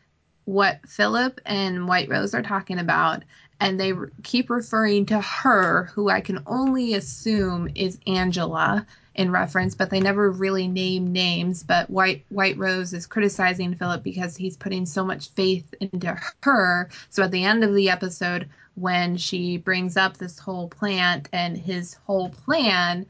what 0.45 0.79
Philip 0.87 1.41
and 1.45 1.87
White 1.87 2.09
Rose 2.09 2.35
are 2.35 2.43
talking 2.43 2.77
about, 2.77 3.23
and 3.59 3.79
they 3.79 3.93
keep 4.21 4.49
referring 4.49 5.05
to 5.07 5.21
her, 5.21 5.85
who 5.93 6.09
I 6.09 6.21
can 6.21 6.43
only 6.45 6.93
assume 6.93 7.69
is 7.73 7.99
Angela 8.05 8.85
in 9.19 9.31
reference, 9.31 9.75
but 9.75 9.89
they 9.89 9.99
never 9.99 10.31
really 10.31 10.65
name 10.65 11.11
names. 11.11 11.61
But 11.61 11.89
White 11.89 12.23
White 12.29 12.57
Rose 12.57 12.93
is 12.93 13.05
criticizing 13.05 13.75
Philip 13.75 14.01
because 14.01 14.37
he's 14.37 14.55
putting 14.55 14.85
so 14.85 15.03
much 15.03 15.31
faith 15.31 15.73
into 15.81 16.17
her. 16.41 16.89
So 17.09 17.23
at 17.23 17.31
the 17.31 17.43
end 17.43 17.65
of 17.65 17.75
the 17.75 17.89
episode, 17.89 18.47
when 18.75 19.17
she 19.17 19.57
brings 19.57 19.97
up 19.97 20.15
this 20.15 20.39
whole 20.39 20.69
plant 20.69 21.27
and 21.33 21.57
his 21.57 21.95
whole 22.05 22.29
plan, 22.29 23.05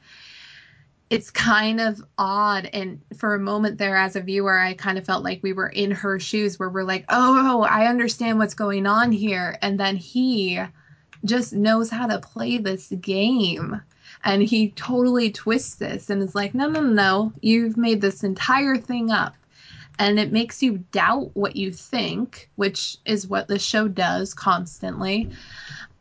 it's 1.12 1.30
kind 1.30 1.80
of 1.80 2.04
odd. 2.18 2.68
And 2.74 3.02
for 3.16 3.36
a 3.36 3.40
moment 3.40 3.78
there, 3.78 3.96
as 3.96 4.16
a 4.16 4.22
viewer, 4.22 4.58
I 4.58 4.74
kind 4.74 4.98
of 4.98 5.06
felt 5.06 5.24
like 5.24 5.44
we 5.44 5.54
were 5.54 5.70
in 5.70 5.92
her 5.92 6.20
shoes 6.20 6.58
where 6.58 6.72
we're 6.72 6.84
like, 6.86 7.06
oh, 7.10 7.60
oh 7.60 7.62
I 7.62 7.86
understand 7.86 8.40
what's 8.40 8.56
going 8.56 8.88
on 8.88 9.12
here. 9.12 9.60
And 9.62 9.80
then 9.80 9.96
he 9.96 10.60
just 11.24 11.54
knows 11.54 11.92
how 11.92 12.08
to 12.08 12.18
play 12.18 12.58
this 12.58 12.88
game. 13.00 13.80
And 14.24 14.44
he 14.44 14.72
totally 14.72 15.32
twists 15.32 15.76
this 15.76 16.10
and 16.10 16.22
is 16.22 16.36
like, 16.36 16.54
no, 16.54 16.70
no, 16.70 16.82
no, 16.82 17.34
you've 17.42 17.78
made 17.78 18.02
this 18.02 18.24
entire 18.24 18.78
thing 18.78 19.12
up. 19.12 19.36
And 19.98 20.20
it 20.20 20.32
makes 20.32 20.64
you 20.64 20.84
doubt 20.92 21.32
what 21.34 21.56
you 21.56 21.72
think, 21.74 22.50
which 22.56 22.98
is 23.06 23.28
what 23.28 23.48
the 23.48 23.60
show 23.60 23.88
does 23.88 24.34
constantly. 24.34 25.30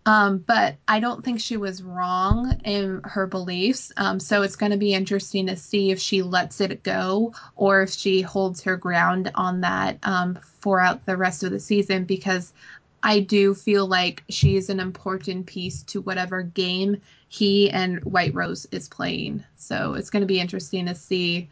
Um, 0.09 0.39
but 0.39 0.77
I 0.89 1.01
don't 1.01 1.23
think 1.23 1.39
she 1.39 1.59
was 1.59 1.83
wrong 1.83 2.59
in 2.65 3.03
her 3.05 3.27
beliefs. 3.27 3.93
Um, 3.99 4.21
so 4.21 4.41
it's 4.41 4.57
going 4.57 4.73
to 4.73 4.79
be 4.79 4.95
interesting 4.95 5.49
to 5.49 5.57
see 5.57 5.91
if 5.91 5.99
she 5.99 6.23
lets 6.23 6.63
it 6.63 6.83
go 6.83 7.35
or 7.57 7.83
if 7.83 7.91
she 7.91 8.23
holds 8.23 8.63
her 8.63 8.79
ground 8.79 9.31
on 9.35 9.61
that 9.61 9.99
um, 10.05 10.39
for 10.61 10.81
out 10.81 11.05
the 11.05 11.19
rest 11.19 11.43
of 11.43 11.51
the 11.51 11.61
season 11.61 12.05
because 12.05 12.55
I 13.03 13.21
do 13.21 13.55
feel 13.55 13.87
like 13.87 14.25
she 14.29 14.57
is 14.57 14.71
an 14.71 14.81
important 14.81 15.47
piece 15.47 15.83
to 15.85 16.01
whatever 16.01 16.43
game 16.43 17.01
he 17.29 17.71
and 17.71 18.03
White 18.05 18.35
Rose 18.35 18.67
is 18.73 18.89
playing. 18.89 19.45
So 19.57 19.95
it's 19.95 20.11
going 20.11 20.23
to 20.23 20.27
be 20.27 20.41
interesting 20.41 20.87
to 20.87 20.95
see 20.95 21.49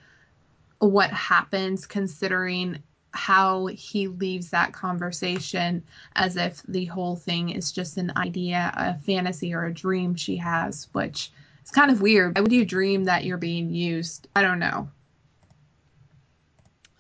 what 0.78 1.11
happens 1.11 1.86
considering 1.86 2.82
how 3.12 3.66
he 3.66 4.09
leaves 4.09 4.51
that 4.51 4.72
conversation 4.72 5.82
as 6.16 6.36
if 6.36 6.62
the 6.64 6.84
whole 6.86 7.16
thing 7.16 7.51
is 7.51 7.72
just 7.72 7.97
an 7.97 8.12
idea, 8.16 8.72
a 8.76 8.94
fantasy, 8.94 9.55
or 9.55 9.64
a 9.64 9.72
dream 9.72 10.14
she 10.14 10.36
has, 10.36 10.88
which 10.92 11.32
is 11.64 11.70
kind 11.70 11.90
of 11.90 12.03
weird. 12.03 12.36
Why 12.36 12.42
would 12.42 12.53
you 12.53 12.64
dream 12.64 13.05
that 13.05 13.24
you're 13.24 13.38
being 13.38 13.72
used? 13.72 14.28
I 14.36 14.42
don't 14.42 14.59
know. 14.59 14.90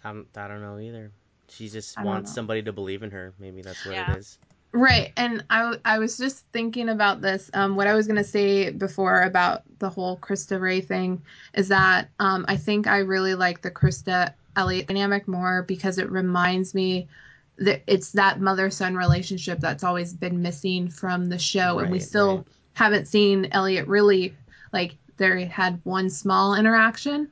I'm, 0.04 0.26
I 0.36 0.48
don't 0.48 0.62
know 0.62 0.78
either. 0.78 1.10
She 1.48 1.68
just 1.68 1.98
I 1.98 2.04
wants 2.04 2.32
somebody 2.32 2.62
to 2.62 2.72
believe 2.72 3.02
in 3.02 3.10
her. 3.10 3.34
Maybe 3.38 3.62
that's 3.62 3.84
what 3.84 3.94
Yeah. 3.94 4.14
it 4.14 4.18
is. 4.18 4.38
Right, 4.72 5.12
and 5.16 5.42
I, 5.48 5.78
I 5.86 5.98
was 5.98 6.18
just 6.18 6.44
thinking 6.52 6.90
about 6.90 7.22
this. 7.22 7.50
Um, 7.54 7.76
what 7.76 7.86
I 7.86 7.94
was 7.94 8.06
gonna 8.06 8.24
say 8.24 8.70
before 8.70 9.22
about 9.22 9.62
the 9.78 9.88
whole 9.88 10.18
Krista 10.18 10.60
Ray 10.60 10.82
thing 10.82 11.22
is 11.54 11.68
that 11.68 12.10
um, 12.18 12.44
I 12.46 12.56
think 12.56 12.86
I 12.86 12.98
really 12.98 13.34
like 13.34 13.62
the 13.62 13.70
Krista 13.70 14.34
Elliot 14.54 14.88
dynamic 14.88 15.28
more 15.28 15.62
because 15.62 15.98
it 15.98 16.10
reminds 16.10 16.74
me 16.74 17.08
that 17.58 17.82
it's 17.86 18.12
that 18.12 18.40
mother 18.40 18.68
son 18.68 18.96
relationship 18.96 19.60
that's 19.60 19.84
always 19.84 20.12
been 20.12 20.42
missing 20.42 20.90
from 20.90 21.30
the 21.30 21.38
show, 21.38 21.78
and 21.78 21.90
we 21.90 21.98
still 21.98 22.38
right. 22.38 22.46
haven't 22.74 23.08
seen 23.08 23.48
Elliot 23.52 23.86
really 23.86 24.34
like 24.72 24.96
they 25.16 25.44
had 25.46 25.80
one 25.84 26.10
small 26.10 26.54
interaction. 26.54 27.30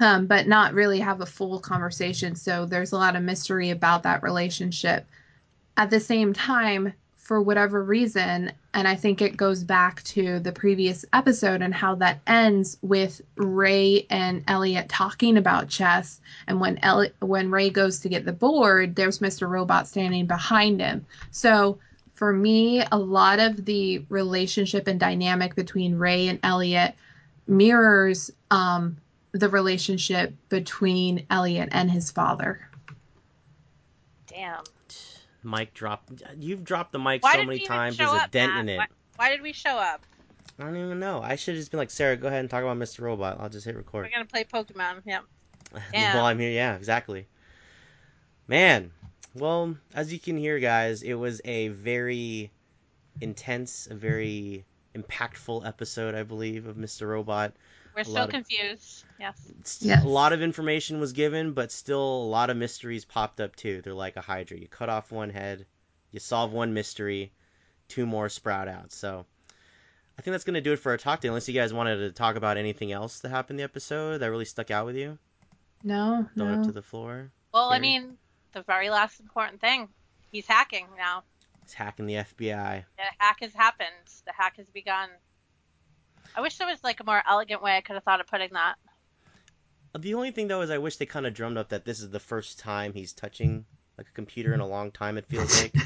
Um, 0.00 0.26
but 0.26 0.48
not 0.48 0.74
really 0.74 1.00
have 1.00 1.20
a 1.20 1.26
full 1.26 1.60
conversation. 1.60 2.34
So 2.34 2.66
there's 2.66 2.92
a 2.92 2.96
lot 2.96 3.14
of 3.14 3.22
mystery 3.22 3.70
about 3.70 4.02
that 4.02 4.22
relationship 4.22 5.06
at 5.76 5.90
the 5.90 6.00
same 6.00 6.32
time, 6.32 6.92
for 7.22 7.40
whatever 7.40 7.82
reason, 7.82 8.52
and 8.74 8.88
I 8.88 8.96
think 8.96 9.22
it 9.22 9.36
goes 9.36 9.62
back 9.62 10.02
to 10.04 10.40
the 10.40 10.50
previous 10.50 11.04
episode 11.12 11.62
and 11.62 11.72
how 11.72 11.94
that 11.94 12.20
ends 12.26 12.76
with 12.82 13.22
Ray 13.36 14.06
and 14.10 14.42
Elliot 14.48 14.88
talking 14.88 15.36
about 15.36 15.68
chess. 15.68 16.20
And 16.48 16.60
when 16.60 16.78
Elliot, 16.82 17.14
when 17.20 17.50
Ray 17.50 17.70
goes 17.70 18.00
to 18.00 18.08
get 18.08 18.24
the 18.24 18.32
board, 18.32 18.96
there's 18.96 19.20
Mr. 19.20 19.48
Robot 19.48 19.86
standing 19.86 20.26
behind 20.26 20.80
him. 20.80 21.06
So 21.30 21.78
for 22.14 22.32
me, 22.32 22.84
a 22.90 22.98
lot 22.98 23.38
of 23.38 23.64
the 23.64 24.04
relationship 24.08 24.88
and 24.88 24.98
dynamic 24.98 25.54
between 25.54 25.98
Ray 25.98 26.26
and 26.26 26.40
Elliot 26.42 26.94
mirrors 27.46 28.32
um, 28.50 28.96
the 29.32 29.48
relationship 29.48 30.34
between 30.48 31.26
Elliot 31.30 31.70
and 31.72 31.90
his 31.90 32.10
father. 32.10 32.68
Damn. 34.26 34.62
Mic 35.42 35.74
dropped. 35.74 36.22
You've 36.38 36.64
dropped 36.64 36.92
the 36.92 36.98
mic 36.98 37.22
Why 37.22 37.34
so 37.34 37.44
many 37.44 37.60
times. 37.60 37.96
show 37.96 38.04
There's 38.06 38.20
a 38.20 38.24
up, 38.24 38.30
dent 38.30 38.52
Matt? 38.52 38.60
in 38.60 38.68
it. 38.68 38.76
Why, 38.78 38.86
why 39.16 39.30
did 39.30 39.42
we 39.42 39.52
show 39.52 39.76
up? 39.76 40.04
I 40.58 40.64
don't 40.64 40.76
even 40.76 41.00
know. 41.00 41.20
I 41.22 41.36
should 41.36 41.54
have 41.54 41.60
just 41.60 41.70
been 41.70 41.78
like, 41.78 41.90
Sarah, 41.90 42.16
go 42.16 42.28
ahead 42.28 42.40
and 42.40 42.50
talk 42.50 42.62
about 42.62 42.76
Mr. 42.76 43.00
Robot. 43.00 43.38
I'll 43.40 43.48
just 43.48 43.66
hit 43.66 43.74
record. 43.76 44.04
We're 44.06 44.10
gonna 44.10 44.24
play 44.26 44.44
Pokemon. 44.44 45.02
Yep. 45.04 45.22
Yeah. 45.92 46.14
While 46.16 46.26
I'm 46.26 46.38
here, 46.38 46.50
yeah, 46.50 46.76
exactly. 46.76 47.26
Man, 48.46 48.92
well, 49.34 49.76
as 49.94 50.12
you 50.12 50.18
can 50.20 50.36
hear, 50.36 50.58
guys, 50.58 51.02
it 51.02 51.14
was 51.14 51.40
a 51.44 51.68
very 51.68 52.50
intense, 53.20 53.88
a 53.90 53.94
very 53.94 54.64
impactful 54.94 55.66
episode, 55.66 56.14
I 56.14 56.22
believe, 56.22 56.66
of 56.66 56.76
Mr. 56.76 57.08
Robot. 57.08 57.54
We're 57.94 58.02
A 58.02 58.04
still 58.04 58.14
lot 58.14 58.24
of- 58.24 58.30
confused. 58.30 59.04
Yes. 59.22 59.78
Yes. 59.80 60.04
A 60.04 60.08
lot 60.08 60.32
of 60.32 60.42
information 60.42 60.98
was 60.98 61.12
given, 61.12 61.52
but 61.52 61.70
still 61.70 62.02
a 62.02 62.28
lot 62.28 62.50
of 62.50 62.56
mysteries 62.56 63.04
popped 63.04 63.40
up 63.40 63.54
too. 63.54 63.80
They're 63.82 63.94
like 63.94 64.16
a 64.16 64.20
Hydra. 64.20 64.58
You 64.58 64.66
cut 64.66 64.88
off 64.88 65.12
one 65.12 65.30
head, 65.30 65.64
you 66.10 66.18
solve 66.18 66.52
one 66.52 66.74
mystery, 66.74 67.30
two 67.86 68.04
more 68.04 68.28
sprout 68.28 68.66
out. 68.66 68.90
So 68.92 69.24
I 70.18 70.22
think 70.22 70.32
that's 70.32 70.42
gonna 70.42 70.60
do 70.60 70.72
it 70.72 70.80
for 70.80 70.90
our 70.90 70.98
talk 70.98 71.20
day. 71.20 71.28
Unless 71.28 71.46
you 71.48 71.54
guys 71.54 71.72
wanted 71.72 71.98
to 71.98 72.10
talk 72.10 72.34
about 72.34 72.56
anything 72.56 72.90
else 72.90 73.20
that 73.20 73.28
happened 73.28 73.60
in 73.60 73.64
the 73.64 73.70
episode 73.70 74.18
that 74.18 74.30
really 74.30 74.44
stuck 74.44 74.72
out 74.72 74.86
with 74.86 74.96
you, 74.96 75.16
No, 75.84 76.26
throw 76.36 76.48
it 76.48 76.52
up 76.54 76.58
no. 76.58 76.64
to 76.64 76.72
the 76.72 76.82
floor. 76.82 77.30
Well, 77.54 77.70
I 77.70 77.78
mean, 77.78 78.16
the 78.52 78.62
very 78.62 78.90
last 78.90 79.20
important 79.20 79.60
thing. 79.60 79.88
He's 80.32 80.46
hacking 80.46 80.86
now. 80.96 81.22
He's 81.62 81.74
hacking 81.74 82.06
the 82.06 82.14
FBI. 82.14 82.84
The 82.96 83.02
hack 83.18 83.38
has 83.40 83.52
happened. 83.54 83.88
The 84.26 84.32
hack 84.32 84.56
has 84.56 84.66
begun. 84.70 85.08
I 86.34 86.40
wish 86.40 86.56
there 86.58 86.66
was 86.66 86.82
like 86.82 86.98
a 86.98 87.04
more 87.04 87.22
elegant 87.28 87.62
way 87.62 87.76
I 87.76 87.82
could 87.82 87.94
have 87.94 88.02
thought 88.02 88.20
of 88.20 88.26
putting 88.26 88.50
that. 88.54 88.74
The 89.98 90.14
only 90.14 90.30
thing 90.30 90.48
though 90.48 90.62
is 90.62 90.70
I 90.70 90.78
wish 90.78 90.96
they 90.96 91.06
kind 91.06 91.26
of 91.26 91.34
drummed 91.34 91.58
up 91.58 91.68
that 91.70 91.84
this 91.84 92.00
is 92.00 92.10
the 92.10 92.20
first 92.20 92.58
time 92.58 92.94
he's 92.94 93.12
touching 93.12 93.64
like 93.98 94.08
a 94.08 94.12
computer 94.12 94.54
in 94.54 94.60
a 94.60 94.66
long 94.66 94.90
time. 94.90 95.18
It 95.18 95.26
feels 95.26 95.60
like. 95.60 95.74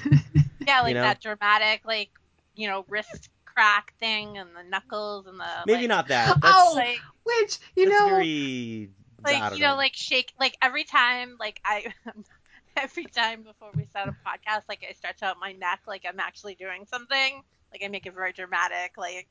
Yeah, 0.66 0.80
like 0.80 0.94
know? 0.94 1.02
that 1.02 1.20
dramatic, 1.20 1.82
like 1.84 2.10
you 2.56 2.66
know, 2.66 2.84
wrist 2.88 3.28
crack 3.44 3.94
thing 4.00 4.36
and 4.36 4.50
the 4.50 4.68
knuckles 4.68 5.26
and 5.26 5.38
the 5.38 5.46
Maybe 5.64 5.82
like, 5.82 5.88
not 5.88 6.08
that. 6.08 6.40
That's, 6.42 6.56
Oh, 6.56 6.72
like 6.74 6.98
Which 7.22 7.58
you 7.76 7.88
that's 7.88 8.00
know, 8.00 8.06
very. 8.16 8.90
Like 9.24 9.50
don't 9.50 9.58
you 9.58 9.64
know, 9.64 9.76
like 9.76 9.94
shake 9.94 10.32
like 10.40 10.56
every 10.60 10.84
time 10.84 11.36
like 11.38 11.60
I 11.64 11.86
every 12.76 13.04
time 13.04 13.42
before 13.42 13.70
we 13.76 13.86
start 13.86 14.08
a 14.08 14.28
podcast 14.28 14.62
like 14.68 14.84
I 14.88 14.92
stretch 14.92 15.22
out 15.22 15.36
my 15.40 15.52
neck 15.52 15.80
like 15.86 16.04
I'm 16.06 16.20
actually 16.20 16.54
doing 16.54 16.84
something 16.86 17.42
like 17.72 17.82
I 17.84 17.88
make 17.88 18.06
it 18.06 18.14
very 18.14 18.32
dramatic 18.32 18.92
like 18.98 19.28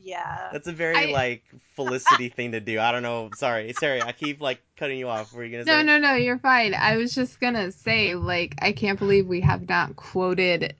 yeah 0.00 0.48
That's 0.52 0.68
a 0.68 0.72
very 0.72 0.96
I- 0.96 1.12
like 1.12 1.44
Felicity 1.74 2.30
thing 2.30 2.52
to 2.52 2.60
do. 2.60 2.80
I 2.80 2.90
don't 2.90 3.02
know. 3.02 3.30
Sorry, 3.34 3.72
sorry. 3.74 4.02
I 4.02 4.12
keep 4.12 4.40
like 4.40 4.62
cutting 4.76 4.98
you 4.98 5.08
off. 5.08 5.30
What 5.32 5.38
were 5.38 5.44
you 5.44 5.52
gonna 5.52 5.64
no, 5.64 5.80
say? 5.80 5.82
no, 5.82 5.98
no, 5.98 6.14
you're 6.14 6.38
fine. 6.38 6.72
I 6.72 6.96
was 6.96 7.14
just 7.14 7.38
gonna 7.38 7.70
say, 7.70 8.14
like, 8.14 8.54
I 8.62 8.72
can't 8.72 8.98
believe 8.98 9.26
we 9.26 9.42
have 9.42 9.68
not 9.68 9.96
quoted 9.96 10.74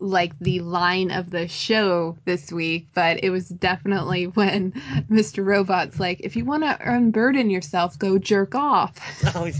like 0.00 0.38
the 0.40 0.60
line 0.60 1.10
of 1.10 1.30
the 1.30 1.48
show 1.48 2.18
this 2.26 2.52
week, 2.52 2.88
but 2.94 3.24
it 3.24 3.30
was 3.30 3.48
definitely 3.48 4.26
when 4.26 4.72
Mr. 5.10 5.44
Robot's 5.44 5.98
like, 5.98 6.20
if 6.20 6.36
you 6.36 6.44
want 6.44 6.62
to 6.64 6.78
unburden 6.92 7.48
yourself, 7.48 7.98
go 7.98 8.18
jerk 8.18 8.54
off. 8.54 8.94
Oh 9.34 9.50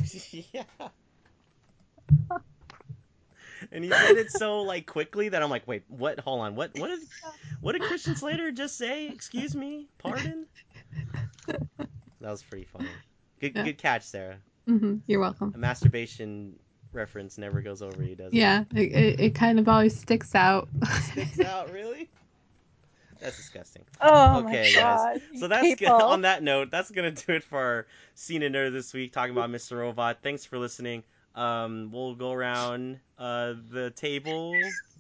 yeah. 0.53 0.65
And 3.75 3.83
he 3.85 3.91
said 3.91 4.17
it 4.17 4.31
so 4.31 4.63
like 4.63 4.87
quickly 4.87 5.31
that 5.31 5.43
I'm 5.43 5.51
like, 5.51 5.67
wait, 5.67 5.83
what? 5.89 6.21
Hold 6.21 6.41
on, 6.43 6.55
what? 6.55 6.71
What 6.79 6.89
did 6.89 7.01
what 7.61 7.73
did 7.73 7.83
Christian 7.83 8.15
Slater 8.15 8.53
just 8.53 8.79
say? 8.79 9.09
Excuse 9.09 9.55
me, 9.55 9.89
pardon. 9.99 10.47
That 12.21 12.31
was 12.31 12.43
pretty 12.43 12.65
funny. 12.65 12.87
Good, 13.41 13.55
Yeah. 13.55 13.65
good 13.65 13.79
catch, 13.79 14.05
Sarah. 14.05 14.39
hmm 14.67 14.97
You're 15.07 15.21
welcome. 15.21 15.53
A 15.55 15.59
masturbation 15.59 16.55
reference 16.93 17.37
never 17.37 17.61
goes 17.61 17.83
over 17.83 18.03
you, 18.03 18.15
does 18.15 18.33
it? 18.33 18.37
Yeah, 18.37 18.65
it, 18.75 18.93
it, 18.93 19.21
it 19.21 19.35
kind 19.35 19.59
of 19.59 19.69
always 19.69 19.95
sticks 19.99 20.35
out. 20.35 20.69
Sticks 21.13 21.41
out, 21.41 21.73
really? 21.73 22.09
That's 23.21 23.37
disgusting. 23.37 23.85
oh 24.01 24.45
Okay, 24.47 24.73
guys. 24.75 25.21
So 25.41 25.49
that's 25.49 25.75
good. 25.75 25.89
On 25.89 26.23
that 26.23 26.43
note, 26.43 26.71
that's 26.71 26.91
gonna 26.91 27.11
do 27.11 27.33
it 27.33 27.43
for 27.43 27.59
our 27.59 27.87
scene 28.15 28.43
and 28.43 28.55
nerd 28.55 28.73
this 28.73 28.93
week, 28.95 29.13
talking 29.13 29.33
about 29.33 29.51
Mr. 29.51 29.79
Robot. 29.79 30.19
Thanks 30.23 30.45
for 30.45 30.59
listening. 30.59 31.03
Um, 31.35 31.91
we'll 31.93 32.15
go 32.15 32.33
around 32.33 33.01
uh, 33.19 33.55
the 33.71 33.91
table, 33.91 34.55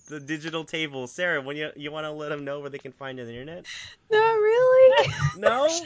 the 0.08 0.18
digital 0.18 0.64
table. 0.64 1.06
Sarah, 1.06 1.40
when 1.40 1.56
you 1.56 1.70
you 1.76 1.92
want 1.92 2.04
to 2.04 2.10
let 2.10 2.30
them 2.30 2.44
know 2.44 2.60
where 2.60 2.70
they 2.70 2.78
can 2.78 2.92
find 2.92 3.18
you 3.18 3.24
on 3.24 3.28
the 3.28 3.38
internet? 3.38 3.66
No, 4.10 4.18
really. 4.18 5.12
No? 5.38 5.68
Sure, 5.68 5.84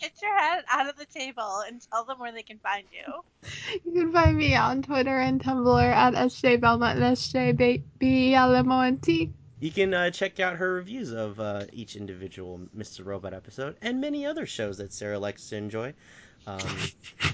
get 0.00 0.12
your 0.22 0.38
head 0.38 0.64
out 0.70 0.88
of 0.88 0.96
the 0.96 1.04
table 1.04 1.62
and 1.66 1.80
tell 1.90 2.04
them 2.04 2.18
where 2.18 2.32
they 2.32 2.42
can 2.42 2.58
find 2.58 2.84
you. 2.90 3.22
You 3.84 3.92
can 3.92 4.12
find 4.12 4.36
me 4.36 4.54
on 4.54 4.82
Twitter 4.82 5.18
and 5.18 5.42
Tumblr 5.42 5.82
at 5.82 6.14
sjbelmont 6.14 6.96
and 6.96 7.16
sjblmont. 8.00 9.30
You 9.58 9.70
can 9.70 9.94
uh, 9.94 10.10
check 10.10 10.40
out 10.40 10.56
her 10.56 10.74
reviews 10.74 11.12
of 11.12 11.40
uh, 11.40 11.64
each 11.72 11.96
individual 11.96 12.60
Mr. 12.76 13.04
Robot 13.04 13.32
episode 13.34 13.76
and 13.82 14.00
many 14.00 14.26
other 14.26 14.46
shows 14.46 14.78
that 14.78 14.92
Sarah 14.92 15.18
likes 15.18 15.48
to 15.48 15.56
enjoy 15.56 15.94
um, 16.46 16.58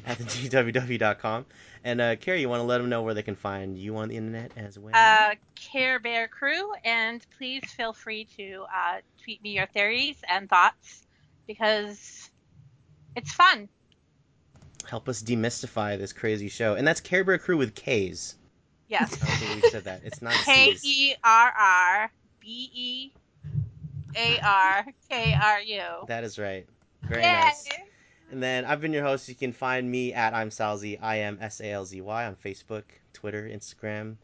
at 0.07 0.19
the 0.19 0.25
GWW.com. 0.25 1.47
And 1.85 2.01
uh, 2.01 2.17
Carrie, 2.17 2.41
you 2.41 2.49
want 2.49 2.61
to 2.61 2.65
let 2.65 2.79
them 2.79 2.89
know 2.89 3.03
where 3.03 3.15
they 3.15 3.23
can 3.23 3.37
find 3.37 3.79
you 3.79 3.97
on 3.97 4.09
the 4.09 4.17
internet 4.17 4.53
as 4.57 4.79
well? 4.79 4.93
Uh, 4.95 5.35
Care 5.55 5.99
Bear 5.99 6.29
Crew, 6.29 6.73
and 6.85 7.25
please 7.39 7.65
feel 7.65 7.93
free 7.93 8.27
to 8.37 8.65
uh, 8.75 8.99
tweet 9.23 9.43
me 9.43 9.51
your 9.57 9.67
theories 9.67 10.17
and 10.29 10.49
thoughts 10.49 11.03
because 11.47 12.31
it's 13.17 13.33
fun. 13.33 13.69
Help 14.89 15.09
us 15.09 15.23
demystify 15.23 15.99
this 15.99 16.13
crazy 16.13 16.49
show. 16.49 16.75
And 16.75 16.87
that's 16.87 17.01
Care 17.01 17.25
Bear 17.25 17.39
Crew 17.39 17.57
with 17.57 17.75
K's. 17.75 18.37
Yes. 18.89 19.17
I 19.23 19.27
don't 19.27 19.37
think 19.37 19.63
we 19.63 19.71
said 19.71 19.85
that. 19.85 20.03
It's 20.05 20.21
not 20.21 20.35
K. 20.35 20.77
E 20.83 21.15
R 21.25 21.53
R 21.59 22.13
B 22.41 22.71
E 22.75 23.13
A 24.17 24.41
R 24.45 24.87
K 25.09 25.37
R 25.41 25.61
U. 25.61 25.83
That 26.09 26.25
is 26.25 26.39
right. 26.39 26.67
Very 27.03 27.23
Yay! 27.23 27.33
nice. 27.33 27.69
And 28.33 28.43
then 28.43 28.65
I've 28.65 28.81
been 28.81 28.95
your 28.95 29.05
host. 29.05 29.29
You 29.29 29.35
can 29.35 29.53
find 29.53 29.89
me 29.89 30.15
at 30.15 30.33
I'm 30.33 30.49
Salzy, 30.49 30.99
I 31.01 31.21
M 31.21 31.39
S 31.41 31.61
A 31.61 31.71
L 31.71 31.85
Z 31.85 32.01
Y 32.01 32.27
on 32.27 32.35
Facebook, 32.35 32.85
Twitter, 33.13 33.43
Instagram, 33.43 34.17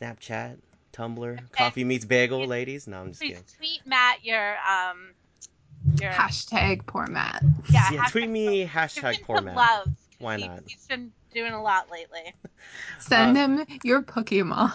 Snapchat, 0.00 0.56
Tumblr, 0.94 1.50
Coffee 1.52 1.84
Meets 1.84 2.06
Bagel, 2.06 2.46
ladies. 2.46 2.86
No, 2.86 3.00
I'm 3.00 3.08
just 3.08 3.20
Please 3.20 3.32
kidding. 3.32 3.44
tweet 3.58 3.86
Matt 3.86 4.24
your 4.24 4.56
um 4.56 5.10
your 6.00 6.10
Hashtag 6.10 6.86
poor 6.86 7.06
Matt. 7.06 7.42
yeah. 7.68 7.90
Yeah, 7.92 8.06
tweet 8.06 8.30
me 8.30 8.60
give 8.60 8.70
hashtag 8.70 9.18
him 9.18 9.24
poor 9.24 9.36
some 9.36 9.44
man. 9.44 9.56
love. 9.56 9.88
Why 10.18 10.36
He- 10.36 10.46
not? 10.46 10.62
He's 10.66 10.86
been 10.86 11.12
doing 11.32 11.52
a 11.52 11.62
lot 11.62 11.90
lately. 11.90 12.34
Send 13.00 13.36
Uh, 13.36 13.40
him 13.40 13.66
your 13.82 14.02
Pokemon. 14.02 14.72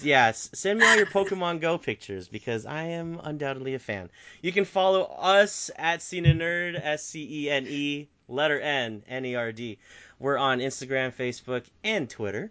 Yes, 0.02 0.50
send 0.52 0.78
me 0.80 0.86
all 0.86 0.96
your 0.96 1.06
Pokemon 1.06 1.60
Go 1.60 1.78
pictures 1.78 2.28
because 2.28 2.66
I 2.66 2.84
am 2.84 3.20
undoubtedly 3.22 3.74
a 3.74 3.78
fan. 3.78 4.10
You 4.42 4.52
can 4.52 4.64
follow 4.64 5.02
us 5.04 5.70
at 5.76 6.02
Scene 6.02 6.26
N 6.26 6.38
Nerd, 6.38 6.78
S 6.82 7.04
C 7.04 7.44
E 7.44 7.50
N 7.50 7.66
E, 7.68 8.08
letter 8.28 8.60
N, 8.60 9.02
N 9.08 9.24
E 9.24 9.34
R 9.36 9.52
D. 9.52 9.78
We're 10.18 10.36
on 10.38 10.58
Instagram, 10.58 11.14
Facebook, 11.14 11.64
and 11.84 12.08
Twitter. 12.10 12.50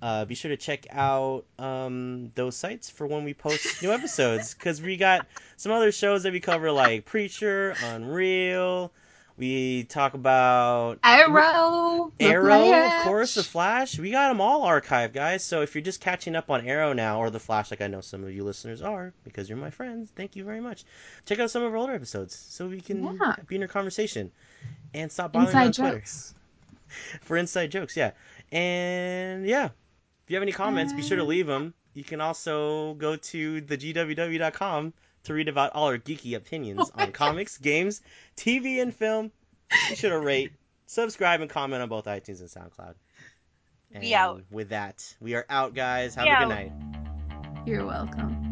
Uh, 0.00 0.24
be 0.24 0.34
sure 0.34 0.48
to 0.50 0.56
check 0.56 0.86
out 0.90 1.44
um, 1.58 2.32
those 2.34 2.56
sites 2.56 2.88
for 2.88 3.06
when 3.06 3.24
we 3.24 3.34
post 3.34 3.82
new 3.82 3.92
episodes 3.92 4.54
because 4.54 4.80
we 4.80 4.96
got 4.96 5.26
some 5.56 5.70
other 5.72 5.92
shows 5.92 6.22
that 6.22 6.32
we 6.32 6.40
cover 6.40 6.72
like 6.72 7.04
Preacher, 7.04 7.74
Unreal. 7.84 8.92
We 9.42 9.82
talk 9.82 10.14
about 10.14 11.00
Arrow. 11.02 12.12
Arrow, 12.20 12.72
of 12.72 13.02
course, 13.02 13.34
the 13.34 13.42
Flash. 13.42 13.98
We 13.98 14.12
got 14.12 14.28
them 14.28 14.40
all 14.40 14.64
archived, 14.64 15.14
guys. 15.14 15.42
So 15.42 15.62
if 15.62 15.74
you're 15.74 15.82
just 15.82 16.00
catching 16.00 16.36
up 16.36 16.48
on 16.48 16.64
Arrow 16.64 16.92
now 16.92 17.18
or 17.18 17.28
the 17.28 17.40
Flash, 17.40 17.72
like 17.72 17.80
I 17.80 17.88
know 17.88 18.02
some 18.02 18.22
of 18.22 18.32
you 18.32 18.44
listeners 18.44 18.82
are, 18.82 19.12
because 19.24 19.48
you're 19.48 19.58
my 19.58 19.70
friends, 19.70 20.12
thank 20.14 20.36
you 20.36 20.44
very 20.44 20.60
much. 20.60 20.84
Check 21.26 21.40
out 21.40 21.50
some 21.50 21.64
of 21.64 21.72
our 21.72 21.76
older 21.76 21.92
episodes 21.92 22.36
so 22.36 22.68
we 22.68 22.80
can 22.80 23.02
Yeah. 23.02 23.34
be 23.48 23.56
in 23.56 23.64
a 23.64 23.66
conversation 23.66 24.30
and 24.94 25.10
stop 25.10 25.32
bothering 25.32 25.52
me 25.56 25.60
on 25.60 25.66
Inside 25.66 25.82
Twitter 25.82 25.98
jokes. 25.98 26.34
for 27.22 27.36
inside 27.36 27.72
jokes. 27.72 27.96
Yeah, 27.96 28.12
and 28.52 29.44
yeah, 29.44 29.64
if 29.64 29.72
you 30.28 30.36
have 30.36 30.44
any 30.44 30.52
comments, 30.52 30.92
be 30.92 31.02
sure 31.02 31.16
to 31.16 31.24
uh. 31.24 31.26
leave 31.26 31.48
them. 31.48 31.74
You 31.94 32.04
can 32.04 32.20
also 32.20 32.94
go 32.94 33.16
to 33.16 33.60
thegww.com 33.60 34.92
to 35.24 35.34
read 35.34 35.48
about 35.48 35.72
all 35.74 35.86
our 35.86 35.98
geeky 35.98 36.34
opinions 36.36 36.90
on 36.94 37.12
comics, 37.12 37.58
games, 37.58 38.00
TV, 38.36 38.80
and 38.82 38.94
film. 38.94 39.30
Be 39.88 39.96
sure 39.96 40.10
to 40.10 40.18
rate, 40.18 40.52
subscribe, 40.86 41.40
and 41.40 41.48
comment 41.50 41.82
on 41.82 41.88
both 41.88 42.04
iTunes 42.06 42.40
and 42.40 42.48
SoundCloud. 42.48 42.94
And 43.94 44.02
We 44.04 44.14
out. 44.14 44.42
with 44.50 44.70
that, 44.70 45.14
we 45.20 45.34
are 45.34 45.44
out, 45.50 45.74
guys. 45.74 46.14
Have 46.14 46.24
We 46.24 46.30
a 46.30 46.34
good 46.38 46.42
out. 46.44 46.48
night. 46.48 46.72
You're 47.66 47.84
welcome. 47.86 48.51